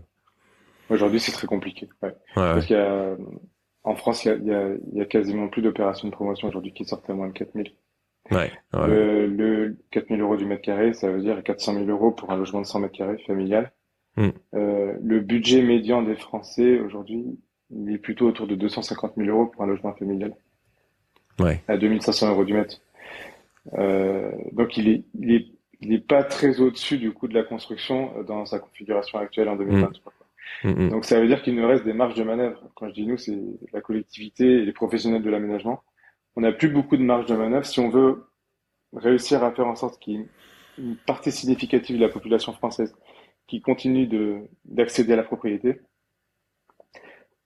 Aujourd'hui, 0.90 1.20
c'est 1.20 1.32
très 1.32 1.48
compliqué. 1.48 1.90
Ouais. 2.04 2.10
Ouais, 2.10 2.14
Parce 2.36 2.60
ouais. 2.60 2.66
qu'il 2.68 2.76
y 2.76 2.80
a, 2.80 3.16
en 3.88 3.96
France, 3.96 4.26
il 4.26 4.28
y 4.46 4.54
a, 4.54 4.70
y 4.94 5.02
y 5.02 5.08
quasiment 5.08 5.48
plus 5.48 5.62
d'opérations 5.62 6.08
de 6.10 6.14
promotion 6.14 6.50
aujourd'hui 6.50 6.74
qui 6.74 6.84
sortent 6.86 7.10
à 7.10 7.14
moins 7.14 7.28
de 7.28 7.34
4000. 7.34 7.72
Ouais, 8.32 8.52
ouais. 8.74 8.88
Le, 8.88 9.28
le 9.28 9.78
4000 9.92 10.20
euros 10.22 10.36
du 10.36 10.46
mètre 10.46 10.62
carré, 10.62 10.94
ça 10.94 11.10
veut 11.10 11.22
dire 11.22 11.42
400 11.42 11.76
000 11.76 11.86
euros 11.86 12.12
pour 12.12 12.30
un 12.30 12.36
logement 12.36 12.60
de 12.60 12.66
100 12.66 12.82
mètres 12.82 12.98
carrés 12.98 13.18
familial. 13.26 13.72
Mm. 14.18 14.28
Euh, 14.56 14.94
le 15.02 15.20
budget 15.22 15.62
médian 15.62 16.02
des 16.02 16.16
Français 16.16 16.80
aujourd'hui, 16.80 17.40
il 17.70 17.90
est 17.94 17.98
plutôt 17.98 18.28
autour 18.28 18.48
de 18.48 18.56
250 18.56 19.14
000 19.16 19.30
euros 19.30 19.46
pour 19.46 19.64
un 19.64 19.68
logement 19.68 19.94
familial, 19.94 20.34
Ouais. 21.40 21.62
à 21.70 21.78
2500 21.78 22.32
euros 22.32 22.44
du 22.44 22.54
mètre. 22.54 22.82
Euh, 23.78 24.32
donc 24.52 24.76
il 24.76 24.90
est, 24.90 25.04
il 25.20 25.34
est, 25.34 25.46
il 25.80 25.94
est 25.94 26.06
pas 26.06 26.24
très 26.24 26.60
au-dessus 26.60 26.98
du 26.98 27.12
coût 27.14 27.28
de 27.30 27.34
la 27.34 27.44
construction 27.44 28.12
euh, 28.18 28.24
dans 28.24 28.46
sa 28.46 28.60
configuration 28.60 29.20
actuelle 29.20 29.48
en 29.48 29.56
2023. 29.56 30.12
Mm, 30.12 30.16
mm. 30.64 30.90
Donc 30.90 31.06
ça 31.06 31.20
veut 31.20 31.28
dire 31.28 31.42
qu'il 31.42 31.56
nous 31.56 31.68
reste 31.68 31.84
des 31.84 31.94
marges 31.94 32.16
de 32.16 32.24
manœuvre. 32.24 32.62
Quand 32.76 32.88
je 32.88 32.94
dis 32.94 33.06
nous, 33.06 33.18
c'est 33.18 33.38
la 33.74 33.82
collectivité 33.82 34.46
et 34.46 34.66
les 34.66 34.74
professionnels 34.74 35.24
de 35.24 35.30
l'aménagement. 35.30 35.84
On 36.36 36.42
n'a 36.42 36.52
plus 36.52 36.70
beaucoup 36.70 36.98
de 36.98 37.04
marge 37.04 37.26
de 37.26 37.36
manœuvre 37.36 37.66
si 37.66 37.80
on 37.80 37.90
veut 37.90 38.28
réussir 38.94 39.44
à 39.44 39.52
faire 39.52 39.68
en 39.68 39.76
sorte 39.76 40.00
qu'il 40.00 40.14
y 40.14 40.18
ait 40.18 40.28
une 40.78 40.96
partie 40.96 41.32
significative 41.32 41.98
de 41.98 42.02
la 42.02 42.10
population 42.10 42.54
française 42.54 42.96
qui 43.48 43.62
continue 43.62 44.08
de 44.08 44.42
d'accéder 44.66 45.14
à 45.14 45.16
la 45.16 45.24
propriété, 45.24 45.82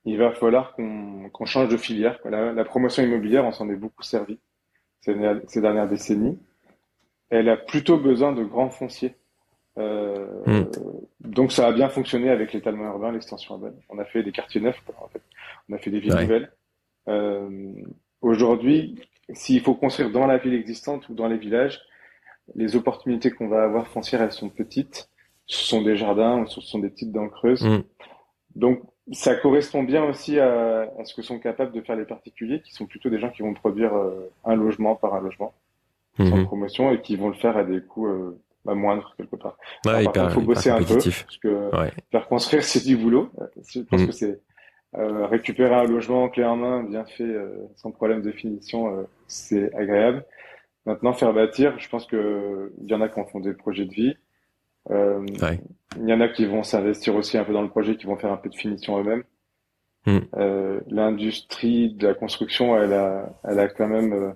il 0.05 0.17
va 0.17 0.31
falloir 0.31 0.75
qu'on 0.75 1.45
change 1.45 1.69
de 1.69 1.77
filière. 1.77 2.19
La, 2.25 2.65
promotion 2.65 3.03
immobilière, 3.03 3.45
on 3.45 3.51
s'en 3.51 3.69
est 3.69 3.75
beaucoup 3.75 4.03
servi 4.03 4.39
ces, 5.01 5.13
dernières 5.13 5.87
décennies. 5.87 6.39
Elle 7.29 7.49
a 7.49 7.57
plutôt 7.57 7.97
besoin 7.97 8.31
de 8.31 8.43
grands 8.43 8.69
fonciers. 8.69 9.15
Euh, 9.77 10.27
mm. 10.45 10.71
Donc 11.21 11.51
ça 11.51 11.67
a 11.67 11.71
bien 11.71 11.89
fonctionné 11.89 12.29
avec 12.29 12.53
l'étalement 12.53 12.85
urbain, 12.85 13.11
l'extension 13.11 13.55
urbaine. 13.55 13.75
On 13.89 13.99
a 13.99 14.05
fait 14.05 14.23
des 14.23 14.31
quartiers 14.31 14.61
neufs, 14.61 14.81
en 15.01 15.07
fait. 15.07 15.21
on 15.69 15.73
a 15.73 15.77
fait 15.77 15.91
des 15.91 15.99
villes 15.99 16.15
nouvelles. 16.15 16.51
Euh, 17.07 17.73
Aujourd'hui, 18.21 18.99
s'il 19.33 19.61
faut 19.61 19.73
construire 19.73 20.11
dans 20.11 20.27
la 20.27 20.37
ville 20.37 20.53
existante 20.53 21.09
ou 21.09 21.15
dans 21.15 21.27
les 21.27 21.37
villages, 21.37 21.81
les 22.55 22.75
opportunités 22.75 23.31
qu'on 23.31 23.47
va 23.47 23.63
avoir 23.63 23.87
foncières, 23.87 24.21
elles 24.21 24.31
sont 24.31 24.49
petites. 24.49 25.09
Ce 25.47 25.65
sont 25.65 25.81
des 25.81 25.97
jardins, 25.97 26.45
ce 26.45 26.61
sont 26.61 26.79
des 26.79 26.89
petites 26.89 27.11
dents 27.11 27.29
creuses. 27.29 27.65
Mm. 27.65 27.83
Donc, 28.55 28.81
ça 29.11 29.35
correspond 29.35 29.83
bien 29.83 30.03
aussi 30.03 30.39
à, 30.39 30.81
à, 30.99 31.05
ce 31.05 31.15
que 31.15 31.21
sont 31.21 31.39
capables 31.39 31.71
de 31.71 31.81
faire 31.81 31.95
les 31.95 32.05
particuliers, 32.05 32.61
qui 32.61 32.73
sont 32.73 32.85
plutôt 32.85 33.09
des 33.09 33.19
gens 33.19 33.29
qui 33.29 33.41
vont 33.41 33.53
produire 33.53 33.95
euh, 33.95 34.31
un 34.45 34.55
logement 34.55 34.95
par 34.95 35.15
un 35.15 35.21
logement, 35.21 35.53
sans 36.17 36.25
mm-hmm. 36.25 36.45
promotion, 36.45 36.91
et 36.91 37.01
qui 37.01 37.15
vont 37.15 37.29
le 37.29 37.35
faire 37.35 37.57
à 37.57 37.63
des 37.63 37.81
coûts 37.81 38.07
euh, 38.07 38.39
bah, 38.65 38.75
moindres 38.75 39.13
quelque 39.17 39.35
part. 39.35 39.57
Ouais, 39.85 40.03
il 40.03 40.29
faut 40.31 40.41
bosser 40.41 40.69
un 40.69 40.83
peu, 40.83 40.95
parce 40.95 41.37
que 41.37 41.69
faire 42.11 42.27
construire, 42.27 42.63
c'est 42.63 42.83
du 42.83 42.97
boulot. 42.97 43.31
Je 43.67 43.81
pense 43.81 44.01
mm. 44.01 44.07
que 44.07 44.11
c'est 44.11 44.41
euh, 44.97 45.25
récupérer 45.25 45.73
un 45.73 45.85
logement 45.85 46.27
clé 46.27 46.43
en 46.43 46.57
main, 46.57 46.83
bien 46.83 47.05
fait, 47.05 47.23
euh, 47.23 47.65
sans 47.77 47.91
problème 47.91 48.21
de 48.21 48.31
finition, 48.31 48.93
euh, 48.93 49.03
c'est 49.25 49.73
agréable. 49.73 50.25
Maintenant, 50.85 51.13
faire 51.13 51.31
bâtir, 51.33 51.79
je 51.79 51.87
pense 51.87 52.05
que 52.05 52.73
il 52.81 52.89
y 52.89 52.93
en 52.93 52.99
a 52.99 53.07
qui 53.07 53.19
en 53.19 53.25
font 53.25 53.39
des 53.39 53.53
projets 53.53 53.85
de 53.85 53.93
vie. 53.93 54.17
Il 54.89 56.07
y 56.07 56.13
en 56.13 56.21
a 56.21 56.27
qui 56.27 56.45
vont 56.45 56.63
s'investir 56.63 57.15
aussi 57.15 57.37
un 57.37 57.45
peu 57.45 57.53
dans 57.53 57.61
le 57.61 57.69
projet, 57.69 57.95
qui 57.95 58.05
vont 58.05 58.17
faire 58.17 58.31
un 58.31 58.37
peu 58.37 58.49
de 58.49 58.55
finition 58.55 58.99
eux-mêmes. 58.99 59.23
Hmm. 60.07 60.21
L'industrie 60.87 61.93
de 61.93 62.07
la 62.07 62.13
construction, 62.15 62.75
elle 62.75 62.93
a, 62.93 63.29
elle 63.43 63.59
a 63.59 63.67
quand 63.67 63.87
même 63.87 64.33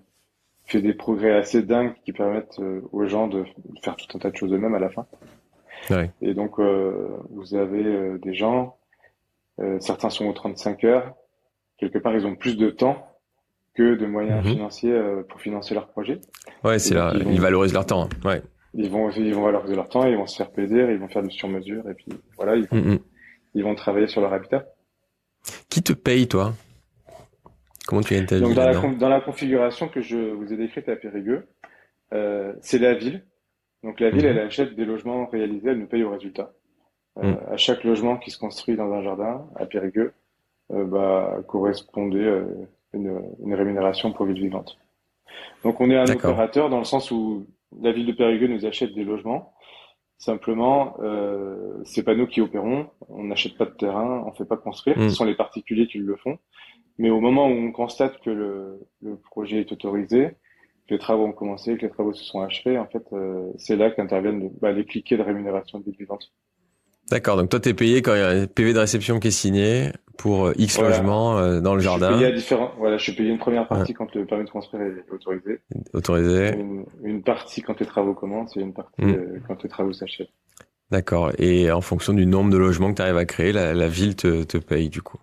fait 0.66 0.82
des 0.82 0.94
progrès 0.94 1.34
assez 1.34 1.62
dingues 1.62 1.94
qui 2.04 2.12
permettent 2.12 2.60
aux 2.92 3.06
gens 3.08 3.28
de 3.28 3.46
faire 3.84 3.96
tout 3.96 4.18
un 4.18 4.20
tas 4.20 4.32
de 4.32 4.36
choses 4.36 4.54
eux-mêmes 4.54 4.76
à 4.76 4.80
la 4.80 4.90
fin. 4.90 5.06
Ouais. 5.90 6.12
Et 6.22 6.34
donc, 6.34 6.60
vous 6.60 7.56
avez 7.56 8.18
des 8.20 8.34
gens 8.34 8.76
euh, 9.60 9.78
certains 9.80 10.10
sont 10.10 10.26
aux 10.26 10.34
35 10.34 10.84
heures. 10.84 11.14
Quelque 11.78 11.98
part, 11.98 12.14
ils 12.14 12.26
ont 12.26 12.36
plus 12.36 12.58
de 12.58 12.70
temps 12.70 13.06
que 13.74 13.96
de 13.96 14.06
moyens 14.06 14.44
mhm. 14.44 14.52
financiers 14.52 14.92
euh, 14.92 15.24
pour 15.28 15.42
financer 15.42 15.74
leur 15.74 15.88
projet. 15.88 16.20
Ouais, 16.64 16.80
c'est 16.80 16.94
là, 16.94 17.14
ils, 17.16 17.42
valorisent 17.42 17.74
leur 17.74 17.86
temps. 17.86 18.10
Ouais. 18.24 18.42
Ils 18.74 18.90
vont, 18.90 19.10
ils 19.12 19.34
vont 19.34 19.44
valoriser 19.44 19.76
leur 19.76 19.90
temps, 19.90 20.06
ils 20.06 20.18
vont 20.18 20.28
se 20.28 20.36
faire 20.36 20.52
plaisir, 20.52 20.90
ils 20.92 20.98
vont 20.98 21.08
faire 21.08 21.24
du 21.24 21.32
sur-mesure, 21.32 21.88
et 21.90 21.94
puis 21.94 22.08
voilà, 22.36 22.56
ils 22.56 22.68
mhm. 22.72 23.00
ils 23.54 23.64
vont 23.64 23.76
travailler 23.76 24.08
sur 24.08 24.22
leur 24.22 24.34
habitat. 24.34 24.66
Qui 25.70 25.82
te 25.84 25.94
paye, 25.94 26.28
toi? 26.28 26.54
Comment 27.88 28.02
tu 28.02 28.14
gagnes 28.14 28.26
ta 28.26 28.40
Donc, 28.40 28.54
dans, 28.54 28.66
la, 28.66 28.74
dans 28.74 29.10
la 29.10 29.22
configuration 29.22 29.88
que 29.88 30.02
je 30.02 30.18
vous 30.18 30.52
ai 30.52 30.58
décrite 30.58 30.90
à 30.90 30.96
Périgueux, 30.96 31.48
euh, 32.14 32.54
c'est 32.62 32.80
la 32.80 32.94
ville. 32.94 33.24
Donc 33.84 34.00
la 34.00 34.10
ville, 34.10 34.24
mhm. 34.24 34.32
elle 34.32 34.40
achète 34.40 34.76
des 34.76 34.86
logements 34.86 35.28
réalisés, 35.28 35.70
elle 35.70 35.80
nous 35.80 35.88
paye 35.88 36.04
au 36.04 36.10
résultat. 36.10 36.52
Euh, 37.18 37.32
mm. 37.32 37.54
à 37.54 37.58
chaque 37.58 37.86
logement 37.86 38.18
qui 38.18 38.30
se 38.30 38.38
construit 38.38 38.76
dans 38.76 38.92
un 38.92 39.02
jardin 39.02 39.48
à 39.56 39.66
Périgueux 39.66 40.14
euh, 40.72 40.84
bah, 40.84 41.38
correspondait 41.48 42.18
euh, 42.18 42.44
une, 42.94 43.22
une, 43.42 43.54
rémunération 43.54 44.12
pour 44.12 44.26
ville 44.26 44.42
vivante. 44.42 44.78
Donc 45.64 45.80
on 45.80 45.90
est 45.90 45.96
un 45.96 46.12
opérateur 46.12 46.70
dans 46.70 46.80
le 46.80 46.84
sens 46.84 47.12
où 47.12 47.48
la 47.82 47.94
ville 47.94 48.06
de 48.06 48.12
Périgueux 48.12 48.48
nous 48.48 48.66
achète 48.66 48.94
des 48.94 49.06
logements. 49.06 49.54
Simplement, 50.18 50.98
euh, 51.02 51.82
c'est 51.84 52.04
pas 52.04 52.16
nous 52.16 52.28
qui 52.28 52.42
opérons, 52.42 52.90
on 53.10 53.26
n'achète 53.26 53.58
pas 53.58 53.66
de 53.66 53.72
terrain, 53.72 54.24
on 54.26 54.32
fait 54.32 54.46
pas 54.46 54.58
construire, 54.58 54.98
ce 54.98 55.10
sont 55.10 55.26
les 55.26 55.36
particuliers 55.36 55.88
qui 55.88 56.00
le 56.00 56.16
font. 56.16 56.38
Mais 56.98 57.10
au 57.10 57.20
moment 57.20 57.48
où 57.48 57.52
on 57.52 57.72
constate 57.72 58.20
que 58.22 58.30
le, 58.30 58.80
le 59.02 59.18
projet 59.18 59.62
est 59.62 59.72
autorisé, 59.72 60.30
que 60.88 60.94
les 60.94 61.00
travaux 61.00 61.26
ont 61.26 61.34
commencé, 61.34 61.76
que 61.78 61.82
les 61.82 61.90
travaux 61.90 62.14
se 62.14 62.24
sont 62.24 62.42
achevés, 62.42 62.78
en 62.78 62.86
fait, 62.86 63.04
euh, 63.14 63.52
c'est 63.58 63.76
là 63.76 63.92
qu'interviennent 63.92 64.50
bah, 64.62 64.72
les 64.72 64.86
cliquets 64.86 65.18
de 65.18 65.24
rémunération 65.24 65.80
de 65.80 65.86
ville 65.86 65.98
vivante. 65.98 66.32
D'accord, 67.10 67.38
donc 67.38 67.50
toi 67.50 67.60
tu 67.60 67.70
es 67.70 67.74
payé 67.76 68.02
quand 68.02 68.16
il 68.16 68.20
y 68.20 68.24
a 68.24 68.30
un 68.30 68.48
PV 68.48 68.74
de 68.74 68.80
réception 68.80 69.20
qui 69.20 69.28
est 69.28 69.32
signé 69.32 69.92
pour 70.18 70.48
euh, 70.48 70.54
X 70.58 70.80
logements 70.80 71.38
euh, 71.38 71.62
dans 71.62 71.76
le 71.76 71.82
jardin. 71.82 72.08
Je 72.08 72.14
suis 72.14 72.20
payé 72.24 72.32
à 72.32 72.36
différents. 72.36 72.72
Voilà, 72.80 72.98
je 72.98 73.04
suis 73.04 73.14
payé 73.14 73.30
une 73.30 73.38
première 73.38 73.68
partie 73.68 73.94
quand 73.94 74.14
le 74.16 74.26
permis 74.26 74.46
de 74.46 74.50
construire 74.50 74.84
est 74.84 75.12
autorisé. 75.12 75.60
Autorisé. 75.94 76.56
Une, 77.04 77.22
partie 77.22 77.62
quand 77.62 77.80
les 77.80 77.86
travaux 77.86 78.16
commencent 78.16 78.58
et 78.58 78.62
une 78.62 78.74
partie 78.74 79.04
euh, 79.04 79.40
quand 79.48 79.62
les 79.62 79.70
travaux 79.70 79.94
s'achèvent. 79.94 80.28
D'accord. 80.90 81.32
Et 81.38 81.72
en 81.72 81.82
fonction 81.82 82.14
du 82.14 82.26
nombre 82.26 82.50
de 82.50 82.58
logements 82.58 82.90
que 82.90 82.96
tu 82.96 83.02
arrives 83.04 83.18
à 83.18 83.26
créer, 83.26 83.52
la, 83.52 83.88
ville 83.88 84.16
te, 84.16 84.44
te 84.44 84.58
paye 84.58 84.90
du 84.90 85.04
coup. 85.04 85.20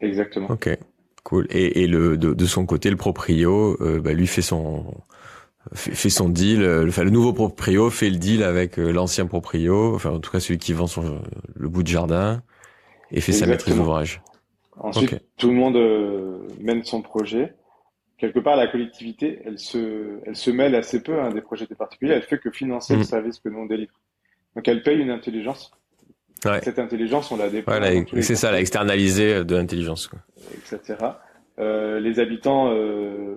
Exactement. 0.00 0.48
Ok, 0.50 0.68
cool. 1.24 1.46
Et, 1.50 1.82
et 1.82 1.86
le 1.88 2.16
de, 2.16 2.32
de, 2.32 2.46
son 2.46 2.64
côté, 2.64 2.88
le 2.90 2.96
proprio, 2.96 3.76
bah, 4.00 4.12
lui 4.12 4.28
fait 4.28 4.42
son 4.42 4.94
fait, 5.72 6.10
son 6.10 6.28
deal, 6.28 6.62
euh, 6.62 6.86
enfin, 6.86 7.04
le 7.04 7.10
nouveau 7.10 7.32
proprio 7.32 7.90
fait 7.90 8.10
le 8.10 8.16
deal 8.16 8.42
avec 8.42 8.78
euh, 8.78 8.92
l'ancien 8.92 9.26
proprio, 9.26 9.94
enfin 9.94 10.10
en 10.10 10.20
tout 10.20 10.30
cas 10.30 10.40
celui 10.40 10.58
qui 10.58 10.72
vend 10.72 10.86
son, 10.86 11.22
le 11.54 11.68
bout 11.68 11.82
de 11.82 11.88
jardin 11.88 12.42
et 13.10 13.20
fait 13.20 13.32
sa 13.32 13.46
maîtrise 13.46 13.76
d'ouvrage. 13.76 14.20
Ensuite, 14.76 15.20
tout 15.36 15.48
le 15.48 15.54
monde 15.54 15.76
euh, 15.76 16.38
mène 16.60 16.82
son 16.84 17.00
projet. 17.00 17.54
Quelque 18.18 18.40
part, 18.40 18.56
la 18.56 18.66
collectivité, 18.66 19.40
elle 19.44 19.58
se, 19.58 20.20
elle 20.24 20.36
se 20.36 20.50
mêle 20.50 20.74
assez 20.74 21.02
peu 21.02 21.20
hein, 21.20 21.30
des 21.30 21.40
projets 21.40 21.66
des 21.66 21.74
particuliers. 21.74 22.14
Elle 22.14 22.22
fait 22.22 22.38
que 22.38 22.50
financer 22.50 22.94
le 22.94 23.00
mm. 23.00 23.04
service 23.04 23.38
que 23.38 23.48
nous 23.48 23.58
on 23.58 23.66
délivre. 23.66 23.92
Donc, 24.56 24.66
elle 24.68 24.82
paye 24.82 24.98
une 24.98 25.10
intelligence. 25.10 25.72
Ouais. 26.44 26.60
Cette 26.62 26.78
intelligence, 26.78 27.30
on 27.30 27.36
la 27.36 27.48
dépend. 27.50 27.72
Ouais, 27.72 28.04
c'est 28.20 28.34
ça, 28.34 28.50
la 28.52 28.60
externalisée 28.60 29.44
de 29.44 29.56
l'intelligence. 29.56 30.10
Etc. 30.54 30.94
Euh, 31.58 32.00
les 32.00 32.18
habitants 32.18 32.72
euh, 32.72 33.36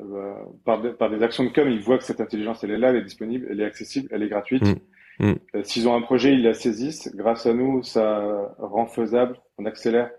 euh, 0.00 0.34
par, 0.64 0.80
des, 0.80 0.90
par, 0.90 1.10
des 1.10 1.22
actions 1.22 1.44
de 1.44 1.50
com, 1.50 1.68
ils 1.68 1.80
voient 1.80 1.98
que 1.98 2.04
cette 2.04 2.20
intelligence, 2.20 2.64
elle 2.64 2.70
est 2.70 2.78
là, 2.78 2.90
elle 2.90 2.96
est 2.96 3.04
disponible, 3.04 3.46
elle 3.50 3.60
est 3.60 3.64
accessible, 3.64 4.08
elle 4.10 4.22
est 4.22 4.28
gratuite. 4.28 4.62
Mm. 4.62 5.30
Mm. 5.30 5.34
Euh, 5.56 5.62
s'ils 5.64 5.88
ont 5.88 5.96
un 5.96 6.00
projet, 6.00 6.32
ils 6.32 6.42
la 6.42 6.54
saisissent. 6.54 7.14
Grâce 7.14 7.46
à 7.46 7.52
nous, 7.52 7.82
ça 7.82 8.54
rend 8.58 8.86
faisable, 8.86 9.38
on 9.58 9.66
accélère, 9.66 10.10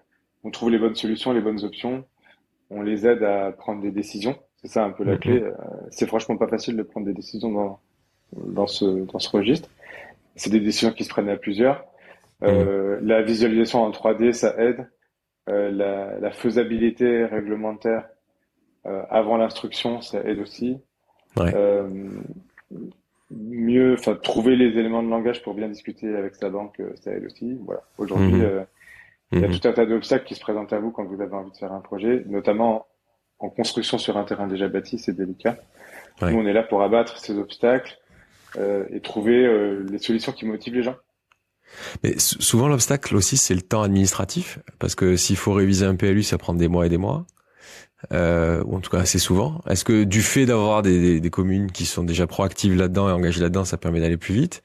on 0.43 0.51
trouve 0.51 0.69
les 0.69 0.79
bonnes 0.79 0.95
solutions, 0.95 1.31
les 1.31 1.41
bonnes 1.41 1.63
options, 1.63 2.05
on 2.69 2.81
les 2.81 3.07
aide 3.07 3.23
à 3.23 3.51
prendre 3.51 3.81
des 3.81 3.91
décisions. 3.91 4.37
C'est 4.61 4.67
ça 4.67 4.83
un 4.83 4.91
peu 4.91 5.03
la 5.03 5.15
mm. 5.15 5.19
clé. 5.19 5.41
Euh, 5.41 5.51
c'est 5.89 6.07
franchement 6.07 6.37
pas 6.37 6.47
facile 6.47 6.75
de 6.75 6.83
prendre 6.83 7.05
des 7.05 7.13
décisions 7.13 7.51
dans, 7.51 7.79
dans, 8.33 8.67
ce, 8.67 9.05
dans 9.05 9.19
ce 9.19 9.29
registre. 9.29 9.69
C'est 10.35 10.49
des 10.49 10.59
décisions 10.59 10.91
qui 10.91 11.03
se 11.03 11.09
prennent 11.09 11.29
à 11.29 11.37
plusieurs. 11.37 11.85
Euh, 12.43 12.99
la 13.01 13.21
visualisation 13.21 13.83
en 13.83 13.91
3D, 13.91 14.33
ça 14.33 14.55
aide. 14.57 14.89
Euh, 15.49 15.71
la, 15.71 16.19
la, 16.19 16.31
faisabilité 16.31 17.25
réglementaire, 17.25 18.07
euh, 18.85 19.01
avant 19.09 19.35
l'instruction, 19.37 20.01
ça 20.01 20.21
aide 20.21 20.39
aussi. 20.39 20.77
Ouais. 21.37 21.51
Euh, 21.55 21.87
mieux, 23.31 23.93
enfin, 23.93 24.15
trouver 24.15 24.55
les 24.55 24.77
éléments 24.77 25.03
de 25.03 25.09
langage 25.09 25.43
pour 25.43 25.53
bien 25.53 25.67
discuter 25.67 26.15
avec 26.15 26.35
sa 26.35 26.49
banque, 26.49 26.79
euh, 26.79 26.93
ça 27.01 27.11
aide 27.11 27.25
aussi. 27.25 27.57
Voilà. 27.65 27.81
Aujourd'hui, 27.97 28.31
mhm. 28.31 28.65
il 29.31 29.41
y 29.41 29.43
a 29.43 29.47
mhm. 29.47 29.59
tout 29.59 29.67
un 29.67 29.73
tas 29.73 29.85
d'obstacles 29.85 30.25
qui 30.25 30.35
se 30.35 30.39
présentent 30.39 30.73
à 30.73 30.79
vous 30.79 30.91
quand 30.91 31.03
vous 31.03 31.21
avez 31.21 31.33
envie 31.33 31.51
de 31.51 31.57
faire 31.57 31.73
un 31.73 31.81
projet, 31.81 32.23
notamment 32.27 32.85
en 33.39 33.49
construction 33.49 33.97
sur 33.97 34.17
un 34.17 34.23
terrain 34.23 34.47
déjà 34.47 34.67
bâti, 34.67 34.99
c'est 34.99 35.13
délicat. 35.13 35.57
Nous, 36.21 36.37
on 36.37 36.45
est 36.45 36.53
là 36.53 36.63
pour 36.63 36.81
abattre 36.83 37.17
ces 37.17 37.37
obstacles 37.37 37.97
euh, 38.57 38.83
et 38.91 38.99
trouver 38.99 39.47
les 39.89 39.97
solutions 39.99 40.33
qui 40.33 40.45
motivent 40.45 40.75
les 40.75 40.83
gens. 40.83 40.97
Mais 42.03 42.15
souvent, 42.17 42.67
l'obstacle 42.67 43.15
aussi, 43.15 43.37
c'est 43.37 43.55
le 43.55 43.61
temps 43.61 43.81
administratif, 43.81 44.59
parce 44.79 44.95
que 44.95 45.15
s'il 45.15 45.37
faut 45.37 45.53
réviser 45.53 45.85
un 45.85 45.95
PLU, 45.95 46.23
ça 46.23 46.37
prend 46.37 46.53
des 46.53 46.67
mois 46.67 46.85
et 46.85 46.89
des 46.89 46.97
mois 46.97 47.25
euh, 48.13 48.63
ou 48.65 48.75
en 48.75 48.79
tout 48.79 48.89
cas 48.89 48.99
assez 48.99 49.19
souvent. 49.19 49.61
Est-ce 49.67 49.83
que 49.83 50.03
du 50.03 50.21
fait 50.21 50.45
d'avoir 50.45 50.81
des, 50.81 51.19
des, 51.19 51.29
communes 51.29 51.71
qui 51.71 51.85
sont 51.85 52.03
déjà 52.03 52.27
proactives 52.27 52.75
là-dedans 52.75 53.09
et 53.09 53.11
engagées 53.11 53.41
là-dedans, 53.41 53.65
ça 53.65 53.77
permet 53.77 53.99
d'aller 53.99 54.17
plus 54.17 54.33
vite? 54.33 54.63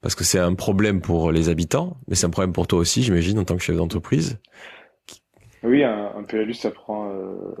Parce 0.00 0.16
que 0.16 0.24
c'est 0.24 0.40
un 0.40 0.54
problème 0.54 1.00
pour 1.00 1.30
les 1.30 1.48
habitants, 1.48 1.96
mais 2.08 2.16
c'est 2.16 2.26
un 2.26 2.30
problème 2.30 2.52
pour 2.52 2.66
toi 2.66 2.80
aussi, 2.80 3.02
j'imagine, 3.02 3.38
en 3.38 3.44
tant 3.44 3.56
que 3.56 3.62
chef 3.62 3.76
d'entreprise. 3.76 4.40
Oui, 5.62 5.84
un, 5.84 6.12
un, 6.16 6.24
PLU, 6.24 6.54
ça 6.54 6.72
prend 6.72 7.08
euh, 7.10 7.54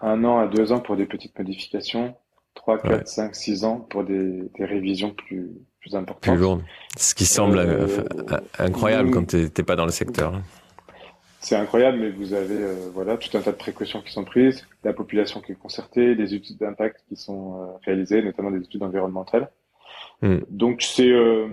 un 0.00 0.22
an 0.22 0.38
à 0.38 0.46
deux 0.46 0.70
ans 0.70 0.78
pour 0.78 0.96
des 0.96 1.06
petites 1.06 1.36
modifications, 1.36 2.14
trois, 2.54 2.78
quatre, 2.78 3.08
cinq, 3.08 3.34
six 3.34 3.64
ans 3.64 3.80
pour 3.80 4.04
des, 4.04 4.48
des 4.56 4.64
révisions 4.64 5.10
plus, 5.10 5.50
plus 5.84 5.94
importantes. 5.94 6.22
Plus 6.22 6.36
lourdes. 6.36 6.62
Ce 6.96 7.14
qui 7.14 7.26
semble 7.26 7.58
euh, 7.58 7.86
incroyable 8.58 9.10
quand 9.10 9.26
t'es 9.26 9.62
pas 9.62 9.76
dans 9.76 9.84
le 9.84 9.92
secteur 9.92 10.34
c'est 11.44 11.56
incroyable, 11.56 11.98
mais 11.98 12.08
vous 12.08 12.32
avez 12.32 12.56
euh, 12.56 12.88
voilà 12.94 13.18
tout 13.18 13.36
un 13.36 13.42
tas 13.42 13.52
de 13.52 13.58
précautions 13.58 14.00
qui 14.00 14.10
sont 14.10 14.24
prises, 14.24 14.66
la 14.82 14.94
population 14.94 15.42
qui 15.42 15.52
est 15.52 15.58
concertée, 15.58 16.14
des 16.14 16.34
études 16.34 16.56
d'impact 16.56 17.04
qui 17.06 17.16
sont 17.16 17.60
euh, 17.60 17.66
réalisées, 17.84 18.22
notamment 18.22 18.50
des 18.50 18.60
études 18.60 18.82
environnementales. 18.82 19.50
Hmm. 20.22 20.38
Donc 20.48 20.80
c'est 20.80 21.10
euh, 21.10 21.46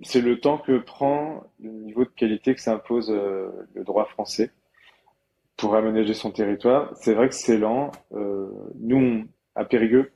c'est 0.00 0.22
le 0.22 0.40
temps 0.40 0.56
que 0.56 0.78
prend 0.78 1.44
le 1.62 1.70
niveau 1.70 2.04
de 2.04 2.10
qualité 2.16 2.54
que 2.54 2.62
s'impose 2.62 3.10
le 3.10 3.84
droit 3.84 4.06
français 4.06 4.52
pour 5.58 5.74
aménager 5.74 6.14
son 6.14 6.30
territoire. 6.30 6.94
C'est 7.02 7.12
vrai 7.12 7.28
que 7.28 7.34
c'est 7.34 7.58
lent. 7.58 7.92
nous, 8.78 9.26
à 9.54 9.64
Périgueux, 9.64 10.12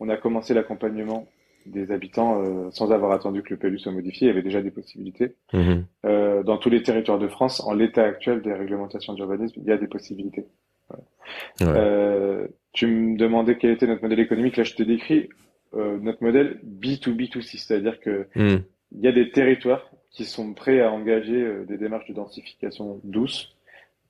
on 0.00 0.08
a 0.08 0.16
commencé 0.16 0.54
l'accompagnement 0.54 1.26
des 1.66 1.90
habitants 1.90 2.42
euh, 2.42 2.70
sans 2.70 2.92
avoir 2.92 3.12
attendu 3.12 3.42
que 3.42 3.50
le 3.50 3.56
PLU 3.56 3.78
soit 3.78 3.92
modifié. 3.92 4.26
Il 4.26 4.30
y 4.30 4.32
avait 4.32 4.42
déjà 4.42 4.62
des 4.62 4.70
possibilités. 4.70 5.34
Mhm. 5.52 5.84
Euh, 6.04 6.42
dans 6.42 6.58
tous 6.58 6.70
les 6.70 6.82
territoires 6.82 7.18
de 7.18 7.28
France, 7.28 7.60
en 7.60 7.74
l'état 7.74 8.04
actuel 8.04 8.42
des 8.42 8.52
réglementations 8.52 9.14
d'urbanisme, 9.14 9.60
il 9.62 9.68
y 9.68 9.72
a 9.72 9.78
des 9.78 9.86
possibilités. 9.86 10.46
Euh, 11.62 12.46
tu 12.72 12.86
me 12.86 13.16
demandais 13.16 13.56
quel 13.56 13.70
était 13.70 13.86
notre 13.86 14.02
modèle 14.02 14.20
économique. 14.20 14.56
Là, 14.56 14.64
je 14.64 14.74
te 14.74 14.82
décris 14.82 15.28
euh, 15.74 15.98
notre 15.98 16.22
modèle 16.22 16.60
B2B2C, 16.64 17.58
c'est-à-dire 17.58 18.00
que 18.00 18.26
mhm. 18.34 18.62
il 18.92 19.00
y 19.00 19.08
a 19.08 19.12
des 19.12 19.30
territoires 19.30 19.90
qui 20.10 20.24
sont 20.24 20.52
prêts 20.52 20.80
à 20.80 20.92
engager 20.92 21.42
euh, 21.42 21.64
des 21.64 21.78
démarches 21.78 22.08
de 22.08 22.14
densification 22.14 23.00
douce. 23.04 23.56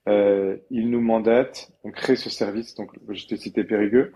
Euh, 0.09 0.57
ils 0.71 0.91
nous 0.91 1.01
mandatent, 1.01 1.71
on 1.85 1.93
crée 1.93 2.17
ce 2.17 2.31
service. 2.31 2.75
Donc, 2.75 2.91
je 3.09 3.27
t'ai 3.27 3.37
cité 3.37 3.63
Périgueux. 3.63 4.13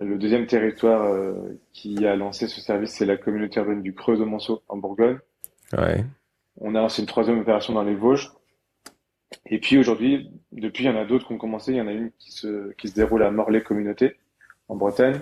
Le 0.00 0.16
deuxième 0.16 0.46
territoire 0.46 1.12
euh, 1.12 1.60
qui 1.74 2.06
a 2.06 2.16
lancé 2.16 2.48
ce 2.48 2.60
service, 2.60 2.92
c'est 2.92 3.04
la 3.04 3.18
communauté 3.18 3.60
urbaine 3.60 3.82
du 3.82 3.94
Creux 3.94 4.16
de 4.16 4.24
Monceau 4.24 4.62
en 4.68 4.78
Bourgogne. 4.78 5.18
Ouais. 5.76 6.04
On 6.58 6.74
a 6.74 6.80
lancé 6.80 7.02
une 7.02 7.08
troisième 7.08 7.38
opération 7.38 7.74
dans 7.74 7.82
les 7.82 7.94
Vosges. 7.94 8.32
Et 9.44 9.60
puis 9.60 9.76
aujourd'hui, 9.76 10.30
depuis, 10.52 10.84
il 10.84 10.86
y 10.86 10.90
en 10.90 10.96
a 10.96 11.04
d'autres 11.04 11.26
qui 11.26 11.34
ont 11.34 11.38
commencé. 11.38 11.72
Il 11.72 11.76
y 11.76 11.80
en 11.82 11.86
a 11.86 11.92
une 11.92 12.10
qui 12.18 12.32
se, 12.32 12.72
qui 12.72 12.88
se 12.88 12.94
déroule 12.94 13.22
à 13.22 13.30
Morlaix 13.30 13.62
Communauté, 13.62 14.16
en 14.68 14.76
Bretagne, 14.76 15.20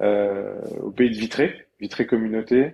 euh, 0.00 0.60
au 0.82 0.90
pays 0.90 1.10
de 1.10 1.16
Vitré, 1.16 1.66
Vitré 1.78 2.04
Communauté, 2.04 2.72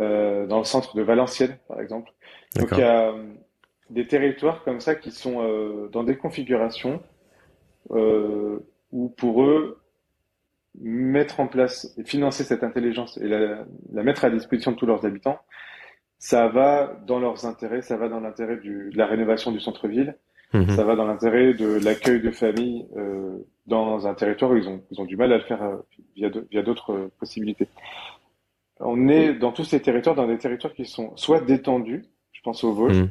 euh, 0.00 0.46
dans 0.46 0.58
le 0.58 0.64
centre 0.64 0.94
de 0.96 1.02
Valenciennes, 1.02 1.56
par 1.66 1.80
exemple. 1.80 2.12
Donc 2.56 2.68
il 2.72 2.78
y 2.78 2.82
a 2.82 3.14
des 3.88 4.06
territoires 4.06 4.62
comme 4.64 4.80
ça 4.80 4.94
qui 4.94 5.12
sont 5.12 5.42
euh, 5.42 5.88
dans 5.88 6.04
des 6.04 6.16
configurations 6.16 7.02
où 7.90 9.08
pour 9.08 9.42
eux, 9.42 9.81
mettre 10.80 11.40
en 11.40 11.46
place 11.46 11.92
et 11.98 12.04
financer 12.04 12.44
cette 12.44 12.64
intelligence 12.64 13.18
et 13.18 13.28
la, 13.28 13.64
la, 13.92 14.02
mettre 14.02 14.24
à 14.24 14.30
disposition 14.30 14.72
de 14.72 14.76
tous 14.76 14.86
leurs 14.86 15.04
habitants, 15.04 15.38
ça 16.18 16.48
va 16.48 17.00
dans 17.06 17.18
leurs 17.18 17.46
intérêts, 17.46 17.82
ça 17.82 17.96
va 17.96 18.08
dans 18.08 18.20
l'intérêt 18.20 18.56
de 18.56 18.90
la 18.94 19.06
rénovation 19.06 19.50
du 19.50 19.60
centre-ville, 19.60 20.16
mhm. 20.54 20.70
ça 20.70 20.84
va 20.84 20.94
dans 20.94 21.04
l'intérêt 21.04 21.52
de 21.52 21.84
l'accueil 21.84 22.20
de 22.20 22.30
familles 22.30 22.86
euh, 22.96 23.38
dans 23.66 24.06
un 24.06 24.14
territoire 24.14 24.52
où 24.52 24.56
ils 24.56 24.68
ont, 24.68 24.82
ils 24.90 25.00
ont 25.00 25.04
du 25.04 25.16
mal 25.16 25.32
à 25.32 25.38
le 25.38 25.42
faire 25.42 25.62
euh, 25.62 25.76
via 26.14 26.62
d'autres 26.62 26.92
euh, 26.92 27.12
possibilités. 27.18 27.66
On 28.78 29.08
est 29.08 29.34
dans 29.34 29.52
tous 29.52 29.64
ces 29.64 29.82
territoires, 29.82 30.14
dans 30.14 30.26
des 30.26 30.38
territoires 30.38 30.72
qui 30.72 30.86
sont 30.86 31.16
soit 31.16 31.40
détendus, 31.40 32.04
je 32.32 32.40
pense 32.42 32.64
aux 32.64 32.72
Vosges, 32.72 33.04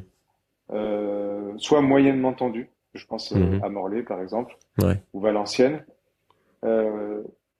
mhm. 0.70 1.58
soit 1.58 1.80
moyennement 1.80 2.32
tendus, 2.32 2.70
je 2.94 3.06
pense 3.06 3.30
mhm. 3.32 3.60
à 3.62 3.68
Morlaix 3.68 4.02
par 4.02 4.20
exemple, 4.20 4.56
ouais. 4.82 5.02
ou 5.12 5.20
Valenciennes. 5.20 5.84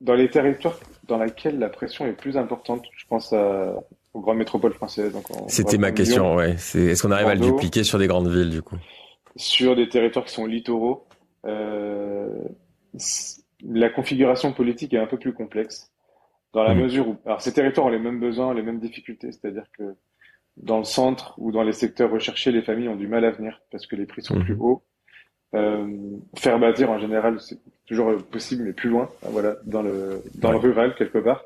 Dans 0.03 0.15
les 0.15 0.29
territoires 0.29 0.79
dans 1.07 1.19
lesquels 1.19 1.59
la 1.59 1.69
pression 1.69 2.07
est 2.07 2.13
plus 2.13 2.37
importante, 2.37 2.85
je 2.97 3.07
pense 3.07 3.33
à, 3.33 3.75
aux 4.15 4.21
grandes 4.21 4.39
métropoles 4.39 4.75
françaises. 4.75 5.17
C'était 5.49 5.79
ma 5.79 5.93
question, 5.93 6.35
ouais. 6.35 6.53
Est-ce 6.53 7.03
qu'on 7.03 7.11
arrive 7.11 7.29
à 7.29 7.35
le 7.35 7.41
dupliquer 7.41 7.85
sur 7.85 7.99
des 7.99 8.09
grandes 8.09 8.29
villes, 8.29 8.51
du 8.51 8.63
coup? 8.63 8.77
Sur 9.37 9.77
des 9.77 9.89
territoires 9.89 10.25
qui 10.25 10.35
sont 10.35 10.47
littoraux, 10.47 11.07
euh, 11.47 12.29
la 13.65 13.89
configuration 13.91 14.53
politique 14.53 14.93
est 14.93 14.99
un 14.99 15.07
peu 15.07 15.19
plus 15.19 15.33
complexe, 15.33 15.91
dans 16.53 16.65
la 16.65 16.75
mmh. 16.75 16.83
mesure 16.83 17.09
où, 17.09 17.17
alors 17.25 17.41
ces 17.41 17.53
territoires 17.53 17.87
ont 17.87 17.91
les 17.91 17.99
mêmes 17.99 18.21
besoins, 18.21 18.53
les 18.55 18.63
mêmes 18.63 18.81
difficultés, 18.81 19.33
c'est-à-dire 19.33 19.65
que 19.79 19.95
dans 20.57 20.79
le 20.79 20.85
centre 20.85 21.35
ou 21.39 21.51
dans 21.51 21.63
les 21.63 21.73
secteurs 21.73 22.11
recherchés, 22.11 22.53
les 22.53 22.63
familles 22.63 22.89
ont 22.89 22.97
du 22.97 23.09
mal 23.09 23.25
à 23.25 23.31
venir 23.31 23.63
parce 23.71 23.87
que 23.87 23.97
les 23.97 24.05
prix 24.05 24.23
sont 24.23 24.37
mmh. 24.37 24.45
plus 24.45 24.57
hauts. 24.59 24.83
Euh, 25.55 26.17
faire 26.37 26.59
bâtir 26.59 26.91
en 26.91 26.99
général, 26.99 27.39
c'est 27.41 27.59
toujours 27.87 28.17
possible, 28.25 28.65
mais 28.65 28.73
plus 28.73 28.89
loin, 28.89 29.11
voilà, 29.23 29.57
dans 29.65 29.83
le 29.83 30.23
dans 30.35 30.51
le 30.51 30.59
rural 30.59 30.95
quelque 30.95 31.19
part. 31.19 31.45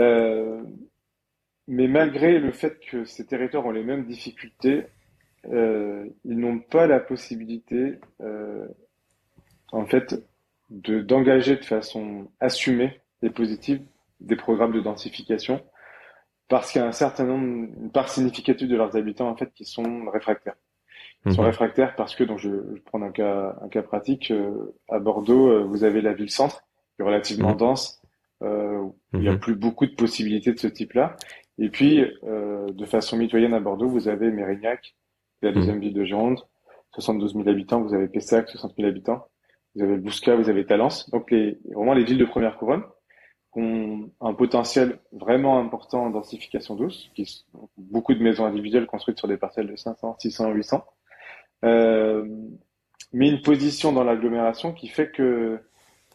Euh, 0.00 0.62
mais 1.66 1.88
malgré 1.88 2.38
le 2.38 2.52
fait 2.52 2.78
que 2.80 3.04
ces 3.04 3.26
territoires 3.26 3.64
ont 3.64 3.70
les 3.70 3.84
mêmes 3.84 4.04
difficultés, 4.04 4.84
euh, 5.50 6.06
ils 6.24 6.38
n'ont 6.38 6.58
pas 6.58 6.86
la 6.86 7.00
possibilité, 7.00 7.98
en 9.72 9.86
fait, 9.86 10.22
de 10.70 11.00
d'engager 11.00 11.56
de 11.56 11.64
façon 11.64 12.28
assumée 12.40 13.00
et 13.22 13.30
positive 13.30 13.80
des 14.20 14.36
programmes 14.36 14.72
de 14.72 14.80
densification, 14.80 15.62
parce 16.48 16.70
qu'il 16.70 16.82
y 16.82 16.84
a 16.84 16.86
un 16.86 16.92
certain 16.92 17.24
nombre, 17.24 17.44
une 17.44 17.90
part 17.90 18.10
significative 18.10 18.68
de 18.68 18.76
leurs 18.76 18.96
habitants 18.96 19.28
en 19.28 19.36
fait 19.36 19.52
qui 19.54 19.64
sont 19.64 20.10
réfractaires. 20.10 20.56
Ils 21.26 21.32
sont 21.32 21.42
mhm. 21.42 21.48
réfractaires 21.48 21.96
parce 21.96 22.14
que, 22.14 22.24
donc 22.24 22.38
je, 22.38 22.50
je 22.50 22.82
prends 22.84 23.00
un 23.00 23.10
cas, 23.10 23.56
un 23.62 23.68
cas 23.68 23.82
pratique, 23.82 24.30
euh, 24.30 24.74
à 24.88 24.98
Bordeaux, 24.98 25.48
euh, 25.48 25.64
vous 25.64 25.84
avez 25.84 26.02
la 26.02 26.12
ville-centre, 26.12 26.64
qui 26.94 27.02
est 27.02 27.04
relativement 27.04 27.52
mhm. 27.52 27.56
dense, 27.56 28.02
euh, 28.42 28.78
où 28.78 28.96
il 29.14 29.20
n'y 29.20 29.28
a 29.28 29.32
mhm. 29.32 29.40
plus 29.40 29.54
beaucoup 29.54 29.86
de 29.86 29.94
possibilités 29.94 30.52
de 30.52 30.58
ce 30.58 30.66
type-là. 30.66 31.16
Et 31.58 31.70
puis, 31.70 32.04
euh, 32.24 32.66
de 32.72 32.84
façon 32.84 33.16
mitoyenne 33.16 33.54
à 33.54 33.60
Bordeaux, 33.60 33.88
vous 33.88 34.08
avez 34.08 34.30
Mérignac, 34.30 34.96
la 35.40 35.52
deuxième 35.52 35.78
ville 35.78 35.92
de 35.92 36.04
Gironde, 36.04 36.40
72 36.92 37.34
000 37.34 37.48
habitants, 37.48 37.82
vous 37.82 37.94
avez 37.94 38.08
Pessac, 38.08 38.48
60 38.48 38.74
000 38.76 38.88
habitants, 38.88 39.26
vous 39.74 39.82
avez 39.82 39.96
Bouscat, 39.98 40.36
vous 40.36 40.48
avez 40.48 40.64
Talence, 40.64 41.10
donc 41.10 41.30
les, 41.30 41.58
vraiment 41.72 41.92
les 41.92 42.04
villes 42.04 42.18
de 42.18 42.24
première 42.24 42.56
couronne, 42.56 42.82
qui 43.52 43.60
ont 43.60 44.10
un 44.20 44.34
potentiel 44.34 44.98
vraiment 45.12 45.58
important 45.58 46.06
en 46.06 46.10
densification 46.10 46.76
douce, 46.76 47.10
qui 47.14 47.26
sont 47.26 47.68
beaucoup 47.76 48.14
de 48.14 48.22
maisons 48.22 48.46
individuelles 48.46 48.86
construites 48.86 49.18
sur 49.18 49.28
des 49.28 49.36
parcelles 49.36 49.68
de 49.68 49.76
500, 49.76 50.16
600, 50.18 50.52
800, 50.52 50.84
euh, 51.64 52.24
mais 53.12 53.28
une 53.28 53.42
position 53.42 53.92
dans 53.92 54.04
l'agglomération 54.04 54.72
qui 54.72 54.88
fait 54.88 55.10
que 55.10 55.58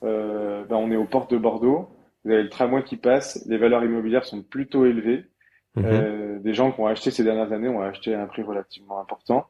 euh, 0.04 0.64
ben 0.66 0.76
on 0.78 0.92
est 0.92 0.96
aux 0.96 1.06
portes 1.06 1.32
de 1.32 1.38
Bordeaux, 1.38 1.90
vous 2.26 2.32
avez 2.32 2.44
le 2.44 2.50
tramway 2.50 2.84
qui 2.84 2.98
passe, 2.98 3.44
les 3.48 3.58
valeurs 3.58 3.84
immobilières 3.84 4.26
sont 4.26 4.42
plutôt 4.42 4.86
élevées. 4.86 5.26
Mhm. 5.76 5.86
Euh, 5.86 6.40
des 6.40 6.54
gens 6.54 6.72
qui 6.72 6.80
ont 6.82 6.88
acheté 6.88 7.12
ces 7.12 7.24
dernières 7.24 7.54
années 7.54 7.70
ont 7.70 7.82
acheté 7.82 8.14
à 8.14 8.22
un 8.22 8.28
prix 8.28 8.44
relativement 8.44 9.00
important. 9.00 9.48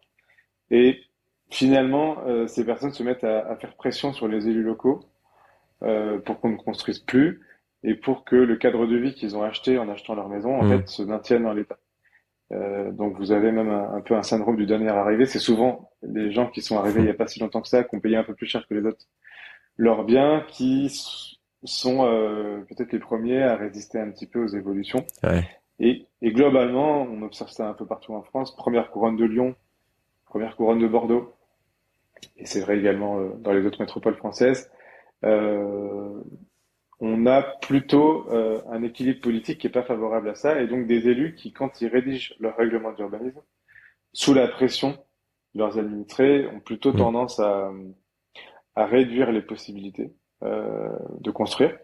Et 0.69 1.01
finalement, 1.49 2.17
euh, 2.27 2.47
ces 2.47 2.65
personnes 2.65 2.93
se 2.93 3.03
mettent 3.03 3.23
à, 3.23 3.39
à, 3.47 3.55
faire 3.55 3.75
pression 3.75 4.13
sur 4.13 4.27
les 4.27 4.47
élus 4.47 4.63
locaux 4.63 5.01
euh, 5.81 6.19
pour 6.19 6.39
qu'on 6.39 6.49
ne 6.49 6.57
construise 6.57 6.99
plus 6.99 7.41
et 7.83 7.95
pour 7.95 8.25
que 8.25 8.35
le 8.35 8.55
cadre 8.57 8.85
de 8.85 8.97
vie 8.97 9.15
qu'ils 9.15 9.35
ont 9.35 9.43
acheté 9.43 9.79
en 9.79 9.89
achetant 9.89 10.13
leur 10.13 10.29
maison, 10.29 10.59
en 10.59 10.63
mhm. 10.63 10.79
fait, 10.79 10.87
se 10.87 11.01
maintienne 11.01 11.43
dans 11.43 11.53
l'état. 11.53 11.79
Euh, 12.51 12.91
donc 12.91 13.17
vous 13.17 13.31
avez 13.31 13.51
même 13.51 13.69
un, 13.69 14.01
peu 14.01 14.15
un 14.15 14.23
syndrome 14.23 14.57
du 14.57 14.65
dernier 14.65 14.89
arrivé. 14.89 15.25
C'est 15.25 15.39
souvent 15.39 15.91
les 16.01 16.31
gens 16.31 16.47
qui 16.47 16.61
sont 16.61 16.77
arrivés 16.77 17.01
il 17.01 17.05
n'y 17.05 17.11
a 17.11 17.15
pas 17.15 17.27
si 17.27 17.39
longtemps 17.39 17.61
que 17.61 17.67
ça, 17.67 17.83
qui 17.83 17.95
ont 17.95 17.99
payé 17.99 18.15
un 18.15 18.23
peu 18.23 18.33
plus 18.33 18.47
cher 18.47 18.67
que 18.67 18.73
les 18.73 18.85
autres 18.85 19.05
leurs 19.77 20.03
biens, 20.03 20.43
qui 20.49 20.89
sont 21.63 22.05
euh, 22.05 22.59
peut-être 22.67 22.91
les 22.91 22.99
premiers 22.99 23.41
à 23.41 23.55
résister 23.55 23.99
un 23.99 24.11
petit 24.11 24.27
peu 24.27 24.43
aux 24.43 24.47
évolutions. 24.47 25.05
Ouais. 25.23 25.47
Et, 25.79 26.05
et, 26.21 26.33
globalement, 26.33 27.03
on 27.03 27.21
observe 27.21 27.49
ça 27.49 27.69
un 27.69 27.73
peu 27.73 27.85
partout 27.85 28.13
en 28.13 28.21
France. 28.21 28.53
Première 28.55 28.91
couronne 28.91 29.15
de 29.15 29.23
Lyon, 29.23 29.55
première 30.25 30.57
couronne 30.57 30.79
de 30.79 30.87
Bordeaux, 30.87 31.33
et 32.35 32.45
c'est 32.45 32.59
vrai 32.59 32.77
également 32.77 33.19
euh, 33.19 33.29
dans 33.39 33.53
les 33.53 33.65
autres 33.65 33.79
métropoles 33.79 34.15
françaises. 34.15 34.69
Euh, 35.23 36.21
on 37.01 37.25
a 37.25 37.41
plutôt 37.41 38.29
euh, 38.31 38.61
un 38.69 38.83
équilibre 38.83 39.21
politique 39.21 39.59
qui 39.59 39.67
est 39.67 39.71
pas 39.71 39.83
favorable 39.83 40.29
à 40.29 40.35
ça, 40.35 40.61
et 40.61 40.67
donc 40.67 40.85
des 40.85 41.07
élus 41.07 41.35
qui, 41.35 41.53
quand 41.53 41.81
ils 41.81 41.87
rédigent 41.87 42.33
leur 42.39 42.57
règlement 42.57 42.91
d'urbanisme, 42.91 43.41
sous 44.13 44.33
la 44.33 44.47
pression 44.47 44.97
de 45.55 45.59
leurs 45.59 45.77
administrés, 45.77 46.47
ont 46.47 46.59
plutôt 46.59 46.93
mmh. 46.93 46.97
tendance 46.97 47.39
à, 47.39 47.71
à 48.75 48.85
réduire 48.85 49.31
les 49.31 49.41
possibilités 49.41 50.13
euh, 50.43 50.89
de 51.19 51.31
construire. 51.31 51.77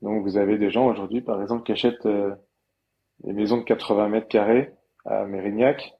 Donc 0.00 0.22
vous 0.22 0.36
avez 0.36 0.58
des 0.58 0.70
gens 0.70 0.86
aujourd'hui, 0.86 1.20
par 1.20 1.40
exemple, 1.40 1.64
qui 1.64 1.72
achètent 1.72 2.06
euh, 2.06 2.34
des 3.24 3.32
maisons 3.32 3.58
de 3.58 3.64
80 3.64 4.08
mètres 4.08 4.28
carrés 4.28 4.72
à 5.04 5.24
Mérignac, 5.24 5.94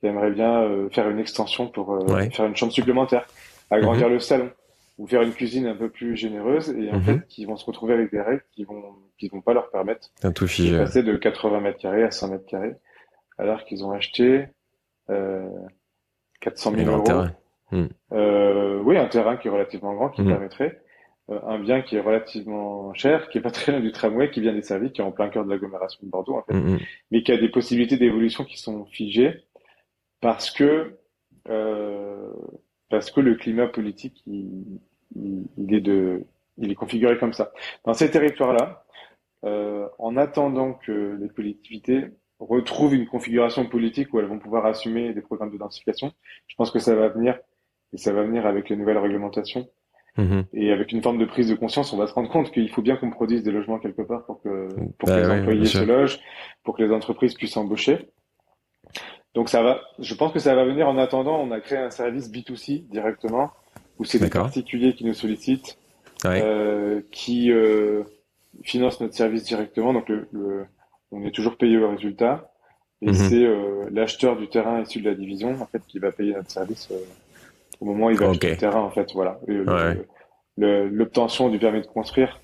qui 0.00 0.06
aimeraient 0.06 0.30
bien 0.30 0.62
euh, 0.62 0.88
faire 0.90 1.08
une 1.08 1.18
extension 1.18 1.68
pour 1.68 1.94
euh, 1.94 2.30
faire 2.30 2.46
une 2.46 2.56
chambre 2.56 2.72
supplémentaire, 2.72 3.26
agrandir 3.70 4.08
mmh. 4.08 4.12
le 4.12 4.20
salon 4.20 4.50
ou 4.98 5.06
faire 5.06 5.22
une 5.22 5.32
cuisine 5.32 5.66
un 5.66 5.76
peu 5.76 5.88
plus 5.88 6.16
généreuse 6.16 6.70
et 6.70 6.90
en 6.90 6.96
mhm. 6.96 7.02
fait 7.02 7.26
qui 7.28 7.44
vont 7.44 7.56
se 7.56 7.64
retrouver 7.64 7.94
avec 7.94 8.10
des 8.10 8.20
règles 8.20 8.44
qui 8.52 8.64
vont 8.64 8.82
qui 9.16 9.28
vont 9.28 9.40
pas 9.40 9.54
leur 9.54 9.70
permettre 9.70 10.10
tout 10.34 10.44
de 10.44 10.78
passer 10.78 11.02
de 11.02 11.16
80 11.16 11.60
mètres 11.60 11.78
carrés 11.78 12.02
à 12.02 12.10
100 12.10 12.28
mètres 12.28 12.46
carrés 12.46 12.74
alors 13.38 13.64
qu'ils 13.64 13.84
ont 13.84 13.92
acheté 13.92 14.48
euh, 15.10 15.48
400 16.40 16.72
000 16.76 16.90
euros. 16.90 17.26
Hmm. 17.70 17.86
Euh, 18.12 18.80
oui, 18.82 18.96
un 18.96 19.06
terrain 19.06 19.36
qui 19.36 19.48
est 19.48 19.50
relativement 19.50 19.94
grand 19.94 20.08
qui 20.08 20.22
hmm. 20.22 20.28
permettrait 20.28 20.82
euh, 21.30 21.38
un 21.46 21.58
bien 21.58 21.82
qui 21.82 21.96
est 21.96 22.00
relativement 22.00 22.94
cher, 22.94 23.28
qui 23.28 23.38
est 23.38 23.42
pas 23.42 23.50
très 23.50 23.72
loin 23.72 23.80
du 23.80 23.92
tramway, 23.92 24.30
qui 24.30 24.40
vient 24.40 24.54
des 24.54 24.62
services, 24.62 24.92
qui 24.92 25.00
est 25.00 25.04
en 25.04 25.12
plein 25.12 25.28
cœur 25.28 25.44
de 25.44 25.50
l'agglomération 25.50 26.00
de 26.02 26.10
Bordeaux 26.10 26.36
en 26.36 26.42
fait, 26.42 26.54
hmm, 26.54 26.78
mais 27.10 27.22
qui 27.22 27.32
a 27.32 27.36
des 27.36 27.50
possibilités 27.50 27.96
d'évolution 27.96 28.44
qui 28.44 28.58
sont 28.58 28.86
figées 28.86 29.44
parce 30.20 30.50
que 30.50 30.98
euh, 31.48 32.32
parce 32.90 33.10
que 33.10 33.20
le 33.20 33.34
climat 33.34 33.68
politique 33.68 34.22
il, 34.26 34.80
il, 35.14 35.74
est 35.74 35.80
de, 35.80 36.24
il 36.58 36.70
est 36.70 36.74
configuré 36.74 37.18
comme 37.18 37.32
ça. 37.32 37.52
Dans 37.84 37.94
ces 37.94 38.10
territoires-là, 38.10 38.84
euh, 39.44 39.88
en 39.98 40.16
attendant 40.16 40.74
que 40.74 41.16
les 41.20 41.28
collectivités 41.28 42.06
retrouvent 42.40 42.94
une 42.94 43.06
configuration 43.06 43.66
politique 43.66 44.12
où 44.12 44.20
elles 44.20 44.26
vont 44.26 44.38
pouvoir 44.38 44.66
assumer 44.66 45.12
des 45.12 45.22
programmes 45.22 45.52
de 45.52 45.58
densification, 45.58 46.12
je 46.46 46.54
pense 46.56 46.70
que 46.70 46.78
ça 46.78 46.94
va 46.94 47.08
venir, 47.08 47.38
et 47.92 47.98
ça 47.98 48.12
va 48.12 48.22
venir 48.22 48.46
avec 48.46 48.68
les 48.68 48.76
nouvelles 48.76 48.98
réglementations, 48.98 49.68
Mhm. 50.18 50.46
Et 50.52 50.72
avec 50.72 50.90
une 50.90 51.00
forme 51.00 51.18
de 51.18 51.24
prise 51.24 51.48
de 51.48 51.54
conscience, 51.54 51.92
on 51.92 51.96
va 51.96 52.08
se 52.08 52.12
rendre 52.12 52.28
compte 52.28 52.50
qu'il 52.50 52.68
faut 52.70 52.82
bien 52.82 52.96
qu'on 52.96 53.10
produise 53.10 53.44
des 53.44 53.52
logements 53.52 53.78
quelque 53.78 54.02
part 54.02 54.26
pour 54.26 54.42
que, 54.42 54.68
pour 54.98 55.08
bah 55.08 55.14
que 55.14 55.20
les 55.20 55.30
employés 55.30 55.66
se 55.66 55.84
logent, 55.84 56.18
pour 56.64 56.76
que 56.76 56.82
les 56.82 56.92
entreprises 56.92 57.34
puissent 57.34 57.56
embaucher. 57.56 58.10
Donc 59.34 59.48
ça 59.48 59.62
va, 59.62 59.80
je 60.00 60.14
pense 60.14 60.32
que 60.32 60.40
ça 60.40 60.56
va 60.56 60.64
venir 60.64 60.88
en 60.88 60.98
attendant. 60.98 61.40
On 61.40 61.52
a 61.52 61.60
créé 61.60 61.78
un 61.78 61.90
service 61.90 62.30
B2C 62.32 62.88
directement 62.88 63.52
où 63.98 64.04
c'est 64.04 64.18
des 64.18 64.30
particuliers 64.30 64.94
qui 64.94 65.04
nous 65.04 65.14
sollicitent, 65.14 65.78
euh, 66.24 67.00
qui 67.10 67.50
euh, 67.52 68.04
financent 68.62 69.00
notre 69.00 69.14
service 69.14 69.44
directement. 69.44 69.92
Donc 69.92 70.08
le, 70.08 70.66
on 71.10 71.24
est 71.24 71.30
toujours 71.30 71.56
payé 71.56 71.78
au 71.78 71.90
résultat. 71.90 72.52
Et 73.00 73.06
mhm. 73.06 73.14
c'est 73.14 73.44
euh, 73.44 73.88
l'acheteur 73.92 74.36
du 74.36 74.48
terrain 74.48 74.80
issu 74.80 75.00
de 75.00 75.08
la 75.08 75.14
division 75.14 75.60
en 75.60 75.66
fait 75.66 75.80
qui 75.86 76.00
va 76.00 76.10
payer 76.10 76.34
notre 76.34 76.50
service 76.50 76.88
euh, 76.90 76.96
au 77.80 77.84
moment 77.84 78.06
où 78.06 78.10
il 78.10 78.18
va 78.18 78.30
acheter 78.30 78.50
le 78.50 78.56
terrain 78.56 78.80
en 78.80 78.90
fait. 78.90 79.12
Voilà. 79.14 79.38
L'obtention 80.56 81.48
du 81.48 81.58
permis 81.58 81.80
de 81.80 81.86
construire 81.86 82.40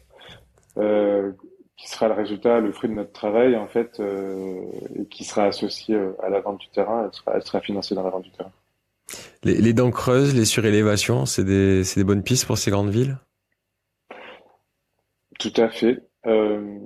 qui 1.77 1.89
sera 1.89 2.09
le 2.09 2.15
résultat, 2.15 2.61
le 2.61 2.73
fruit 2.73 2.89
de 2.89 2.95
notre 2.95 3.13
travail 3.13 3.57
en 3.57 3.67
fait, 3.67 3.99
euh, 4.01 4.63
et 4.97 5.07
qui 5.07 5.25
sera 5.25 5.45
associé 5.45 5.99
à 6.23 6.29
la 6.29 6.41
vente 6.41 6.61
du 6.61 6.69
terrain. 6.69 7.05
Elle 7.05 7.15
sera, 7.15 7.33
elle 7.35 7.43
sera 7.43 7.61
financée 7.61 7.95
dans 7.95 8.05
la 8.05 8.11
vente 8.11 8.23
du 8.23 8.31
terrain. 8.31 8.53
Les, 9.43 9.61
les 9.61 9.73
dents 9.73 9.91
creuses, 9.91 10.35
les 10.35 10.45
surélévations, 10.45 11.27
c'est 11.27 11.45
des, 11.45 11.83
des 11.97 12.05
bonnes 12.05 12.23
pistes 12.23 12.47
pour 12.47 12.59
ces 12.59 12.71
grandes 12.71 12.91
villes? 12.91 13.19
Tout 15.39 15.53
à 15.57 15.69
fait. 15.69 16.03
Euh, 16.27 16.79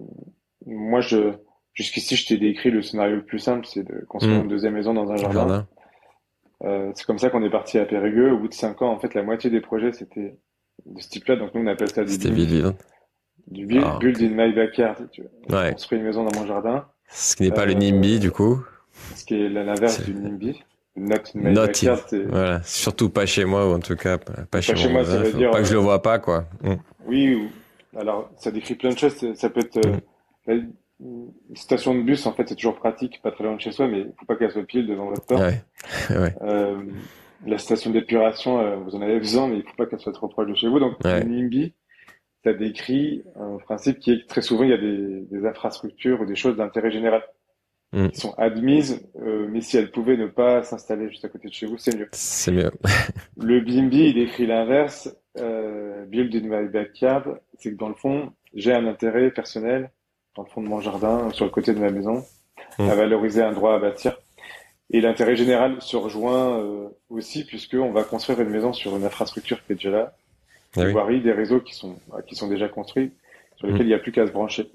moi, 0.66 1.00
je 1.00 1.34
jusqu'ici, 1.78 2.16
je 2.16 2.26
t'ai 2.26 2.36
décrit 2.38 2.70
le 2.70 2.82
scénario 2.82 3.16
le 3.16 3.24
plus 3.24 3.38
simple, 3.38 3.64
c'est 3.64 3.84
de 3.84 4.04
construire 4.08 4.38
hmm. 4.38 4.42
une 4.42 4.48
deuxième 4.48 4.74
maison 4.74 4.94
dans 4.94 5.10
un 5.12 5.16
jardin. 5.16 5.68
Euh, 6.64 6.90
c'est 6.94 7.06
comme 7.06 7.20
ça 7.20 7.30
qu'on 7.30 7.44
est 7.44 7.50
parti 7.50 7.78
à 7.78 7.84
Périgueux. 7.84 8.32
Au 8.32 8.38
bout 8.38 8.48
de 8.48 8.54
cinq 8.54 8.82
ans, 8.82 8.90
en 8.90 8.98
fait, 8.98 9.14
la 9.14 9.22
moitié 9.22 9.48
des 9.48 9.60
projets 9.60 9.92
c'était 9.92 10.36
de 10.86 11.00
ce 11.00 11.08
type-là. 11.08 11.36
Donc 11.36 11.54
nous, 11.54 11.62
on 11.62 11.66
appelle 11.68 11.90
ça 11.90 12.04
du 12.04 12.18
build, 13.66 13.84
ah, 13.84 13.98
build 13.98 14.20
in 14.20 14.30
my 14.30 14.52
backyard. 14.52 14.96
Tu 15.12 15.22
ouais. 15.50 15.72
construit 15.72 15.98
une 15.98 16.04
maison 16.04 16.24
dans 16.24 16.38
mon 16.38 16.46
jardin. 16.46 16.86
Ce 17.08 17.36
qui 17.36 17.44
n'est 17.44 17.52
pas 17.52 17.64
le 17.64 17.72
euh, 17.72 17.78
NIMBY 17.78 18.18
du 18.18 18.30
coup. 18.30 18.62
Ce 19.14 19.24
qui 19.24 19.34
est 19.34 19.48
l'inverse 19.48 20.04
du 20.04 20.14
NIMBY. 20.14 20.60
Not 20.98 21.16
my. 21.34 21.54
Voilà. 22.28 22.62
Surtout 22.62 23.10
pas 23.10 23.26
chez 23.26 23.44
moi 23.44 23.68
ou 23.68 23.74
en 23.74 23.80
tout 23.80 23.96
cas 23.96 24.18
pas, 24.18 24.60
chez, 24.60 24.76
chez 24.76 24.88
moi. 24.88 25.04
Ça 25.04 25.18
veut 25.18 25.32
dire, 25.32 25.50
pas 25.50 25.58
que 25.58 25.66
je 25.66 25.74
le 25.74 25.78
vois 25.78 26.02
pas 26.02 26.18
quoi. 26.18 26.46
Mm. 26.62 26.74
Oui. 27.06 27.48
Alors 27.96 28.30
ça 28.36 28.50
décrit 28.50 28.74
plein 28.74 28.90
de 28.90 28.98
choses. 28.98 29.34
Ça 29.34 29.50
peut 29.50 29.60
être 29.60 29.78
euh, 30.48 30.54
mm 30.56 30.68
une 31.00 31.30
station 31.54 31.94
de 31.94 32.02
bus, 32.02 32.26
en 32.26 32.32
fait, 32.32 32.48
c'est 32.48 32.56
toujours 32.56 32.76
pratique, 32.76 33.20
pas 33.22 33.30
très 33.30 33.44
loin 33.44 33.54
de 33.54 33.60
chez 33.60 33.72
soi, 33.72 33.86
mais 33.86 34.00
il 34.00 34.12
faut 34.18 34.26
pas 34.26 34.36
qu'elle 34.36 34.50
soit 34.50 34.64
pile 34.64 34.86
devant 34.86 35.10
votre 35.10 35.24
porte. 35.24 35.42
Ouais. 35.42 35.62
ouais. 36.10 36.34
Euh, 36.42 36.82
la 37.46 37.58
station 37.58 37.90
d'épuration, 37.90 38.58
euh, 38.58 38.76
vous 38.76 38.96
en 38.96 39.02
avez 39.02 39.18
besoin, 39.18 39.48
mais 39.48 39.58
il 39.58 39.62
faut 39.62 39.76
pas 39.76 39.86
qu'elle 39.86 40.00
soit 40.00 40.12
trop 40.12 40.28
proche 40.28 40.48
de 40.48 40.54
chez 40.54 40.68
vous. 40.68 40.80
Donc, 40.80 40.96
ouais. 41.04 41.24
NIMBY, 41.24 41.72
ça 42.44 42.52
décrit 42.52 43.22
un 43.36 43.58
principe 43.58 44.00
qui 44.00 44.12
est 44.12 44.22
que 44.22 44.26
très 44.26 44.42
souvent, 44.42 44.64
il 44.64 44.70
y 44.70 44.74
a 44.74 44.78
des, 44.78 45.20
des 45.30 45.46
infrastructures 45.46 46.20
ou 46.20 46.26
des 46.26 46.36
choses 46.36 46.56
d'intérêt 46.56 46.90
général 46.90 47.22
mm. 47.92 48.08
qui 48.08 48.20
sont 48.20 48.34
admises, 48.38 49.00
euh, 49.20 49.46
mais 49.50 49.60
si 49.60 49.76
elles 49.76 49.90
pouvaient 49.90 50.16
ne 50.16 50.26
pas 50.26 50.62
s'installer 50.62 51.08
juste 51.08 51.24
à 51.24 51.28
côté 51.28 51.48
de 51.48 51.52
chez 51.52 51.66
vous, 51.66 51.78
c'est 51.78 51.96
mieux. 51.96 52.08
C'est 52.12 52.52
mieux. 52.52 52.70
le 53.36 53.60
BIMBY, 53.60 54.08
il 54.08 54.14
décrit 54.14 54.46
l'inverse. 54.46 55.14
Euh, 55.38 56.04
build 56.06 56.34
in 56.34 56.48
my 56.48 56.68
backyard, 56.68 57.38
c'est 57.58 57.70
que 57.72 57.76
dans 57.76 57.88
le 57.88 57.94
fond, 57.94 58.32
j'ai 58.54 58.72
un 58.72 58.86
intérêt 58.86 59.30
personnel 59.30 59.90
dans 60.38 60.44
le 60.44 60.48
fond 60.48 60.62
de 60.62 60.68
mon 60.68 60.80
jardin, 60.80 61.30
sur 61.32 61.44
le 61.44 61.50
côté 61.50 61.74
de 61.74 61.80
ma 61.80 61.90
maison, 61.90 62.24
mmh. 62.78 62.88
à 62.88 62.94
valoriser 62.94 63.42
un 63.42 63.52
droit 63.52 63.74
à 63.74 63.78
bâtir. 63.78 64.16
Et 64.90 65.00
l'intérêt 65.00 65.34
général 65.34 65.82
se 65.82 65.96
rejoint 65.96 66.60
euh, 66.60 66.88
aussi 67.10 67.44
puisqu'on 67.44 67.90
va 67.90 68.04
construire 68.04 68.40
une 68.40 68.48
maison 68.48 68.72
sur 68.72 68.96
une 68.96 69.04
infrastructure 69.04 69.62
qui 69.64 69.72
est 69.72 69.74
déjà 69.74 69.90
là, 69.90 70.16
ah 70.76 70.88
voiries, 70.90 71.20
des 71.20 71.32
réseaux 71.32 71.60
qui 71.60 71.74
sont 71.74 71.96
qui 72.26 72.36
sont 72.36 72.48
déjà 72.48 72.68
construits, 72.68 73.10
sur 73.56 73.66
lesquels 73.66 73.82
mmh. 73.82 73.84
il 73.84 73.88
n'y 73.88 73.94
a 73.94 73.98
plus 73.98 74.12
qu'à 74.12 74.26
se 74.26 74.32
brancher. 74.32 74.70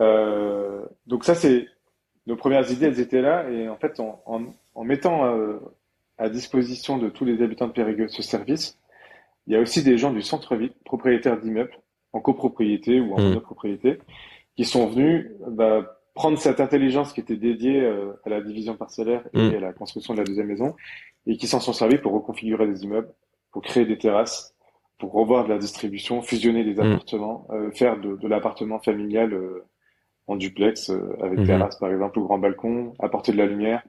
Euh, 0.00 0.82
donc 1.06 1.24
ça 1.24 1.34
c'est 1.34 1.66
nos 2.26 2.36
premières 2.36 2.70
idées, 2.70 2.86
elles 2.86 3.00
étaient 3.00 3.22
là 3.22 3.48
et 3.50 3.68
en 3.68 3.76
fait 3.76 4.00
en, 4.00 4.22
en, 4.74 4.84
mettant 4.84 5.26
euh, 5.26 5.58
à 6.18 6.28
disposition 6.28 6.98
de 6.98 7.08
tous 7.08 7.24
les 7.24 7.42
habitants 7.42 7.66
de 7.66 7.72
Périgueux 7.72 8.08
ce 8.08 8.22
service, 8.22 8.78
il 9.46 9.52
y 9.52 9.56
a 9.56 9.60
aussi 9.60 9.82
des 9.82 9.98
gens 9.98 10.10
du 10.10 10.22
centre-ville, 10.22 10.72
propriétaires 10.84 11.38
d'immeubles 11.38 11.78
en 12.12 12.20
copropriété 12.20 13.00
ou 13.00 13.14
en 13.14 13.20
mmh. 13.20 13.24
monopropriété, 13.24 13.98
qui 14.56 14.64
sont 14.64 14.86
venus 14.86 15.30
bah, 15.48 15.98
prendre 16.14 16.38
cette 16.38 16.60
intelligence 16.60 17.12
qui 17.12 17.20
était 17.20 17.36
dédiée 17.36 17.80
euh, 17.80 18.12
à 18.24 18.30
la 18.30 18.40
division 18.40 18.76
parcellaire 18.76 19.22
et 19.34 19.50
mm. 19.50 19.56
à 19.56 19.60
la 19.60 19.72
construction 19.72 20.14
de 20.14 20.20
la 20.20 20.24
deuxième 20.24 20.46
maison, 20.46 20.74
et 21.26 21.36
qui 21.36 21.48
s'en 21.48 21.60
sont 21.60 21.72
servis 21.72 21.98
pour 21.98 22.12
reconfigurer 22.12 22.66
des 22.68 22.84
immeubles, 22.84 23.12
pour 23.52 23.62
créer 23.62 23.84
des 23.84 23.98
terrasses, 23.98 24.54
pour 24.98 25.12
revoir 25.12 25.44
de 25.44 25.50
la 25.50 25.58
distribution, 25.58 26.22
fusionner 26.22 26.62
des 26.64 26.74
mm. 26.74 26.92
appartements, 26.92 27.46
euh, 27.50 27.70
faire 27.72 28.00
de, 28.00 28.16
de 28.16 28.28
l'appartement 28.28 28.78
familial 28.78 29.34
euh, 29.34 29.64
en 30.26 30.36
duplex 30.36 30.90
avec 31.20 31.40
mm-hmm. 31.40 31.46
terrasse 31.46 31.76
par 31.78 31.90
exemple 31.90 32.18
ou 32.18 32.24
grand 32.24 32.38
balcon, 32.38 32.94
apporter 32.98 33.32
de 33.32 33.38
la 33.38 33.46
lumière. 33.46 33.82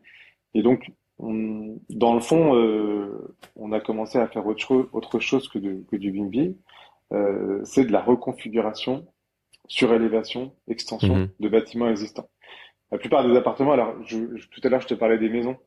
Et 0.53 0.63
donc, 0.63 0.91
on, 1.19 1.77
dans 1.89 2.13
le 2.13 2.19
fond, 2.19 2.53
on 3.55 3.71
a 3.71 3.79
commencé 3.79 4.17
à 4.17 4.27
faire 4.27 4.45
autre, 4.45 4.89
autre 4.91 5.19
chose 5.19 5.47
que, 5.47 5.59
de, 5.59 5.83
que 5.89 5.95
du 5.95 6.11
BIMBI. 6.11 6.57
c'est 7.63 7.85
de 7.85 7.91
la 7.91 8.01
reconfiguration 8.01 9.05
surélévation, 9.67 10.51
extension 10.67 11.15
mhm. 11.15 11.29
de 11.39 11.49
bâtiments 11.49 11.89
existants. 11.89 12.29
La 12.91 12.97
plupart 12.97 13.27
des 13.27 13.35
appartements, 13.35 13.73
alors 13.73 13.95
je, 14.05 14.17
tout 14.17 14.61
à 14.63 14.69
l'heure 14.69 14.81
je 14.81 14.87
te 14.87 14.93
parlais 14.93 15.17
des 15.17 15.29
maisons, 15.29 15.57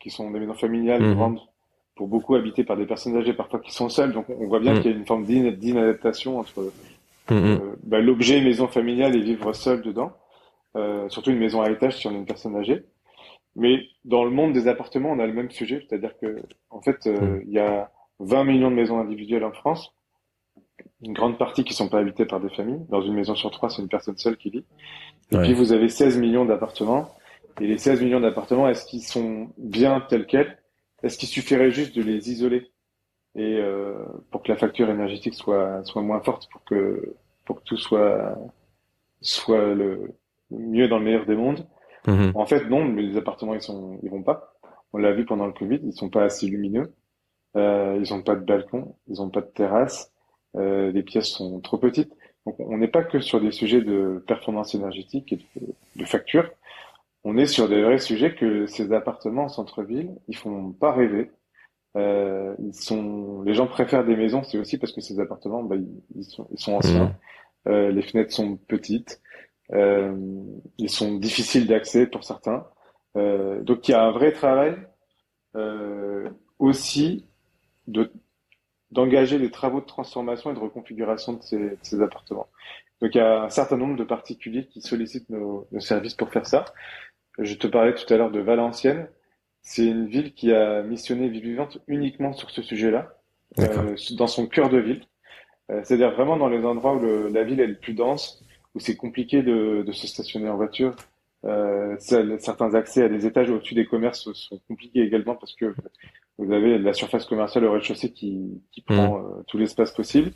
qui 0.00 0.10
sont 0.10 0.30
des 0.30 0.38
maisons 0.38 0.54
familiales 0.54 1.02
mhm. 1.02 1.14
grandes, 1.14 1.40
pour 1.96 2.06
beaucoup 2.06 2.36
habitées 2.36 2.64
par 2.64 2.76
des 2.76 2.86
personnes 2.86 3.16
âgées, 3.16 3.32
parfois 3.32 3.58
qui 3.58 3.72
sont 3.72 3.88
seules. 3.88 4.12
Donc 4.12 4.26
on 4.28 4.46
voit 4.46 4.60
bien 4.60 4.74
mhm. 4.74 4.82
qu'il 4.82 4.90
y 4.90 4.94
a 4.94 4.96
une 4.96 5.06
forme 5.06 5.24
d'inadaptation 5.24 6.38
entre 6.38 6.72
bah, 7.82 8.00
l'objet 8.00 8.40
maison 8.40 8.68
familiale 8.68 9.16
et 9.16 9.20
vivre 9.20 9.52
seul 9.52 9.82
dedans. 9.82 10.12
Euh, 10.76 11.08
surtout 11.08 11.30
une 11.30 11.38
maison 11.38 11.62
à 11.62 11.70
étage 11.70 11.96
si 11.96 12.06
on 12.06 12.12
est 12.12 12.18
une 12.18 12.26
personne 12.26 12.56
âgée. 12.56 12.84
Mais 13.56 13.80
dans 14.04 14.24
le 14.24 14.30
monde 14.30 14.52
des 14.52 14.68
appartements, 14.68 15.10
on 15.10 15.18
a 15.18 15.26
le 15.26 15.32
même 15.32 15.50
sujet, 15.50 15.84
c'est-à-dire 15.88 16.16
que 16.20 16.42
en 16.70 16.80
fait, 16.80 17.06
euh, 17.06 17.40
il 17.46 17.52
y 17.52 17.58
a 17.58 17.90
20 18.20 18.44
millions 18.44 18.70
de 18.70 18.76
maisons 18.76 19.00
individuelles 19.00 19.44
en 19.44 19.52
France 19.52 19.94
une 21.02 21.12
grande 21.12 21.38
partie 21.38 21.64
qui 21.64 21.74
sont 21.74 21.88
pas 21.88 21.98
habitées 21.98 22.24
par 22.24 22.40
des 22.40 22.50
familles. 22.50 22.80
Dans 22.88 23.00
une 23.02 23.14
maison 23.14 23.34
sur 23.34 23.50
trois, 23.50 23.70
c'est 23.70 23.82
une 23.82 23.88
personne 23.88 24.16
seule 24.16 24.36
qui 24.36 24.50
vit. 24.50 24.64
Et 25.30 25.36
puis 25.38 25.54
vous 25.54 25.72
avez 25.72 25.88
16 25.88 26.18
millions 26.18 26.44
d'appartements. 26.44 27.10
Et 27.60 27.66
les 27.66 27.78
16 27.78 28.02
millions 28.02 28.20
d'appartements, 28.20 28.68
est-ce 28.68 28.86
qu'ils 28.86 29.02
sont 29.02 29.50
bien 29.58 30.00
tels 30.08 30.26
quels? 30.26 30.58
Est-ce 31.02 31.18
qu'il 31.18 31.28
suffirait 31.28 31.70
juste 31.70 31.94
de 31.96 32.02
les 32.02 32.30
isoler? 32.30 32.70
Et 33.34 33.58
euh, 33.58 33.94
pour 34.30 34.42
que 34.42 34.50
la 34.50 34.56
facture 34.56 34.88
énergétique 34.90 35.34
soit 35.34 35.84
soit 35.84 36.02
moins 36.02 36.20
forte, 36.20 36.48
pour 36.50 36.64
que 36.64 37.14
pour 37.44 37.60
que 37.60 37.64
tout 37.64 37.76
soit 37.76 38.36
soit 39.20 39.74
le 39.74 40.14
mieux 40.50 40.88
dans 40.88 40.98
le 40.98 41.04
meilleur 41.04 41.26
des 41.26 41.36
mondes 41.36 41.66
mhm. 42.06 42.32
En 42.34 42.46
fait, 42.46 42.68
non. 42.68 42.84
Mais 42.84 43.02
les 43.02 43.16
appartements, 43.16 43.54
ils 43.54 43.62
sont 43.62 43.98
ils 44.02 44.10
vont 44.10 44.22
pas. 44.22 44.54
On 44.92 44.98
l'a 44.98 45.12
vu 45.12 45.24
pendant 45.24 45.46
le 45.46 45.52
Covid, 45.52 45.80
ils 45.82 45.92
sont 45.92 46.08
pas 46.10 46.24
assez 46.24 46.46
lumineux. 46.46 46.94
Euh, 47.56 47.98
ils 48.00 48.12
ont 48.14 48.22
pas 48.22 48.36
de 48.36 48.44
balcon, 48.44 48.94
ils 49.08 49.20
ont 49.22 49.30
pas 49.30 49.40
de 49.40 49.46
terrasse 49.46 50.12
euh, 50.56 50.90
les 50.92 51.02
pièces 51.02 51.28
sont 51.28 51.60
trop 51.60 51.78
petites. 51.78 52.12
Donc 52.46 52.56
on 52.60 52.78
n'est 52.78 52.88
pas 52.88 53.04
que 53.04 53.20
sur 53.20 53.40
des 53.40 53.52
sujets 53.52 53.82
de 53.82 54.22
performance 54.26 54.74
énergétique 54.74 55.32
et 55.32 55.38
de, 55.96 56.04
facture. 56.04 56.50
On 57.24 57.36
est 57.36 57.46
sur 57.46 57.68
des 57.68 57.82
vrais 57.82 57.98
sujets 57.98 58.34
que 58.34 58.66
ces 58.66 58.92
appartements 58.92 59.44
en 59.44 59.48
centre-ville, 59.48 60.10
ils 60.28 60.36
font 60.36 60.72
pas 60.72 60.92
rêver. 60.92 61.30
Euh, 61.98 62.54
ils 62.60 62.74
sont, 62.74 63.42
les 63.42 63.54
gens 63.54 63.66
préfèrent 63.66 64.04
des 64.04 64.16
maisons, 64.16 64.42
c'est 64.44 64.58
aussi 64.58 64.78
parce 64.78 64.92
que 64.92 65.00
ces 65.00 65.18
appartements, 65.18 65.64
bah, 65.64 65.76
ils, 66.14 66.24
sont, 66.24 66.46
ils 66.52 66.60
sont 66.60 66.74
anciens. 66.74 67.06
Mmh. 67.06 67.70
Euh, 67.70 67.90
les 67.90 68.02
fenêtres 68.02 68.32
sont 68.32 68.56
petites. 68.56 69.20
Euh, 69.72 70.16
ils 70.78 70.90
sont 70.90 71.16
difficiles 71.16 71.66
d'accès 71.66 72.06
pour 72.06 72.24
certains. 72.24 72.66
Donc 73.14 73.88
il 73.88 73.90
y 73.90 73.94
a 73.94 74.04
un 74.04 74.12
vrai 74.12 74.30
travail 74.30 74.76
aussi 76.60 77.26
de 77.88 78.12
d'engager 78.92 79.38
des 79.40 79.50
travaux 79.50 79.80
de 79.80 79.86
transformation 79.86 80.52
et 80.52 80.54
de 80.54 80.58
reconfiguration 80.60 81.32
de 81.32 81.42
ces, 81.42 81.58
de 81.58 81.78
ces, 81.82 82.00
appartements. 82.00 82.46
Donc 83.02 83.14
il 83.14 83.18
y 83.18 83.20
a 83.20 83.42
un 83.42 83.50
certain 83.50 83.76
nombre 83.76 83.96
de 83.96 84.04
particuliers 84.04 84.66
qui 84.66 84.80
sollicitent 84.80 85.28
nos, 85.30 85.66
nos 85.72 85.80
services 85.80 86.14
pour 86.14 86.30
faire 86.30 86.46
ça. 86.46 86.64
Je 87.38 87.54
te 87.54 87.66
parlais 87.66 87.92
tout 87.92 88.12
à 88.14 88.16
l'heure 88.16 88.30
de 88.30 88.38
Valenciennes. 88.38 89.08
C'est 89.62 89.86
une 89.86 90.06
ville 90.06 90.32
qui 90.34 90.52
a 90.52 90.82
missionné 90.82 91.28
Ville 91.28 91.42
Vivante 91.42 91.78
uniquement 91.86 92.32
sur 92.32 92.50
ce 92.50 92.62
sujet-là, 92.62 93.08
euh, 93.58 93.96
dans 94.16 94.26
son 94.26 94.46
cœur 94.46 94.70
de 94.70 94.78
ville. 94.78 95.02
Euh, 95.70 95.80
C'est-à-dire 95.84 96.12
vraiment 96.12 96.36
dans 96.36 96.48
les 96.48 96.64
endroits 96.64 96.94
où 96.94 97.00
le, 97.00 97.28
la 97.28 97.44
ville 97.44 97.60
est 97.60 97.66
le 97.66 97.78
plus 97.78 97.94
dense, 97.94 98.42
où 98.74 98.80
c'est 98.80 98.96
compliqué 98.96 99.42
de, 99.42 99.82
de, 99.86 99.92
se 99.92 100.06
stationner 100.06 100.48
en 100.48 100.56
voiture. 100.56 100.94
Euh, 101.44 101.96
certains 101.98 102.74
accès 102.74 103.04
à 103.04 103.08
des 103.08 103.26
étages 103.26 103.50
au-dessus 103.50 103.74
des 103.74 103.86
commerces 103.86 104.32
sont 104.32 104.60
compliqués 104.66 105.02
également 105.02 105.36
parce 105.36 105.54
que 105.54 105.72
vous 106.36 106.52
avez 106.52 106.78
la 106.78 106.92
surface 106.92 107.26
commerciale 107.26 107.64
au 107.64 107.72
rez-de-chaussée 107.72 108.12
qui, 108.12 108.60
qui 108.72 108.80
prend 108.80 109.18
mmh. 109.18 109.24
euh, 109.24 109.42
tout 109.46 109.58
l'espace 109.58 109.92
possible. 109.92 110.32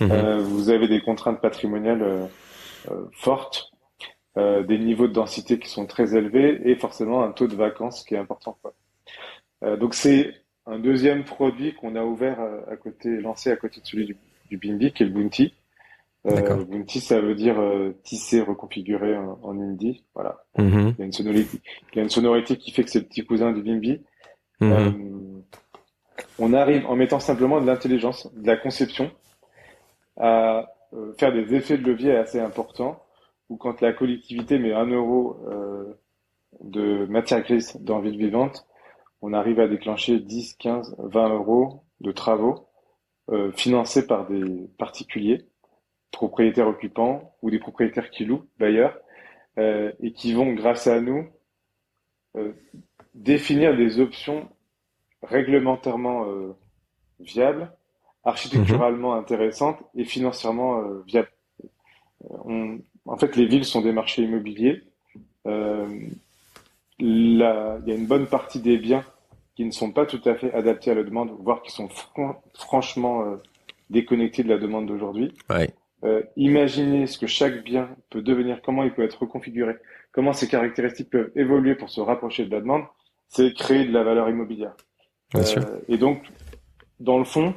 Mmh. 0.00 0.10
Euh, 0.10 0.38
vous 0.38 0.70
avez 0.70 0.86
des 0.88 1.00
contraintes 1.00 1.40
patrimoniales 1.40 2.02
euh 2.02 2.26
fortes, 3.12 3.72
euh, 4.36 4.62
des 4.62 4.78
niveaux 4.78 5.08
de 5.08 5.12
densité 5.12 5.58
qui 5.58 5.68
sont 5.68 5.86
très 5.86 6.16
élevés 6.16 6.60
et 6.64 6.76
forcément 6.76 7.22
un 7.22 7.32
taux 7.32 7.46
de 7.46 7.56
vacances 7.56 8.04
qui 8.04 8.14
est 8.14 8.18
important. 8.18 8.58
donc 9.62 9.94
c'est 9.94 10.34
un 10.66 10.78
deuxième 10.78 11.24
produit 11.24 11.74
qu'on 11.74 11.94
a 11.94 12.02
ouvert 12.02 12.38
à, 12.70 12.76
côté, 12.76 13.20
lancé 13.20 13.50
à 13.50 13.56
côté 13.56 13.80
de 13.80 13.86
celui 13.86 14.06
du, 14.06 14.16
du 14.50 14.56
BIMBI, 14.56 14.92
qui 14.92 15.02
est 15.02 15.06
le 15.06 15.12
Bounty. 15.12 15.54
Euh, 16.26 16.64
Bounty, 16.64 17.00
ça 17.00 17.20
veut 17.20 17.34
dire 17.34 17.60
euh, 17.60 17.94
tisser, 18.02 18.40
reconfigurer 18.40 19.16
en, 19.16 19.38
en 19.42 19.60
indie. 19.60 20.04
Voilà. 20.14 20.44
Mm-hmm. 20.56 20.94
Il, 20.96 20.98
y 20.98 21.02
a 21.02 21.04
une 21.04 21.12
sonorité, 21.12 21.58
il 21.92 21.96
y 21.96 21.98
a 22.00 22.02
une 22.02 22.10
sonorité 22.10 22.56
qui 22.56 22.70
fait 22.70 22.82
que 22.82 22.90
c'est 22.90 23.00
le 23.00 23.06
petit 23.06 23.24
cousin 23.24 23.52
du 23.52 23.62
Bimbi. 23.62 24.00
Euh, 24.62 24.90
on 26.38 26.54
arrive 26.54 26.86
en 26.86 26.96
mettant 26.96 27.20
simplement 27.20 27.60
de 27.60 27.66
l'intelligence, 27.66 28.32
de 28.34 28.46
la 28.46 28.56
conception, 28.56 29.10
à 30.16 30.70
euh, 30.94 31.12
faire 31.18 31.32
des 31.32 31.54
effets 31.54 31.76
de 31.76 31.84
levier 31.84 32.16
assez 32.16 32.40
importants, 32.40 33.03
ou 33.48 33.56
quand 33.56 33.80
la 33.80 33.92
collectivité 33.92 34.58
met 34.58 34.72
un 34.72 34.86
euro 34.86 35.38
euh, 35.48 36.00
de 36.60 37.06
matière 37.06 37.42
grise 37.42 37.76
dans 37.80 38.00
Ville 38.00 38.16
Vivante, 38.16 38.66
on 39.22 39.32
arrive 39.32 39.60
à 39.60 39.68
déclencher 39.68 40.18
10, 40.18 40.54
15, 40.54 40.96
20 40.98 41.28
euros 41.34 41.84
de 42.00 42.12
travaux 42.12 42.68
euh, 43.30 43.52
financés 43.52 44.06
par 44.06 44.26
des 44.28 44.68
particuliers, 44.78 45.44
propriétaires 46.10 46.68
occupants 46.68 47.34
ou 47.42 47.50
des 47.50 47.58
propriétaires 47.58 48.10
qui 48.10 48.24
louent, 48.24 48.46
d'ailleurs, 48.58 48.96
euh, 49.58 49.92
et 50.00 50.12
qui 50.12 50.32
vont, 50.32 50.52
grâce 50.52 50.86
à 50.86 51.00
nous, 51.00 51.28
définir 53.14 53.76
des 53.76 54.00
options 54.00 54.48
réglementairement 55.22 56.26
viables, 57.20 57.72
architecturalement 58.24 59.12
mhm. 59.12 59.20
intéressantes 59.20 59.78
et 59.94 60.04
financièrement 60.04 60.82
viables. 61.06 61.30
On, 62.28 62.80
en 63.06 63.16
fait, 63.16 63.36
les 63.36 63.46
villes 63.46 63.64
sont 63.64 63.82
des 63.82 63.92
marchés 63.92 64.22
immobiliers. 64.22 64.82
Euh, 65.46 65.86
il 66.98 67.38
y 67.38 67.42
a 67.42 67.94
une 67.94 68.06
bonne 68.06 68.26
partie 68.26 68.60
des 68.60 68.78
biens 68.78 69.04
qui 69.56 69.64
ne 69.64 69.70
sont 69.70 69.92
pas 69.92 70.06
tout 70.06 70.20
à 70.24 70.34
fait 70.34 70.52
adaptés 70.52 70.90
à 70.90 70.94
la 70.94 71.02
demande, 71.02 71.30
voire 71.40 71.62
qui 71.62 71.70
sont 71.70 71.88
franchement 72.54 73.22
euh, 73.22 73.36
déconnectés 73.90 74.42
de 74.42 74.48
la 74.48 74.58
demande 74.58 74.86
d'aujourd'hui. 74.86 75.32
Ouais. 75.50 75.70
Euh, 76.04 76.22
imaginez 76.36 77.06
ce 77.06 77.18
que 77.18 77.26
chaque 77.26 77.62
bien 77.62 77.88
peut 78.10 78.22
devenir, 78.22 78.60
comment 78.62 78.84
il 78.84 78.92
peut 78.92 79.02
être 79.04 79.20
reconfiguré, 79.20 79.74
comment 80.12 80.32
ses 80.32 80.48
caractéristiques 80.48 81.10
peuvent 81.10 81.30
évoluer 81.34 81.74
pour 81.74 81.90
se 81.90 82.00
rapprocher 82.00 82.46
de 82.46 82.50
la 82.50 82.60
demande, 82.60 82.84
c'est 83.28 83.54
créer 83.54 83.84
de 83.84 83.92
la 83.92 84.02
valeur 84.02 84.28
immobilière. 84.28 84.74
Bien 85.32 85.44
sûr. 85.44 85.62
Et 85.88 85.96
donc, 85.96 86.22
dans 87.00 87.18
le 87.18 87.24
fond, 87.24 87.54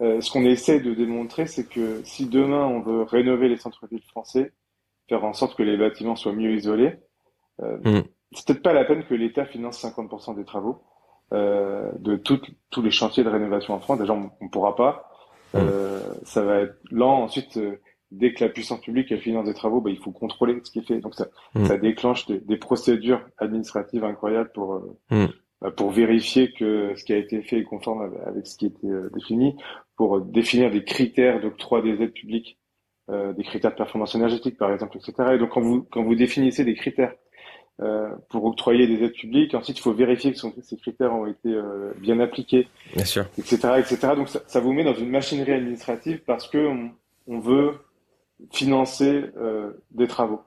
ce 0.00 0.30
qu'on 0.30 0.44
essaie 0.44 0.80
de 0.80 0.94
démontrer, 0.94 1.46
c'est 1.46 1.68
que 1.68 2.00
si 2.04 2.26
demain 2.26 2.64
on 2.64 2.80
veut 2.80 3.02
rénover 3.02 3.48
les 3.48 3.56
centres-villes 3.56 4.02
français, 4.02 4.52
faire 5.08 5.24
en 5.24 5.32
sorte 5.32 5.56
que 5.56 5.62
les 5.62 5.76
bâtiments 5.76 6.16
soient 6.16 6.32
mieux 6.32 6.54
isolés, 6.54 6.96
euh, 7.62 7.78
mm. 7.84 8.04
c'est 8.32 8.46
peut-être 8.46 8.62
pas 8.62 8.72
la 8.72 8.84
peine 8.84 9.04
que 9.04 9.14
l'État 9.14 9.44
finance 9.44 9.84
50% 9.84 10.36
des 10.36 10.44
travaux 10.44 10.82
euh, 11.32 11.90
de 11.98 12.16
tous 12.16 12.82
les 12.82 12.90
chantiers 12.90 13.24
de 13.24 13.28
rénovation 13.28 13.74
en 13.74 13.80
France. 13.80 13.98
Déjà, 13.98 14.12
on, 14.12 14.30
ne 14.40 14.48
pourra 14.48 14.76
pas. 14.76 15.10
Mm. 15.54 15.58
Euh, 15.58 16.00
ça 16.24 16.42
va 16.42 16.60
être 16.60 16.76
lent. 16.90 17.22
Ensuite, 17.22 17.56
euh, 17.56 17.80
dès 18.10 18.34
que 18.34 18.44
la 18.44 18.50
puissance 18.50 18.80
publique 18.80 19.10
elle 19.10 19.20
finance 19.20 19.46
des 19.46 19.54
travaux, 19.54 19.80
bah, 19.80 19.90
il 19.90 19.98
faut 19.98 20.12
contrôler 20.12 20.60
ce 20.62 20.70
qui 20.70 20.80
est 20.80 20.86
fait. 20.86 21.00
Donc 21.00 21.14
ça, 21.14 21.28
mm. 21.54 21.64
ça 21.64 21.78
déclenche 21.78 22.26
des, 22.26 22.40
des, 22.40 22.56
procédures 22.56 23.24
administratives 23.38 24.04
incroyables 24.04 24.50
pour 24.52 24.74
euh, 24.74 25.28
bah, 25.60 25.70
pour 25.70 25.90
vérifier 25.90 26.52
que 26.52 26.94
ce 26.96 27.04
qui 27.04 27.12
a 27.12 27.16
été 27.16 27.42
fait 27.42 27.58
est 27.58 27.64
conforme 27.64 28.12
avec 28.26 28.46
ce 28.46 28.56
qui 28.56 28.66
était 28.66 29.10
défini, 29.14 29.56
pour 29.96 30.20
définir 30.20 30.70
des 30.70 30.84
critères 30.84 31.40
d'octroi 31.40 31.82
des 31.82 32.02
aides 32.02 32.12
publiques 32.12 32.58
des 33.08 33.44
critères 33.44 33.72
de 33.72 33.76
performance 33.76 34.14
énergétique, 34.14 34.56
par 34.56 34.72
exemple, 34.72 34.96
etc. 34.96 35.34
Et 35.34 35.38
donc, 35.38 35.50
quand 35.50 35.60
vous, 35.60 35.82
quand 35.90 36.02
vous 36.02 36.14
définissez 36.14 36.64
des 36.64 36.74
critères 36.74 37.12
euh, 37.82 38.08
pour 38.30 38.44
octroyer 38.44 38.86
des 38.86 39.04
aides 39.04 39.12
publiques, 39.12 39.54
ensuite, 39.54 39.78
il 39.78 39.82
faut 39.82 39.92
vérifier 39.92 40.32
que 40.32 40.38
ces 40.38 40.76
critères 40.76 41.12
ont 41.12 41.26
été 41.26 41.48
euh, 41.48 41.92
bien 41.98 42.20
appliqués, 42.20 42.68
bien 42.94 43.04
sûr. 43.04 43.26
etc., 43.36 43.56
etc. 43.78 43.98
Donc, 44.16 44.28
ça, 44.28 44.40
ça, 44.46 44.60
vous 44.60 44.72
met 44.72 44.84
dans 44.84 44.94
une 44.94 45.10
machinerie 45.10 45.52
administrative 45.52 46.22
parce 46.24 46.48
que 46.48 46.58
on, 46.58 46.92
on 47.26 47.40
veut 47.40 47.74
financer 48.52 49.24
euh, 49.36 49.72
des 49.90 50.06
travaux. 50.06 50.42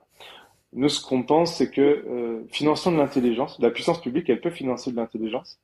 Nous, 0.72 0.88
ce 0.88 1.04
qu'on 1.04 1.22
pense, 1.22 1.56
c'est 1.56 1.70
que 1.70 1.80
euh, 1.80 2.46
finançons 2.50 2.92
de 2.92 2.96
l'intelligence. 2.96 3.58
La 3.60 3.70
puissance 3.70 4.00
publique, 4.00 4.28
elle 4.28 4.40
peut 4.40 4.50
financer 4.50 4.90
de 4.90 4.96
l'intelligence. 4.96 5.58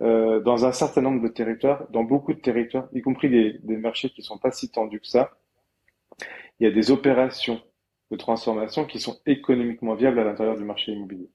Euh, 0.00 0.40
dans 0.40 0.64
un 0.64 0.72
certain 0.72 1.00
nombre 1.00 1.22
de 1.22 1.28
territoires, 1.28 1.84
dans 1.90 2.04
beaucoup 2.04 2.32
de 2.32 2.40
territoires, 2.40 2.88
y 2.92 3.02
compris 3.02 3.28
des, 3.28 3.58
des 3.62 3.76
marchés 3.76 4.10
qui 4.10 4.22
sont 4.22 4.38
pas 4.38 4.52
si 4.52 4.68
tendus 4.70 5.00
que 5.00 5.08
ça, 5.08 5.32
il 6.58 6.64
y 6.64 6.66
a 6.66 6.72
des 6.72 6.90
opérations 6.90 7.60
de 8.10 8.16
transformation 8.16 8.84
qui 8.84 9.00
sont 9.00 9.18
économiquement 9.26 9.94
viables 9.94 10.18
à 10.18 10.24
l'intérieur 10.24 10.56
du 10.56 10.64
marché 10.64 10.92
immobilier. 10.92 11.30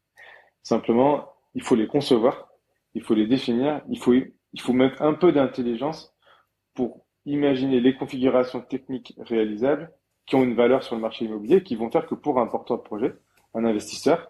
Simplement, 0.63 1.29
il 1.53 1.61
faut 1.61 1.75
les 1.75 1.87
concevoir, 1.87 2.49
il 2.93 3.03
faut 3.03 3.13
les 3.13 3.27
définir, 3.27 3.81
il 3.89 3.99
faut, 3.99 4.13
il 4.13 4.61
faut 4.61 4.73
mettre 4.73 5.01
un 5.01 5.13
peu 5.13 5.31
d'intelligence 5.31 6.15
pour 6.73 7.05
imaginer 7.25 7.79
les 7.79 7.95
configurations 7.95 8.61
techniques 8.61 9.13
réalisables 9.19 9.91
qui 10.25 10.35
ont 10.35 10.43
une 10.43 10.55
valeur 10.55 10.83
sur 10.83 10.95
le 10.95 11.01
marché 11.01 11.25
immobilier, 11.25 11.63
qui 11.63 11.75
vont 11.75 11.91
faire 11.91 12.05
que 12.05 12.15
pour 12.15 12.39
un 12.39 12.47
porteur 12.47 12.77
de 12.77 12.83
projet, 12.83 13.13
un 13.53 13.65
investisseur 13.65 14.29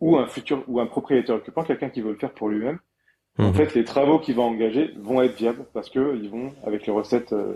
ou 0.00 0.16
un 0.16 0.26
futur 0.26 0.64
ou 0.66 0.80
un 0.80 0.86
propriétaire 0.86 1.36
occupant, 1.36 1.62
quelqu'un 1.62 1.90
qui 1.90 2.00
veut 2.00 2.12
le 2.12 2.18
faire 2.18 2.32
pour 2.32 2.48
lui-même, 2.48 2.78
en 3.38 3.50
mmh. 3.50 3.54
fait, 3.54 3.74
les 3.74 3.84
travaux 3.84 4.18
qu'il 4.18 4.34
va 4.34 4.42
engager 4.42 4.92
vont 4.98 5.22
être 5.22 5.36
viables 5.36 5.64
parce 5.72 5.88
que 5.88 6.18
ils 6.20 6.28
vont 6.28 6.52
avec 6.66 6.86
les 6.86 6.92
recettes 6.92 7.32
euh, 7.32 7.54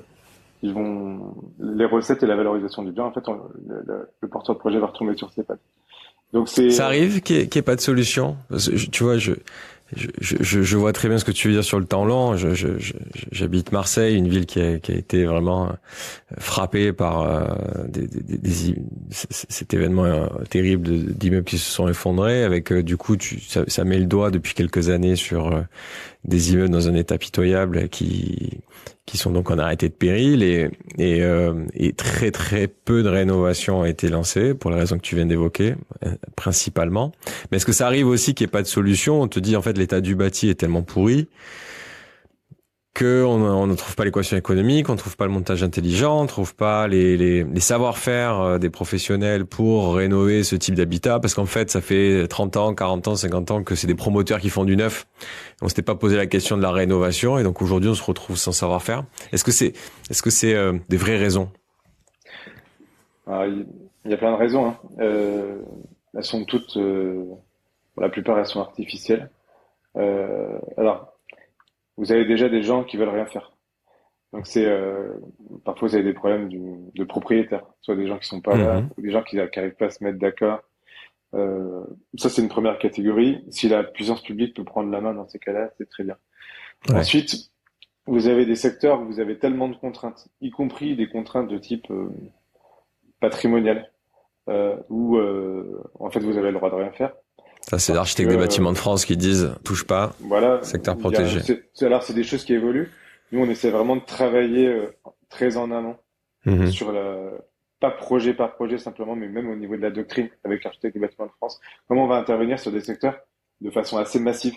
ils 0.64 0.72
vont 0.72 1.34
les 1.58 1.84
recettes 1.84 2.22
et 2.22 2.26
la 2.26 2.36
valorisation 2.36 2.82
du 2.82 2.92
bien. 2.92 3.04
En 3.04 3.12
fait, 3.12 3.20
le, 3.66 4.28
porteur 4.28 4.54
de 4.54 4.60
projet 4.60 4.78
va 4.78 4.86
retomber 4.86 5.14
sur 5.14 5.30
ses 5.30 5.44
pattes. 5.44 5.60
Donc 6.32 6.48
c'est 6.48 6.70
ça 6.70 6.86
arrive 6.86 7.20
qu'il 7.20 7.36
n'y 7.36 7.42
ait, 7.42 7.62
pas 7.62 7.76
de 7.76 7.80
solution? 7.80 8.36
tu 8.90 9.04
vois, 9.04 9.18
je, 9.18 9.34
je, 9.94 10.08
je, 10.20 10.62
je, 10.62 10.76
vois 10.76 10.94
très 10.94 11.08
bien 11.08 11.18
ce 11.18 11.24
que 11.24 11.32
tu 11.32 11.48
veux 11.48 11.54
dire 11.54 11.62
sur 11.62 11.78
le 11.78 11.84
temps 11.84 12.06
long. 12.06 12.34
J'habite 13.30 13.72
Marseille, 13.72 14.16
une 14.16 14.26
ville 14.26 14.46
qui 14.46 14.58
a, 14.58 14.72
été 14.72 15.26
vraiment 15.26 15.70
frappée 16.38 16.94
par 16.94 17.20
euh, 17.20 17.44
des, 17.88 18.08
des, 18.08 18.38
des, 18.38 18.74
cet 19.10 19.74
événement 19.74 20.06
euh, 20.06 20.26
terrible 20.48 20.88
d'immeubles 20.88 21.44
qui 21.44 21.58
se 21.58 21.70
sont 21.70 21.88
effondrés. 21.88 22.42
Avec 22.42 22.72
euh, 22.72 22.82
du 22.82 22.96
coup, 22.96 23.16
tu, 23.16 23.38
ça, 23.40 23.64
ça, 23.68 23.84
met 23.84 23.98
le 23.98 24.06
doigt 24.06 24.30
depuis 24.30 24.54
quelques 24.54 24.88
années 24.88 25.14
sur 25.14 25.62
des 26.24 26.54
immeubles 26.54 26.70
dans 26.70 26.88
un 26.88 26.94
état 26.94 27.18
pitoyable 27.18 27.90
qui 27.90 28.62
qui 29.06 29.18
sont 29.18 29.30
donc 29.30 29.50
en 29.50 29.58
arrêté 29.58 29.88
de 29.88 29.94
péril 29.94 30.42
et 30.42 30.70
et, 30.98 31.22
euh, 31.22 31.54
et 31.74 31.92
très 31.92 32.30
très 32.30 32.68
peu 32.68 33.02
de 33.02 33.08
rénovations 33.08 33.80
ont 33.80 33.84
été 33.84 34.08
lancées 34.08 34.54
pour 34.54 34.70
les 34.70 34.78
raisons 34.78 34.96
que 34.96 35.02
tu 35.02 35.16
viens 35.16 35.26
d'évoquer 35.26 35.74
euh, 36.04 36.14
principalement. 36.36 37.12
Mais 37.50 37.56
est-ce 37.56 37.66
que 37.66 37.72
ça 37.72 37.86
arrive 37.86 38.06
aussi 38.06 38.34
qu'il 38.34 38.44
n'y 38.44 38.48
ait 38.48 38.52
pas 38.52 38.62
de 38.62 38.66
solution? 38.68 39.20
On 39.20 39.28
te 39.28 39.40
dit 39.40 39.56
en 39.56 39.62
fait 39.62 39.76
l'état 39.76 40.00
du 40.00 40.14
bâti 40.14 40.48
est 40.48 40.54
tellement 40.54 40.82
pourri 40.82 41.28
qu'on 42.94 43.42
on 43.42 43.66
ne 43.66 43.74
trouve 43.74 43.96
pas 43.96 44.04
l'équation 44.04 44.36
économique, 44.36 44.88
on 44.88 44.92
ne 44.92 44.98
trouve 44.98 45.16
pas 45.16 45.26
le 45.26 45.32
montage 45.32 45.62
intelligent, 45.62 46.20
on 46.20 46.22
ne 46.22 46.28
trouve 46.28 46.54
pas 46.54 46.86
les, 46.86 47.16
les, 47.16 47.44
les 47.44 47.60
savoir-faire 47.60 48.40
euh, 48.40 48.58
des 48.58 48.70
professionnels 48.70 49.46
pour 49.46 49.96
rénover 49.96 50.44
ce 50.44 50.56
type 50.56 50.74
d'habitat, 50.74 51.18
parce 51.20 51.34
qu'en 51.34 51.46
fait, 51.46 51.70
ça 51.70 51.80
fait 51.80 52.28
30 52.28 52.56
ans, 52.56 52.74
40 52.74 53.08
ans, 53.08 53.16
50 53.16 53.50
ans 53.50 53.62
que 53.64 53.74
c'est 53.74 53.86
des 53.86 53.94
promoteurs 53.94 54.38
qui 54.40 54.48
font 54.48 54.64
du 54.64 54.76
neuf. 54.76 55.06
On 55.60 55.68
s'était 55.68 55.82
pas 55.82 55.96
posé 55.96 56.16
la 56.16 56.26
question 56.26 56.56
de 56.56 56.62
la 56.62 56.70
rénovation, 56.70 57.38
et 57.38 57.42
donc 57.42 57.60
aujourd'hui, 57.62 57.90
on 57.90 57.94
se 57.94 58.02
retrouve 58.04 58.36
sans 58.36 58.52
savoir-faire. 58.52 59.04
Est-ce 59.32 59.44
que 59.44 59.52
c'est 59.52 59.72
est-ce 60.10 60.22
que 60.22 60.30
c'est 60.30 60.54
euh, 60.54 60.74
des 60.88 60.96
vraies 60.96 61.18
raisons? 61.18 61.50
Ah, 63.26 63.46
Il 63.46 64.10
y 64.10 64.14
a 64.14 64.16
plein 64.16 64.32
de 64.32 64.36
raisons. 64.36 64.66
Hein. 64.68 64.78
Euh, 65.00 65.62
elles 66.16 66.24
sont 66.24 66.44
toutes, 66.44 66.76
euh, 66.76 67.24
la 67.96 68.08
plupart, 68.08 68.38
elles 68.38 68.46
sont 68.46 68.60
artificielles. 68.60 69.30
Euh, 69.96 70.58
alors, 70.76 71.13
vous 71.96 72.12
avez 72.12 72.24
déjà 72.24 72.48
des 72.48 72.62
gens 72.62 72.84
qui 72.84 72.96
veulent 72.96 73.08
rien 73.08 73.26
faire. 73.26 73.52
Donc 74.32 74.46
c'est 74.46 74.66
euh, 74.66 75.14
parfois 75.64 75.88
vous 75.88 75.94
avez 75.94 76.04
des 76.04 76.12
problèmes 76.12 76.48
du, 76.48 76.60
de 76.94 77.04
propriétaires, 77.04 77.64
soit 77.80 77.94
des 77.94 78.08
gens 78.08 78.18
qui 78.18 78.26
sont 78.26 78.40
pas 78.40 78.56
là, 78.56 78.80
mhm. 78.80 78.90
ou 78.96 79.02
des 79.02 79.10
gens 79.10 79.22
qui 79.22 79.36
n'arrivent 79.36 79.76
pas 79.76 79.86
à 79.86 79.90
se 79.90 80.02
mettre 80.02 80.18
d'accord. 80.18 80.60
Euh, 81.34 81.84
ça 82.16 82.28
c'est 82.28 82.42
une 82.42 82.48
première 82.48 82.78
catégorie. 82.78 83.44
Si 83.50 83.68
la 83.68 83.84
puissance 83.84 84.22
publique 84.22 84.54
peut 84.54 84.64
prendre 84.64 84.90
la 84.90 85.00
main 85.00 85.14
dans 85.14 85.28
ces 85.28 85.38
cas-là, 85.38 85.70
c'est 85.78 85.88
très 85.88 86.04
bien. 86.04 86.16
Ensuite, 86.92 87.50
vous 88.06 88.26
avez 88.26 88.44
des 88.44 88.56
secteurs 88.56 89.00
où 89.00 89.06
vous 89.06 89.20
avez 89.20 89.38
tellement 89.38 89.68
de 89.68 89.76
contraintes, 89.76 90.28
y 90.40 90.50
compris 90.50 90.96
des 90.96 91.08
contraintes 91.08 91.48
de 91.48 91.58
type 91.58 91.90
euh, 91.90 92.10
patrimonial, 93.20 93.90
euh, 94.48 94.76
où 94.90 95.16
euh, 95.16 95.82
en 95.98 96.10
fait 96.10 96.20
vous 96.20 96.36
avez 96.36 96.50
le 96.50 96.58
droit 96.58 96.70
de 96.70 96.74
rien 96.74 96.92
faire. 96.92 97.14
Ça, 97.68 97.78
c'est 97.78 97.94
l'architecte 97.94 98.30
des 98.30 98.36
bâtiments 98.36 98.72
de 98.72 98.76
France 98.76 99.04
qui 99.04 99.16
disent 99.16 99.54
touche 99.64 99.86
pas, 99.86 100.12
voilà, 100.20 100.62
secteur 100.62 100.98
protégé. 100.98 101.40
alors, 101.80 102.02
c'est 102.02 102.12
des 102.12 102.24
choses 102.24 102.44
qui 102.44 102.52
évoluent. 102.52 102.90
Nous, 103.32 103.40
on 103.40 103.48
essaie 103.48 103.70
vraiment 103.70 103.96
de 103.96 104.04
travailler 104.04 104.68
euh, 104.68 104.94
très 105.30 105.56
en 105.56 105.70
amont 105.70 105.96
mhm. 106.44 106.70
sur 106.70 106.92
la, 106.92 107.30
pas 107.80 107.90
projet 107.90 108.34
par 108.34 108.54
projet 108.54 108.78
simplement, 108.78 109.16
mais 109.16 109.28
même 109.28 109.48
au 109.50 109.56
niveau 109.56 109.76
de 109.76 109.82
la 109.82 109.90
doctrine 109.90 110.28
avec 110.44 110.64
l'architecte 110.64 110.94
des 110.94 111.00
bâtiments 111.00 111.26
de 111.26 111.32
France. 111.32 111.60
Comment 111.88 112.04
on 112.04 112.08
va 112.08 112.16
intervenir 112.16 112.58
sur 112.58 112.70
des 112.70 112.80
secteurs 112.80 113.18
de 113.60 113.70
façon 113.70 113.98
assez 113.98 114.20
massive? 114.20 114.54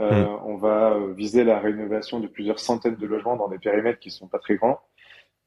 Euh, 0.00 0.10
mhm. 0.10 0.38
On 0.46 0.56
va 0.56 0.92
euh, 0.92 1.12
viser 1.12 1.44
la 1.44 1.58
rénovation 1.58 2.20
de 2.20 2.26
plusieurs 2.26 2.58
centaines 2.58 2.96
de 2.96 3.06
logements 3.06 3.36
dans 3.36 3.48
des 3.48 3.58
périmètres 3.58 4.00
qui 4.00 4.10
sont 4.10 4.26
pas 4.26 4.38
très 4.38 4.56
grands. 4.56 4.80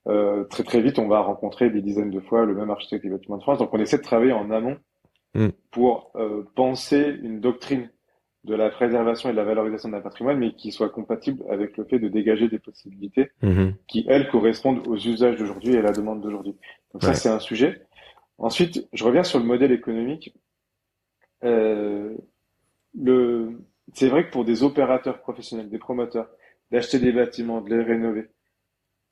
Euh, 0.08 0.44
très 0.46 0.64
très 0.64 0.82
vite, 0.82 1.00
on 1.00 1.08
va 1.08 1.20
rencontrer 1.22 1.70
des 1.70 1.82
dizaines 1.82 2.12
de 2.12 2.20
fois 2.20 2.46
le 2.46 2.54
même 2.54 2.70
architecte 2.70 3.04
des 3.04 3.10
bâtiments 3.10 3.38
de 3.38 3.44
France. 3.44 3.60
Donc, 3.60 3.74
on 3.74 3.80
essaie 3.80 3.98
de 3.98 4.04
travailler 4.04 4.34
en 4.34 4.52
amont 4.52 4.78
Mm. 5.36 5.50
pour 5.70 6.12
euh, 6.16 6.44
penser 6.56 7.18
une 7.22 7.42
doctrine 7.42 7.90
de 8.46 8.56
la 8.56 8.70
préservation 8.70 9.30
et 9.30 9.32
de 9.34 9.38
la 9.38 9.44
valorisation 9.44 9.90
d'un 9.90 10.00
patrimoine, 10.00 10.38
mais 10.38 10.54
qui 10.54 10.72
soit 10.72 10.90
compatible 10.90 11.44
avec 11.50 11.76
le 11.78 11.84
fait 11.84 12.00
de 12.00 12.08
dégager 12.08 12.48
des 12.48 12.60
possibilités 12.60 13.32
mhm. 13.42 13.74
qui, 13.88 14.06
elles, 14.08 14.30
correspondent 14.30 14.88
aux 14.88 14.96
usages 14.96 15.36
d'aujourd'hui 15.36 15.74
et 15.74 15.80
à 15.80 15.82
la 15.82 15.92
demande 15.92 16.22
d'aujourd'hui. 16.22 16.56
Donc 16.94 17.04
ça, 17.04 17.14
c'est 17.16 17.28
un 17.28 17.40
sujet. 17.40 17.82
Ensuite, 18.38 18.88
je 18.94 19.04
reviens 19.04 19.24
sur 19.24 19.40
le 19.40 19.46
modèle 19.46 19.72
économique. 19.72 20.34
Euh, 21.44 22.16
le, 22.98 23.60
c'est 23.94 24.08
vrai 24.08 24.28
que 24.28 24.32
pour 24.32 24.46
des 24.46 24.64
opérateurs 24.64 25.20
professionnels, 25.20 25.70
des 25.70 25.80
promoteurs, 25.80 26.30
d'acheter 26.72 27.00
des 27.00 27.12
bâtiments, 27.12 27.62
de 27.62 27.76
les 27.76 27.84
rénover, 27.84 28.30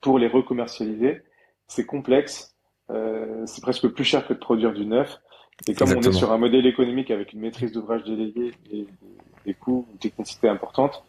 pour 0.00 0.18
les 0.18 0.28
recommercialiser, 0.28 1.22
c'est 1.66 1.86
complexe. 1.86 2.56
Euh, 2.90 3.42
c'est 3.46 3.62
presque 3.62 3.88
plus 3.88 4.04
cher 4.04 4.26
que 4.26 4.32
de 4.32 4.38
produire 4.38 4.72
du 4.72 4.86
neuf. 4.86 5.18
Et 5.68 5.74
comme 5.74 5.90
on 5.90 6.00
est 6.00 6.12
sur 6.12 6.32
un 6.32 6.38
modèle 6.38 6.66
économique 6.66 7.10
avec 7.10 7.32
une 7.32 7.40
maîtrise 7.40 7.72
d'ouvrage 7.72 8.04
déléguée 8.04 8.52
et 8.72 8.86
des 9.46 9.54
coûts, 9.54 9.86
une 9.92 9.98
technicité 9.98 10.48
importante, 10.48 11.04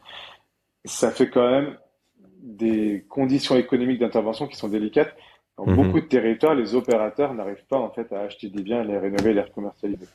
ça 0.85 1.11
fait 1.11 1.29
quand 1.29 1.49
même 1.49 1.77
des 2.39 3.05
conditions 3.09 3.55
économiques 3.55 3.99
d'intervention 3.99 4.47
qui 4.47 4.55
sont 4.55 4.69
délicates. 4.69 5.15
Dans 5.57 5.65
mhm. 5.65 5.75
beaucoup 5.75 6.01
de 6.01 6.05
territoires, 6.05 6.53
les 6.53 6.75
opérateurs 6.75 7.33
n'arrivent 7.33 7.65
pas 7.67 7.79
en 7.79 7.89
fait 7.89 8.11
à 8.13 8.21
acheter 8.21 8.49
des 8.49 8.61
biens, 8.61 8.83
les 8.83 8.97
rénover, 8.97 9.33
les 9.33 9.41
recommercialiser. 9.41 10.07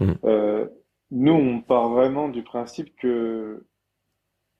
Mhm. 0.00 0.16
Euh, 0.24 0.66
nous, 1.10 1.32
on 1.32 1.60
part 1.60 1.88
vraiment 1.88 2.28
du 2.28 2.42
principe 2.42 2.94
que 2.96 3.64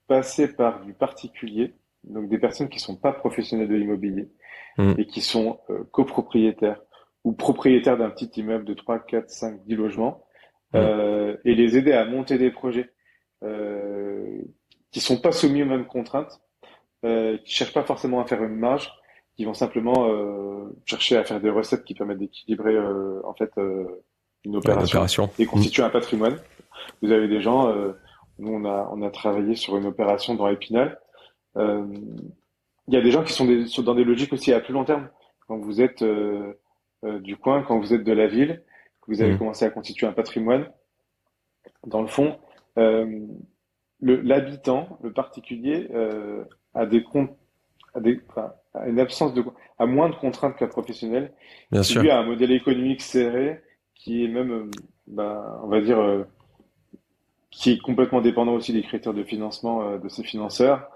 passer 0.07 0.53
par 0.53 0.83
du 0.83 0.93
particulier, 0.93 1.73
donc 2.03 2.27
des 2.27 2.39
personnes 2.39 2.69
qui 2.69 2.79
sont 2.79 2.95
pas 2.95 3.13
professionnelles 3.13 3.69
de 3.69 3.75
l'immobilier 3.75 4.29
mhm. 4.77 4.95
et 4.97 5.05
qui 5.05 5.21
sont 5.21 5.59
euh, 5.69 5.83
copropriétaires 5.91 6.81
ou 7.23 7.33
propriétaires 7.33 7.97
d'un 7.97 8.09
petit 8.09 8.39
immeuble 8.39 8.65
de 8.65 8.73
3, 8.73 8.99
4, 8.99 9.29
5, 9.29 9.65
10 9.65 9.75
logements, 9.75 10.23
euh, 10.75 11.35
et 11.43 11.53
les 11.53 11.77
aider 11.77 11.91
à 11.91 12.05
monter 12.05 12.37
des 12.37 12.49
projets 12.49 12.89
euh, 13.43 14.41
qui 14.91 14.99
sont 14.99 15.17
pas 15.17 15.31
soumis 15.31 15.63
aux 15.63 15.67
mêmes 15.67 15.85
contraintes, 15.85 16.41
euh, 17.05 17.37
qui 17.39 17.53
cherchent 17.53 17.73
pas 17.73 17.83
forcément 17.83 18.21
à 18.21 18.25
faire 18.25 18.43
une 18.43 18.55
marge, 18.55 18.91
qui 19.35 19.45
vont 19.45 19.53
simplement 19.53 20.07
euh, 20.07 20.69
chercher 20.85 21.17
à 21.17 21.23
faire 21.23 21.39
des 21.39 21.49
recettes 21.49 21.83
qui 21.83 21.93
permettent 21.93 22.19
d'équilibrer 22.19 22.75
euh, 22.75 23.21
en 23.23 23.33
fait 23.33 23.51
euh, 23.57 23.85
une 24.43 24.55
opération, 24.55 25.29
et 25.39 25.45
constituer 25.45 25.83
un 25.83 25.89
patrimoine. 25.89 26.37
Vous 27.01 27.11
avez 27.11 27.27
des 27.27 27.41
gens, 27.41 27.71
nous 28.39 28.51
on 28.51 28.65
a 28.65 28.89
on 28.91 29.03
a 29.03 29.11
travaillé 29.11 29.55
sur 29.55 29.77
une 29.77 29.85
opération 29.85 30.33
dans 30.33 30.47
Épinal. 30.47 30.99
Il 31.55 32.93
y 32.93 32.97
a 32.97 33.01
des 33.01 33.11
gens 33.11 33.23
qui 33.23 33.33
sont, 33.33 33.45
des, 33.45 33.67
sont 33.67 33.83
dans 33.83 33.93
des 33.93 34.03
logiques 34.03 34.33
aussi 34.33 34.51
à 34.51 34.59
plus 34.59 34.73
long 34.73 34.83
terme. 34.83 35.09
Quand 35.47 35.57
vous 35.57 35.79
êtes 35.79 36.03
du 37.03 37.35
coin, 37.37 37.63
quand 37.63 37.79
vous 37.79 37.93
êtes 37.93 38.03
de 38.03 38.11
la 38.11 38.27
ville, 38.27 38.61
que 39.01 39.11
vous 39.11 39.21
avez 39.21 39.33
mmh. 39.33 39.37
commencé 39.39 39.65
à 39.65 39.69
constituer 39.69 40.07
un 40.07 40.13
patrimoine, 40.13 40.69
dans 41.85 42.01
le 42.01 42.07
fond, 42.07 42.37
euh, 42.77 43.25
l'habitant, 44.01 44.99
le, 45.03 45.11
particulier, 45.11 45.87
euh, 45.93 46.43
a 46.73 46.85
des 46.85 47.03
comptes, 47.03 47.35
des, 47.99 48.19
une 48.87 48.99
absence 48.99 49.33
de, 49.33 49.43
a 49.79 49.85
moins 49.85 50.09
de 50.09 50.15
contraintes 50.15 50.55
qu'un 50.55 50.67
professionnel. 50.67 51.31
Bien 51.71 51.83
sûr. 51.83 52.01
Lui 52.01 52.09
a 52.09 52.19
un 52.19 52.25
modèle 52.25 52.51
économique 52.51 53.01
serré 53.01 53.61
qui 53.95 54.23
est 54.23 54.27
même, 54.27 54.51
euh, 54.51 54.71
bah, 55.07 55.59
on 55.63 55.67
va 55.67 55.81
dire, 55.81 55.99
euh, 55.99 56.23
qui 57.49 57.71
est 57.71 57.81
complètement 57.81 58.21
dépendant 58.21 58.53
aussi 58.53 58.73
des 58.73 58.81
critères 58.81 59.13
de 59.13 59.23
financement 59.23 59.87
euh, 59.87 59.97
de 59.97 60.07
ses 60.09 60.23
financeurs 60.23 60.89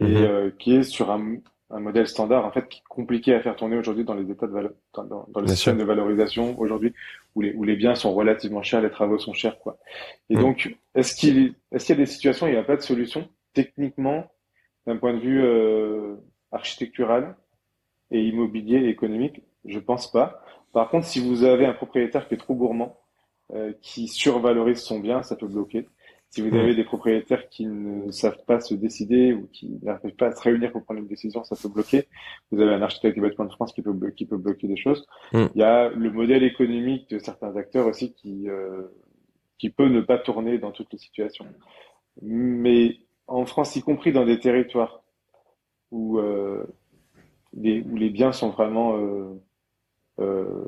et 0.00 0.04
mhm. 0.04 0.52
qui 0.58 0.76
est 0.76 0.82
sur 0.82 1.10
un, 1.10 1.36
un 1.70 1.80
modèle 1.80 2.08
standard 2.08 2.44
en 2.44 2.50
fait 2.50 2.68
qui 2.68 2.78
est 2.80 2.88
compliqué 2.88 3.34
à 3.34 3.40
faire 3.40 3.56
tourner 3.56 3.76
aujourd'hui 3.76 4.04
dans 4.04 4.14
les 4.14 4.30
états 4.30 4.46
de 4.46 4.52
valeur, 4.52 4.72
dans, 4.94 5.26
dans 5.28 5.40
le 5.40 5.46
système 5.46 5.78
de 5.78 5.84
valorisation 5.84 6.58
aujourd'hui 6.58 6.92
où 7.34 7.42
les, 7.42 7.52
où 7.54 7.64
les 7.64 7.76
biens 7.76 7.94
sont 7.94 8.12
relativement 8.12 8.62
chers, 8.62 8.82
les 8.82 8.90
travaux 8.90 9.18
sont 9.18 9.32
chers 9.32 9.58
quoi. 9.58 9.78
Et 10.28 10.36
mm. 10.36 10.40
donc 10.40 10.76
est-ce 10.94 11.14
qu'il 11.14 11.54
est-ce 11.72 11.86
qu'il 11.86 11.96
y 11.96 11.98
a 11.98 12.02
des 12.04 12.10
situations 12.10 12.46
où 12.46 12.48
il 12.48 12.52
n'y 12.52 12.58
a 12.58 12.64
pas 12.64 12.76
de 12.76 12.82
solution 12.82 13.28
techniquement 13.54 14.26
d'un 14.86 14.96
point 14.96 15.14
de 15.14 15.20
vue 15.20 15.42
euh, 15.42 16.16
architectural 16.52 17.36
et 18.10 18.20
immobilier 18.20 18.78
et 18.78 18.88
économique? 18.88 19.42
Je 19.64 19.78
pense 19.78 20.10
pas. 20.10 20.42
Par 20.72 20.88
contre, 20.88 21.06
si 21.06 21.20
vous 21.20 21.44
avez 21.44 21.66
un 21.66 21.72
propriétaire 21.72 22.26
qui 22.28 22.34
est 22.34 22.38
trop 22.38 22.54
gourmand, 22.54 22.96
euh, 23.52 23.72
qui 23.82 24.08
survalorise 24.08 24.78
son 24.78 25.00
bien, 25.00 25.22
ça 25.22 25.36
peut 25.36 25.48
bloquer. 25.48 25.88
Si 26.30 26.42
vous 26.42 26.56
avez 26.56 26.76
des 26.76 26.84
propriétaires 26.84 27.48
qui 27.48 27.66
ne 27.66 28.08
savent 28.12 28.44
pas 28.46 28.60
se 28.60 28.74
décider 28.74 29.32
ou 29.32 29.48
qui 29.52 29.80
n'arrivent 29.82 30.14
pas 30.14 30.28
à 30.28 30.32
se 30.32 30.40
réunir 30.40 30.70
pour 30.70 30.84
prendre 30.84 31.00
une 31.00 31.08
décision, 31.08 31.42
ça 31.42 31.56
peut 31.60 31.68
bloquer. 31.68 32.06
Vous 32.52 32.60
avez 32.60 32.72
un 32.72 32.82
architecte 32.82 33.16
du 33.16 33.20
bâtiment 33.20 33.46
de 33.46 33.52
France 33.52 33.72
qui 33.72 33.82
peut, 33.82 33.92
qui 34.16 34.26
peut 34.26 34.36
bloquer 34.36 34.68
des 34.68 34.76
choses. 34.76 35.04
Mm. 35.32 35.46
Il 35.56 35.60
y 35.60 35.64
a 35.64 35.88
le 35.88 36.10
modèle 36.12 36.44
économique 36.44 37.10
de 37.10 37.18
certains 37.18 37.56
acteurs 37.56 37.86
aussi 37.88 38.14
qui, 38.14 38.48
euh, 38.48 38.82
qui 39.58 39.70
peut 39.70 39.88
ne 39.88 40.00
pas 40.00 40.18
tourner 40.18 40.58
dans 40.58 40.70
toutes 40.70 40.92
les 40.92 40.98
situations. 40.98 41.46
Mais 42.22 42.98
en 43.26 43.44
France, 43.44 43.74
y 43.74 43.82
compris 43.82 44.12
dans 44.12 44.24
des 44.24 44.38
territoires 44.38 45.02
où, 45.90 46.20
euh, 46.20 46.64
les, 47.54 47.82
où 47.82 47.96
les 47.96 48.10
biens 48.10 48.30
sont 48.30 48.50
vraiment 48.50 48.96
euh, 48.96 49.34
euh, 50.20 50.64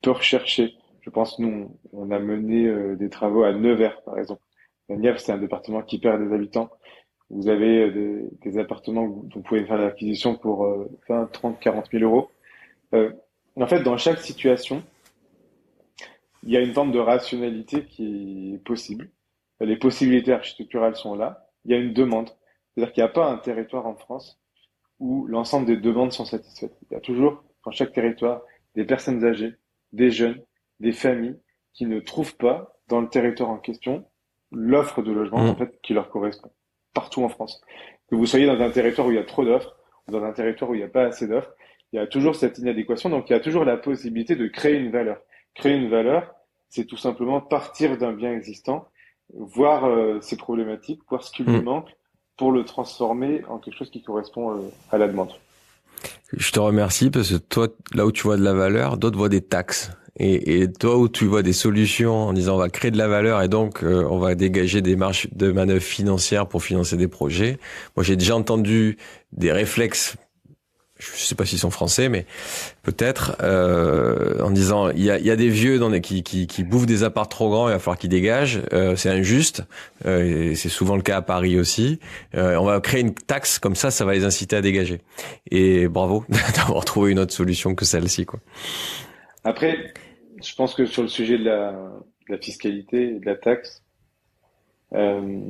peu 0.00 0.12
recherchés, 0.12 0.76
je 1.04 1.10
pense, 1.10 1.38
nous, 1.38 1.76
on 1.92 2.10
a 2.10 2.18
mené 2.18 2.66
euh, 2.66 2.96
des 2.96 3.10
travaux 3.10 3.42
à 3.42 3.52
Nevers, 3.52 4.00
par 4.02 4.18
exemple. 4.18 4.42
La 4.88 4.96
Nièvre, 4.96 5.18
c'est 5.18 5.32
un 5.32 5.38
département 5.38 5.82
qui 5.82 5.98
perd 5.98 6.22
des 6.22 6.34
habitants. 6.34 6.70
Vous 7.30 7.48
avez 7.48 7.90
euh, 7.90 8.28
des, 8.42 8.58
appartements 8.58 9.04
où 9.04 9.28
vous 9.32 9.42
pouvez 9.42 9.64
faire 9.64 9.78
l'acquisition 9.78 10.36
pour 10.36 10.66
20, 11.08 11.26
30, 11.32 11.58
40 11.60 11.90
000 11.90 12.04
euros. 12.04 12.30
Euh, 12.94 13.12
en 13.56 13.66
fait, 13.66 13.82
dans 13.82 13.96
chaque 13.96 14.18
situation, 14.18 14.82
il 16.42 16.52
y 16.52 16.56
a 16.56 16.60
une 16.60 16.74
forme 16.74 16.92
de 16.92 16.98
rationalité 16.98 17.86
qui 17.86 18.54
est 18.54 18.64
possible. 18.64 19.10
Les 19.60 19.76
possibilités 19.76 20.32
architecturales 20.32 20.96
sont 20.96 21.14
là. 21.14 21.48
Il 21.64 21.72
y 21.72 21.74
a 21.74 21.78
une 21.78 21.94
demande. 21.94 22.30
C'est-à-dire 22.74 22.92
qu'il 22.92 23.02
n'y 23.02 23.08
a 23.08 23.12
pas 23.12 23.30
un 23.30 23.38
territoire 23.38 23.86
en 23.86 23.94
France 23.94 24.38
où 24.98 25.26
l'ensemble 25.26 25.66
des 25.66 25.76
demandes 25.76 26.12
sont 26.12 26.24
satisfaites. 26.24 26.76
Il 26.90 26.94
y 26.94 26.96
a 26.96 27.00
toujours, 27.00 27.42
dans 27.64 27.70
chaque 27.70 27.92
territoire, 27.92 28.42
des 28.74 28.84
personnes 28.84 29.24
âgées, 29.24 29.54
des 29.92 30.10
jeunes, 30.10 30.42
des 30.80 30.92
familles 30.92 31.38
qui 31.72 31.86
ne 31.86 32.00
trouvent 32.00 32.36
pas 32.36 32.76
dans 32.88 33.00
le 33.00 33.08
territoire 33.08 33.50
en 33.50 33.58
question 33.58 34.04
l'offre 34.52 35.02
de 35.02 35.12
logement 35.12 35.44
mm. 35.44 35.48
en 35.48 35.56
fait 35.56 35.78
qui 35.82 35.94
leur 35.94 36.10
correspond 36.10 36.50
partout 36.94 37.22
en 37.24 37.28
France. 37.28 37.60
Que 38.08 38.14
vous 38.14 38.26
soyez 38.26 38.46
dans 38.46 38.60
un 38.60 38.70
territoire 38.70 39.08
où 39.08 39.10
il 39.10 39.16
y 39.16 39.20
a 39.20 39.24
trop 39.24 39.44
d'offres 39.44 39.76
ou 40.08 40.12
dans 40.12 40.22
un 40.22 40.32
territoire 40.32 40.70
où 40.70 40.74
il 40.74 40.78
n'y 40.78 40.84
a 40.84 40.88
pas 40.88 41.04
assez 41.04 41.26
d'offres, 41.26 41.50
il 41.92 41.96
y 41.96 41.98
a 41.98 42.06
toujours 42.06 42.36
cette 42.36 42.58
inadéquation. 42.58 43.10
Donc 43.10 43.28
il 43.28 43.32
y 43.32 43.36
a 43.36 43.40
toujours 43.40 43.64
la 43.64 43.76
possibilité 43.76 44.36
de 44.36 44.46
créer 44.46 44.76
une 44.76 44.90
valeur. 44.90 45.18
Créer 45.54 45.74
une 45.74 45.90
valeur, 45.90 46.34
c'est 46.68 46.86
tout 46.86 46.96
simplement 46.96 47.40
partir 47.40 47.98
d'un 47.98 48.12
bien 48.12 48.32
existant, 48.32 48.88
voir 49.32 49.84
euh, 49.84 50.20
ses 50.20 50.36
problématiques, 50.36 51.00
voir 51.08 51.22
ce 51.22 51.30
qui 51.30 51.44
lui 51.44 51.58
mm. 51.58 51.62
manque 51.62 51.90
pour 52.36 52.50
le 52.50 52.64
transformer 52.64 53.44
en 53.48 53.58
quelque 53.58 53.76
chose 53.76 53.90
qui 53.90 54.02
correspond 54.02 54.56
euh, 54.56 54.70
à 54.90 54.98
la 54.98 55.06
demande. 55.06 55.30
Je 56.32 56.50
te 56.50 56.58
remercie 56.58 57.10
parce 57.10 57.30
que 57.30 57.36
toi, 57.36 57.68
là 57.94 58.04
où 58.04 58.12
tu 58.12 58.22
vois 58.24 58.36
de 58.36 58.42
la 58.42 58.54
valeur, 58.54 58.98
d'autres 58.98 59.16
voient 59.16 59.28
des 59.28 59.40
taxes. 59.40 59.92
Et, 60.18 60.60
et, 60.60 60.72
toi 60.72 60.96
où 60.96 61.08
tu 61.08 61.26
vois 61.26 61.42
des 61.42 61.52
solutions 61.52 62.28
en 62.28 62.32
disant 62.32 62.54
on 62.54 62.58
va 62.58 62.68
créer 62.68 62.92
de 62.92 62.98
la 62.98 63.08
valeur 63.08 63.42
et 63.42 63.48
donc 63.48 63.82
euh, 63.82 64.06
on 64.08 64.18
va 64.18 64.36
dégager 64.36 64.80
des 64.80 64.94
marges 64.94 65.26
de 65.32 65.50
manœuvre 65.50 65.82
financières 65.82 66.46
pour 66.46 66.62
financer 66.62 66.96
des 66.96 67.08
projets. 67.08 67.58
Moi 67.96 68.04
j'ai 68.04 68.16
déjà 68.16 68.36
entendu 68.36 68.96
des 69.32 69.50
réflexes 69.50 70.16
je 70.98 71.24
sais 71.24 71.34
pas 71.34 71.44
s'ils 71.44 71.58
sont 71.58 71.70
français, 71.70 72.08
mais 72.08 72.24
peut-être 72.82 73.36
euh, 73.42 74.40
en 74.40 74.50
disant 74.50 74.90
il 74.90 75.02
y 75.02 75.10
a, 75.10 75.18
y 75.18 75.30
a, 75.30 75.36
des 75.36 75.48
vieux 75.48 75.78
dans 75.78 75.90
des, 75.90 76.00
qui, 76.00 76.22
qui, 76.22 76.46
qui 76.46 76.62
bouffent 76.62 76.86
des 76.86 77.02
apparts 77.02 77.28
trop 77.28 77.50
grands, 77.50 77.68
il 77.68 77.72
va 77.72 77.78
falloir 77.78 77.98
qu'ils 77.98 78.10
dégagent. 78.10 78.60
Euh, 78.72 78.94
c'est 78.96 79.10
injuste. 79.10 79.64
Euh, 80.06 80.54
c'est 80.54 80.68
souvent 80.68 80.96
le 80.96 81.02
cas 81.02 81.16
à 81.16 81.22
Paris 81.22 81.58
aussi. 81.58 81.98
Euh, 82.34 82.56
on 82.56 82.64
va 82.64 82.80
créer 82.80 83.00
une 83.00 83.14
taxe 83.14 83.58
comme 83.58 83.74
ça, 83.74 83.90
ça 83.90 84.04
va 84.04 84.14
les 84.14 84.24
inciter 84.24 84.56
à 84.56 84.60
dégager. 84.60 85.00
Et 85.50 85.88
bravo 85.88 86.24
d'avoir 86.56 86.84
trouvé 86.84 87.10
une 87.10 87.18
autre 87.18 87.34
solution 87.34 87.74
que 87.74 87.84
celle-ci, 87.84 88.24
quoi. 88.24 88.40
Après, 89.42 89.92
je 90.44 90.54
pense 90.54 90.74
que 90.74 90.86
sur 90.86 91.02
le 91.02 91.08
sujet 91.08 91.38
de 91.38 91.44
la, 91.44 91.72
de 91.72 92.32
la 92.32 92.38
fiscalité 92.38 93.16
et 93.16 93.18
de 93.20 93.26
la 93.26 93.36
taxe, 93.36 93.82
euh, 94.92 95.40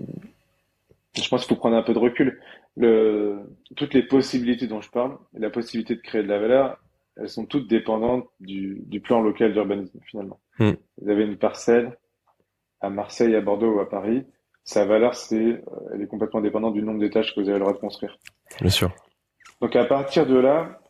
je 1.17 1.29
pense 1.29 1.43
qu'il 1.43 1.55
faut 1.55 1.61
prendre 1.61 1.77
un 1.77 1.83
peu 1.83 1.95
de 1.95 1.99
recul. 1.99 2.41
Le, 2.77 3.41
toutes 3.77 3.95
les 3.95 4.03
possibilités 4.03 4.67
dont 4.67 4.81
je 4.81 4.91
parle, 4.91 5.17
la 5.33 5.51
possibilité 5.51 5.95
de 5.95 6.01
créer 6.01 6.23
de 6.23 6.29
la 6.29 6.39
valeur, 6.39 6.79
elles 7.17 7.29
sont 7.29 7.47
toutes 7.47 7.69
dépendantes 7.69 8.29
du, 8.41 8.83
du 8.87 9.01
plan 9.01 9.21
local 9.21 9.53
d'urbanisme 9.53 10.01
finalement. 10.05 10.41
Hmm. 10.59 10.73
Vous 11.01 11.09
avez 11.11 11.25
une 11.25 11.37
parcelle 11.37 11.97
à 12.81 12.91
Marseille, 12.91 13.37
à 13.37 13.41
Bordeaux 13.41 13.77
ou 13.77 13.81
à 13.81 13.89
Paris, 13.89 14.25
sa 14.65 14.87
valeur, 14.87 15.15
c'est, 15.15 15.63
elle 15.93 16.03
est 16.03 16.07
complètement 16.07 16.41
dépendante 16.41 16.75
du 16.75 16.83
nombre 16.83 16.99
d'étages 16.99 17.35
que 17.35 17.41
vous 17.41 17.49
avez 17.49 17.59
le 17.59 17.65
droit 17.65 17.75
de 17.75 17.79
construire. 17.79 18.19
Bien 18.61 18.71
sûr. 18.71 18.91
Donc 19.61 19.77
à 19.77 19.85
partir 19.85 20.27
de 20.27 20.37
là, 20.37 20.81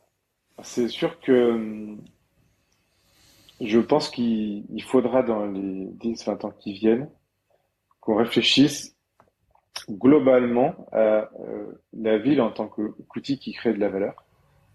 c'est 0.63 0.89
sûr 0.89 1.21
que 1.21 1.97
je 3.65 3.81
pense 3.81 4.09
qu'il 4.11 4.83
faudra 4.83 5.23
dans 5.23 5.47
les 5.47 5.87
10-20 6.01 6.47
ans 6.47 6.53
qui 6.59 6.73
viennent 6.73 7.09
qu'on 8.01 8.17
réfléchisse 8.17 8.97
globalement 9.91 10.75
à 10.93 11.31
euh, 11.41 11.73
la 11.93 12.19
ville 12.19 12.41
en 12.41 12.51
tant 12.51 12.69
qu'outil 12.69 13.39
qui 13.39 13.53
crée 13.53 13.73
de 13.73 13.81
la 13.81 13.89
valeur. 13.89 14.25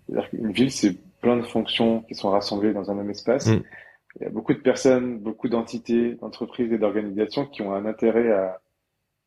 C'est-à-dire 0.06 0.30
qu'une 0.30 0.52
ville, 0.52 0.72
c'est 0.72 0.98
plein 1.22 1.38
de 1.38 1.44
fonctions 1.44 2.02
qui 2.02 2.16
sont 2.16 2.32
rassemblées 2.32 2.74
dans 2.74 2.90
un 2.90 2.96
même 2.96 3.10
espace. 3.10 3.48
Mm. 3.48 3.62
il 4.20 4.24
y 4.24 4.26
a 4.26 4.30
beaucoup 4.30 4.54
de 4.54 4.60
personnes, 4.60 5.20
beaucoup 5.20 5.50
d'entités, 5.50 6.16
d'entreprises 6.16 6.72
et 6.72 6.78
d'organisations 6.78 7.46
qui 7.46 7.62
ont 7.62 7.74
un 7.74 7.86
intérêt 7.86 8.32
à 8.32 8.62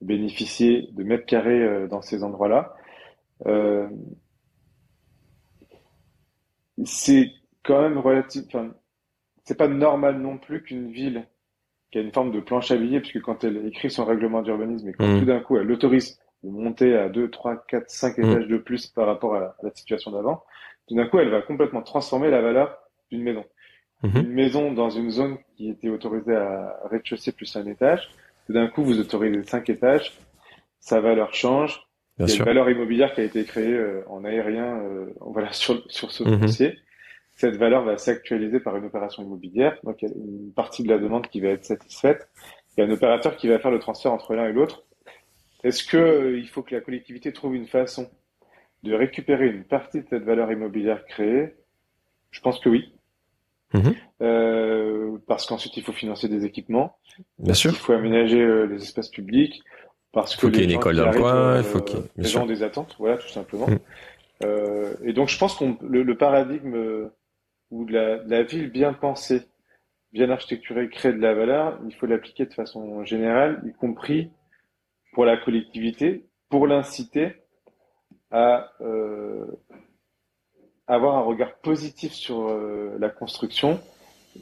bénéficier 0.00 0.88
de 0.92 1.04
mètres 1.04 1.26
carrés 1.26 1.62
euh, 1.62 1.86
dans 1.86 2.02
ces 2.02 2.24
endroits-là. 2.24 2.74
Euh, 3.46 3.88
c'est 6.84 7.30
quand 7.62 7.80
même 7.82 7.98
relatif, 7.98 8.44
enfin, 8.48 8.72
c'est 9.44 9.56
pas 9.56 9.68
normal 9.68 10.18
non 10.18 10.38
plus 10.38 10.62
qu'une 10.62 10.90
ville 10.90 11.26
qui 11.90 11.98
a 11.98 12.00
une 12.00 12.12
forme 12.12 12.32
de 12.32 12.40
planche 12.40 12.70
à 12.70 12.76
billets, 12.76 13.00
puisque 13.00 13.20
quand 13.20 13.44
elle 13.44 13.66
écrit 13.66 13.90
son 13.90 14.04
règlement 14.04 14.42
d'urbanisme 14.42 14.88
et 14.88 14.92
quand 14.94 15.06
mmh. 15.06 15.20
tout 15.20 15.26
d'un 15.26 15.40
coup 15.40 15.58
elle 15.58 15.70
autorise 15.70 16.18
de 16.42 16.50
monter 16.50 16.96
à 16.96 17.08
2, 17.08 17.30
3, 17.30 17.64
4, 17.68 17.88
5 17.88 18.18
étages 18.18 18.46
de 18.48 18.56
plus 18.56 18.86
par 18.86 19.06
rapport 19.06 19.36
à 19.36 19.54
la, 19.62 19.70
situation 19.74 20.10
d'avant, 20.10 20.42
tout 20.88 20.96
d'un 20.96 21.06
coup 21.06 21.18
elle 21.18 21.28
va 21.28 21.42
complètement 21.42 21.82
transformer 21.82 22.30
la 22.30 22.40
valeur 22.40 22.78
d'une 23.10 23.22
maison. 23.22 23.44
Mmh. 24.02 24.16
Une 24.16 24.32
maison 24.32 24.72
dans 24.72 24.90
une 24.90 25.10
zone 25.10 25.36
qui 25.56 25.68
était 25.68 25.90
autorisée 25.90 26.34
à 26.34 26.80
rez-de-chaussée 26.90 27.32
plus 27.32 27.54
un 27.56 27.66
étage, 27.66 28.08
tout 28.46 28.54
d'un 28.54 28.68
coup 28.68 28.82
vous 28.82 28.98
autorisez 28.98 29.44
5 29.44 29.68
étages, 29.70 30.12
sa 30.80 31.00
valeur 31.00 31.34
change, 31.34 31.86
il 32.18 32.28
y 32.28 32.32
a 32.32 32.36
une 32.36 32.44
valeur 32.44 32.70
immobilière 32.70 33.14
qui 33.14 33.20
a 33.20 33.24
été 33.24 33.44
créée 33.44 33.72
euh, 33.72 34.02
en 34.08 34.24
aérien 34.24 34.80
euh, 34.80 35.12
voilà, 35.20 35.52
sur, 35.52 35.82
sur 35.90 36.10
ce 36.10 36.24
mmh. 36.24 36.72
Cette 37.34 37.56
valeur 37.56 37.84
va 37.84 37.98
s'actualiser 37.98 38.60
par 38.60 38.76
une 38.76 38.84
opération 38.84 39.22
immobilière. 39.22 39.78
Donc, 39.84 40.02
il 40.02 40.08
y 40.08 40.12
a 40.12 40.14
une 40.14 40.52
partie 40.52 40.82
de 40.82 40.88
la 40.88 40.98
demande 40.98 41.26
qui 41.28 41.40
va 41.40 41.48
être 41.48 41.64
satisfaite. 41.64 42.28
Il 42.76 42.80
y 42.80 42.84
a 42.84 42.88
un 42.88 42.92
opérateur 42.92 43.36
qui 43.36 43.48
va 43.48 43.58
faire 43.58 43.70
le 43.70 43.78
transfert 43.78 44.12
entre 44.12 44.34
l'un 44.34 44.48
et 44.48 44.52
l'autre. 44.52 44.84
Est-ce 45.64 45.84
que 45.84 45.96
euh, 45.96 46.38
il 46.38 46.48
faut 46.48 46.62
que 46.62 46.74
la 46.74 46.80
collectivité 46.80 47.32
trouve 47.32 47.54
une 47.54 47.66
façon 47.66 48.10
de 48.82 48.94
récupérer 48.94 49.46
une 49.46 49.64
partie 49.64 50.00
de 50.00 50.06
cette 50.08 50.24
valeur 50.24 50.50
immobilière 50.50 51.04
créée? 51.06 51.54
Je 52.30 52.40
pense 52.40 52.58
que 52.60 52.68
oui. 52.68 52.92
Mhm. 53.74 53.94
Euh, 54.22 55.18
parce 55.26 55.46
qu'ensuite 55.46 55.76
il 55.76 55.82
faut 55.82 55.92
financer 55.92 56.28
des 56.28 56.44
équipements. 56.44 56.96
Bien 57.38 57.54
sûr. 57.54 57.70
Il 57.70 57.76
faut 57.76 57.92
aménager 57.92 58.40
euh, 58.40 58.66
les 58.66 58.82
espaces 58.82 59.08
publics. 59.08 59.62
Parce 60.12 60.34
faut 60.34 60.50
qu'il 60.50 60.58
y 60.58 60.62
ait 60.62 60.64
une 60.64 60.72
école 60.72 60.96
d'emploi, 60.96 61.54
il 61.58 61.64
faut 61.64 61.80
qu'il 61.80 62.00
les 62.16 62.28
gens 62.28 62.42
ont 62.42 62.46
des 62.46 62.62
attentes, 62.62 62.96
voilà, 62.98 63.16
tout 63.16 63.30
simplement. 63.30 63.66
Mhm. 63.66 63.78
et 65.04 65.14
donc 65.14 65.30
je 65.30 65.38
pense 65.38 65.54
qu'on 65.54 65.78
le 65.80 66.16
paradigme 66.18 67.08
où 67.72 67.86
la, 67.86 68.22
la, 68.24 68.42
ville 68.44 68.70
bien 68.70 68.92
pensée, 68.92 69.42
bien 70.12 70.30
architecturée, 70.30 70.88
crée 70.88 71.12
de 71.12 71.18
la 71.18 71.34
valeur, 71.34 71.80
il 71.88 71.94
faut 71.94 72.06
l'appliquer 72.06 72.46
de 72.46 72.54
façon 72.54 73.04
générale, 73.04 73.62
y 73.66 73.72
compris 73.72 74.30
pour 75.12 75.24
la 75.24 75.36
collectivité, 75.36 76.26
pour 76.48 76.66
l'inciter 76.66 77.42
à 78.30 78.72
euh, 78.80 79.46
avoir 80.86 81.16
un 81.16 81.22
regard 81.22 81.54
positif 81.56 82.12
sur 82.12 82.48
euh, 82.48 82.96
la 82.98 83.08
construction, 83.08 83.80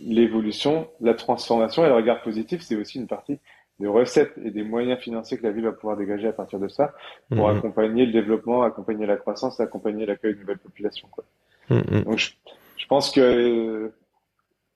l'évolution, 0.03 0.89
la 1.01 1.14
transformation. 1.14 1.85
Et 1.85 1.89
le 1.89 1.95
regard 1.95 2.22
positif, 2.22 2.62
c'est 2.62 2.76
aussi 2.76 2.99
une 2.99 3.07
partie 3.07 3.39
des 3.78 3.87
recettes 3.87 4.37
et 4.45 4.51
des 4.51 4.62
moyens 4.62 5.01
financiers 5.01 5.39
que 5.39 5.43
la 5.43 5.53
ville 5.53 5.64
va 5.64 5.72
pouvoir 5.72 5.97
dégager 5.97 6.28
à 6.28 6.33
partir 6.33 6.59
de 6.59 6.68
ça 6.68 6.93
pour 7.31 7.49
mmh. 7.49 7.57
accompagner 7.57 8.07
le 8.07 8.12
développement, 8.12 8.62
accompagner 8.62 9.07
la 9.07 9.16
croissance, 9.16 9.59
accompagner 9.59 10.05
l'accueil 10.05 10.35
de 10.35 10.41
nouvelles 10.41 10.59
populations. 10.59 11.09
Quoi. 11.11 11.24
Mmh. 11.70 12.03
Donc, 12.03 12.18
je, 12.18 12.31
je 12.31 12.59
pense 12.91 13.12
que 13.12 13.93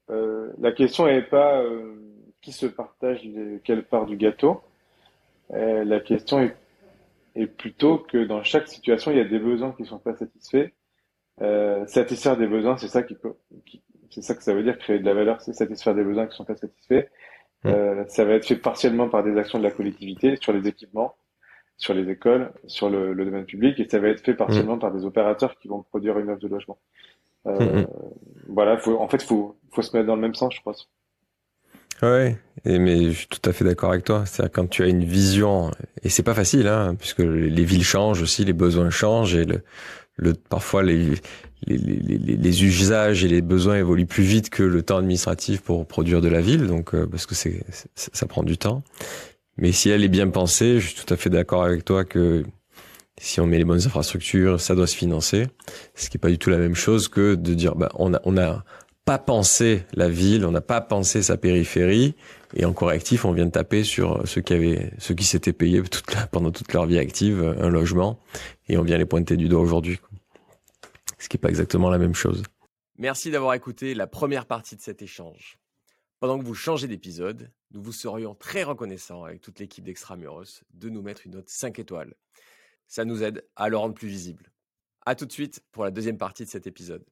euh, 0.09 0.53
la 0.59 0.73
question 0.73 1.07
n'est 1.07 1.23
pas 1.23 1.61
euh, 1.61 1.97
qui 2.41 2.53
se 2.53 2.67
partage 2.67 3.21
quelle 3.65 3.85
part 3.85 4.07
du 4.07 4.17
gâteau. 4.17 4.63
Euh, 5.53 5.85
la 5.85 5.99
question 6.01 6.41
est, 6.41 6.57
est, 7.35 7.49
plutôt 7.49 7.99
que 7.99 8.25
dans 8.25 8.43
chaque 8.45 8.69
situation, 8.69 9.11
il 9.11 9.19
y 9.19 9.21
a 9.21 9.25
des 9.25 9.41
besoins 9.41 9.73
qui 9.73 9.85
sont 9.85 9.99
pas 9.99 10.15
satisfaits. 10.15 10.71
Satisfaire 11.87 12.37
des 12.37 12.47
besoins, 12.47 12.77
c'est 12.77 12.89
ça 12.89 13.03
qui, 13.03 13.17
qui 13.67 13.83
c'est 14.11 14.23
ça 14.23 14.37
que 14.37 14.45
ça 14.45 14.55
veut 14.55 14.63
dire 14.63 14.79
créer 14.79 15.01
de 15.01 15.05
la 15.05 15.15
valeur, 15.15 15.41
c'est 15.41 15.53
satisfaire 15.53 15.97
des 15.97 16.05
besoins 16.05 16.29
qui 16.29 16.37
sont 16.37 16.45
pas 16.45 16.55
satisfaits. 16.55 17.09
Mmh. 17.65 18.05
Ça 18.07 18.25
va 18.25 18.35
être 18.35 18.47
fait 18.47 18.57
partiellement 18.57 19.09
par 19.09 19.25
des 19.25 19.37
actions 19.37 19.59
de 19.59 19.65
la 19.65 19.73
collectivité 19.73 20.37
sur 20.37 20.53
les 20.53 20.69
équipements, 20.69 21.17
sur 21.77 21.95
les 21.95 22.09
écoles, 22.09 22.53
sur 22.69 22.89
le, 22.89 23.13
le 23.13 23.25
domaine 23.25 23.47
public, 23.47 23.81
et 23.81 23.89
ça 23.89 23.99
va 23.99 24.09
être 24.09 24.21
fait 24.21 24.35
partiellement 24.35 24.77
mmh. 24.77 24.81
par 24.81 24.93
des 24.93 25.05
opérateurs 25.05 25.59
qui 25.59 25.67
vont 25.67 25.83
produire 25.83 26.17
une 26.21 26.31
offre 26.31 26.41
de 26.41 26.47
logement. 26.47 26.79
Euh, 27.47 27.59
mm-hmm. 27.59 27.87
Voilà, 28.49 28.77
faut, 28.79 28.99
en 28.99 29.09
fait, 29.09 29.23
faut, 29.23 29.57
faut 29.73 29.83
se 29.83 29.97
mettre 29.97 30.07
dans 30.07 30.17
le 30.17 30.23
même 30.23 30.35
sens, 30.35 30.55
je 30.55 30.63
pense. 30.63 30.91
Ouais, 32.03 32.37
et 32.65 32.79
mais 32.79 33.13
je 33.13 33.19
suis 33.19 33.29
tout 33.29 33.49
à 33.49 33.53
fait 33.53 33.65
d'accord 33.65 33.91
avec 33.91 34.05
toi. 34.05 34.25
C'est-à-dire 34.27 34.53
quand 34.53 34.69
tu 34.69 34.83
as 34.83 34.89
une 34.89 35.05
vision, 35.05 35.71
et 36.03 36.09
c'est 36.09 36.23
pas 36.23 36.35
facile, 36.35 36.67
hein, 36.67 36.95
puisque 36.99 37.21
les 37.21 37.65
villes 37.65 37.85
changent 37.85 38.21
aussi, 38.23 38.45
les 38.45 38.53
besoins 38.53 38.91
changent, 38.91 39.35
et 39.35 39.45
le, 39.45 39.63
le 40.17 40.35
parfois 40.35 40.83
les, 40.83 41.15
les, 41.67 41.77
les, 41.79 42.19
les, 42.19 42.65
usages 42.65 43.25
et 43.25 43.29
les 43.29 43.43
besoins 43.43 43.77
évoluent 43.77 44.07
plus 44.07 44.25
vite 44.25 44.51
que 44.51 44.63
le 44.63 44.83
temps 44.83 44.99
administratif 44.99 45.63
pour 45.63 45.87
produire 45.87 46.21
de 46.21 46.29
la 46.29 46.41
ville, 46.41 46.67
donc 46.67 46.95
euh, 46.95 47.07
parce 47.07 47.27
que 47.27 47.35
c'est 47.35 47.65
ça 47.95 48.27
prend 48.27 48.43
du 48.43 48.59
temps. 48.59 48.83
Mais 49.57 49.73
si 49.73 49.89
elle 49.89 50.03
est 50.05 50.09
bien 50.09 50.29
pensée, 50.29 50.81
je 50.81 50.89
suis 50.89 51.05
tout 51.05 51.15
à 51.15 51.17
fait 51.17 51.31
d'accord 51.31 51.63
avec 51.65 51.85
toi 51.85 52.05
que 52.05 52.45
si 53.19 53.41
on 53.41 53.47
met 53.47 53.59
les 53.59 53.65
bonnes 53.65 53.85
infrastructures, 53.85 54.61
ça 54.61 54.75
doit 54.75 54.87
se 54.87 54.97
financer. 54.97 55.47
Ce 55.95 56.11
qui 56.11 56.17
est 56.17 56.21
pas 56.21 56.31
du 56.31 56.39
tout 56.39 56.51
la 56.51 56.59
même 56.59 56.75
chose 56.75 57.09
que 57.09 57.35
de 57.35 57.55
dire, 57.55 57.75
bah, 57.75 57.91
on 57.95 58.15
a, 58.15 58.21
on 58.25 58.37
a 58.37 58.65
pas 59.05 59.19
pensé 59.19 59.85
la 59.93 60.09
ville, 60.09 60.45
on 60.47 60.51
n'a 60.51 60.61
pas 60.61 60.81
pensé 60.81 61.23
sa 61.23 61.37
périphérie, 61.37 62.15
et 62.55 62.65
en 62.65 62.73
correctif, 62.73 63.25
on 63.25 63.33
vient 63.33 63.47
de 63.47 63.51
taper 63.51 63.85
sur 63.85 64.27
ceux 64.27 64.41
qui 64.41 64.55
avaient, 64.55 64.93
ceux 64.99 65.15
qui 65.15 65.25
s'étaient 65.25 65.53
payés 65.53 65.83
pendant 66.33 66.51
toute 66.51 66.73
leur 66.73 66.87
vie 66.87 66.99
active 66.99 67.43
un 67.43 67.69
logement, 67.69 68.19
et 68.69 68.79
on 68.79 68.83
vient 68.83 68.99
les 68.99 69.05
pointer 69.05 69.37
du 69.37 69.49
doigt 69.49 69.61
aujourd'hui. 69.61 70.01
Ce 71.19 71.29
qui 71.29 71.37
est 71.37 71.41
pas 71.41 71.49
exactement 71.51 71.91
la 71.91 71.99
même 71.99 72.15
chose. 72.15 72.43
Merci 72.99 73.31
d'avoir 73.31 73.55
écouté 73.55 73.95
la 73.95 74.07
première 74.07 74.47
partie 74.47 74.77
de 74.77 74.81
cet 74.81 75.03
échange. 75.03 75.59
Pendant 76.21 76.39
que 76.39 76.45
vous 76.45 76.55
changez 76.55 76.87
d'épisode, 76.87 77.51
nous 77.73 77.83
vous 77.83 77.93
serions 77.93 78.35
très 78.35 78.63
reconnaissants 78.63 79.25
avec 79.25 79.41
toute 79.41 79.59
l'équipe 79.59 79.85
d'Extramuros 79.85 80.63
de 80.73 80.89
nous 80.89 81.03
mettre 81.03 81.27
une 81.27 81.33
note 81.33 81.49
5 81.49 81.79
étoiles 81.79 82.15
ça 82.87 83.05
nous 83.05 83.23
aide 83.23 83.47
à 83.57 83.69
le 83.69 83.77
rendre 83.77 83.95
plus 83.95 84.09
visible. 84.09 84.53
À 85.07 85.15
tout 85.15 85.27
de 85.27 85.33
suite 85.33 85.63
pour 85.73 85.85
la 85.85 85.91
deuxième 85.91 86.19
partie 86.19 86.45
de 86.45 86.51
cet 86.51 86.67
épisode. 86.67 87.05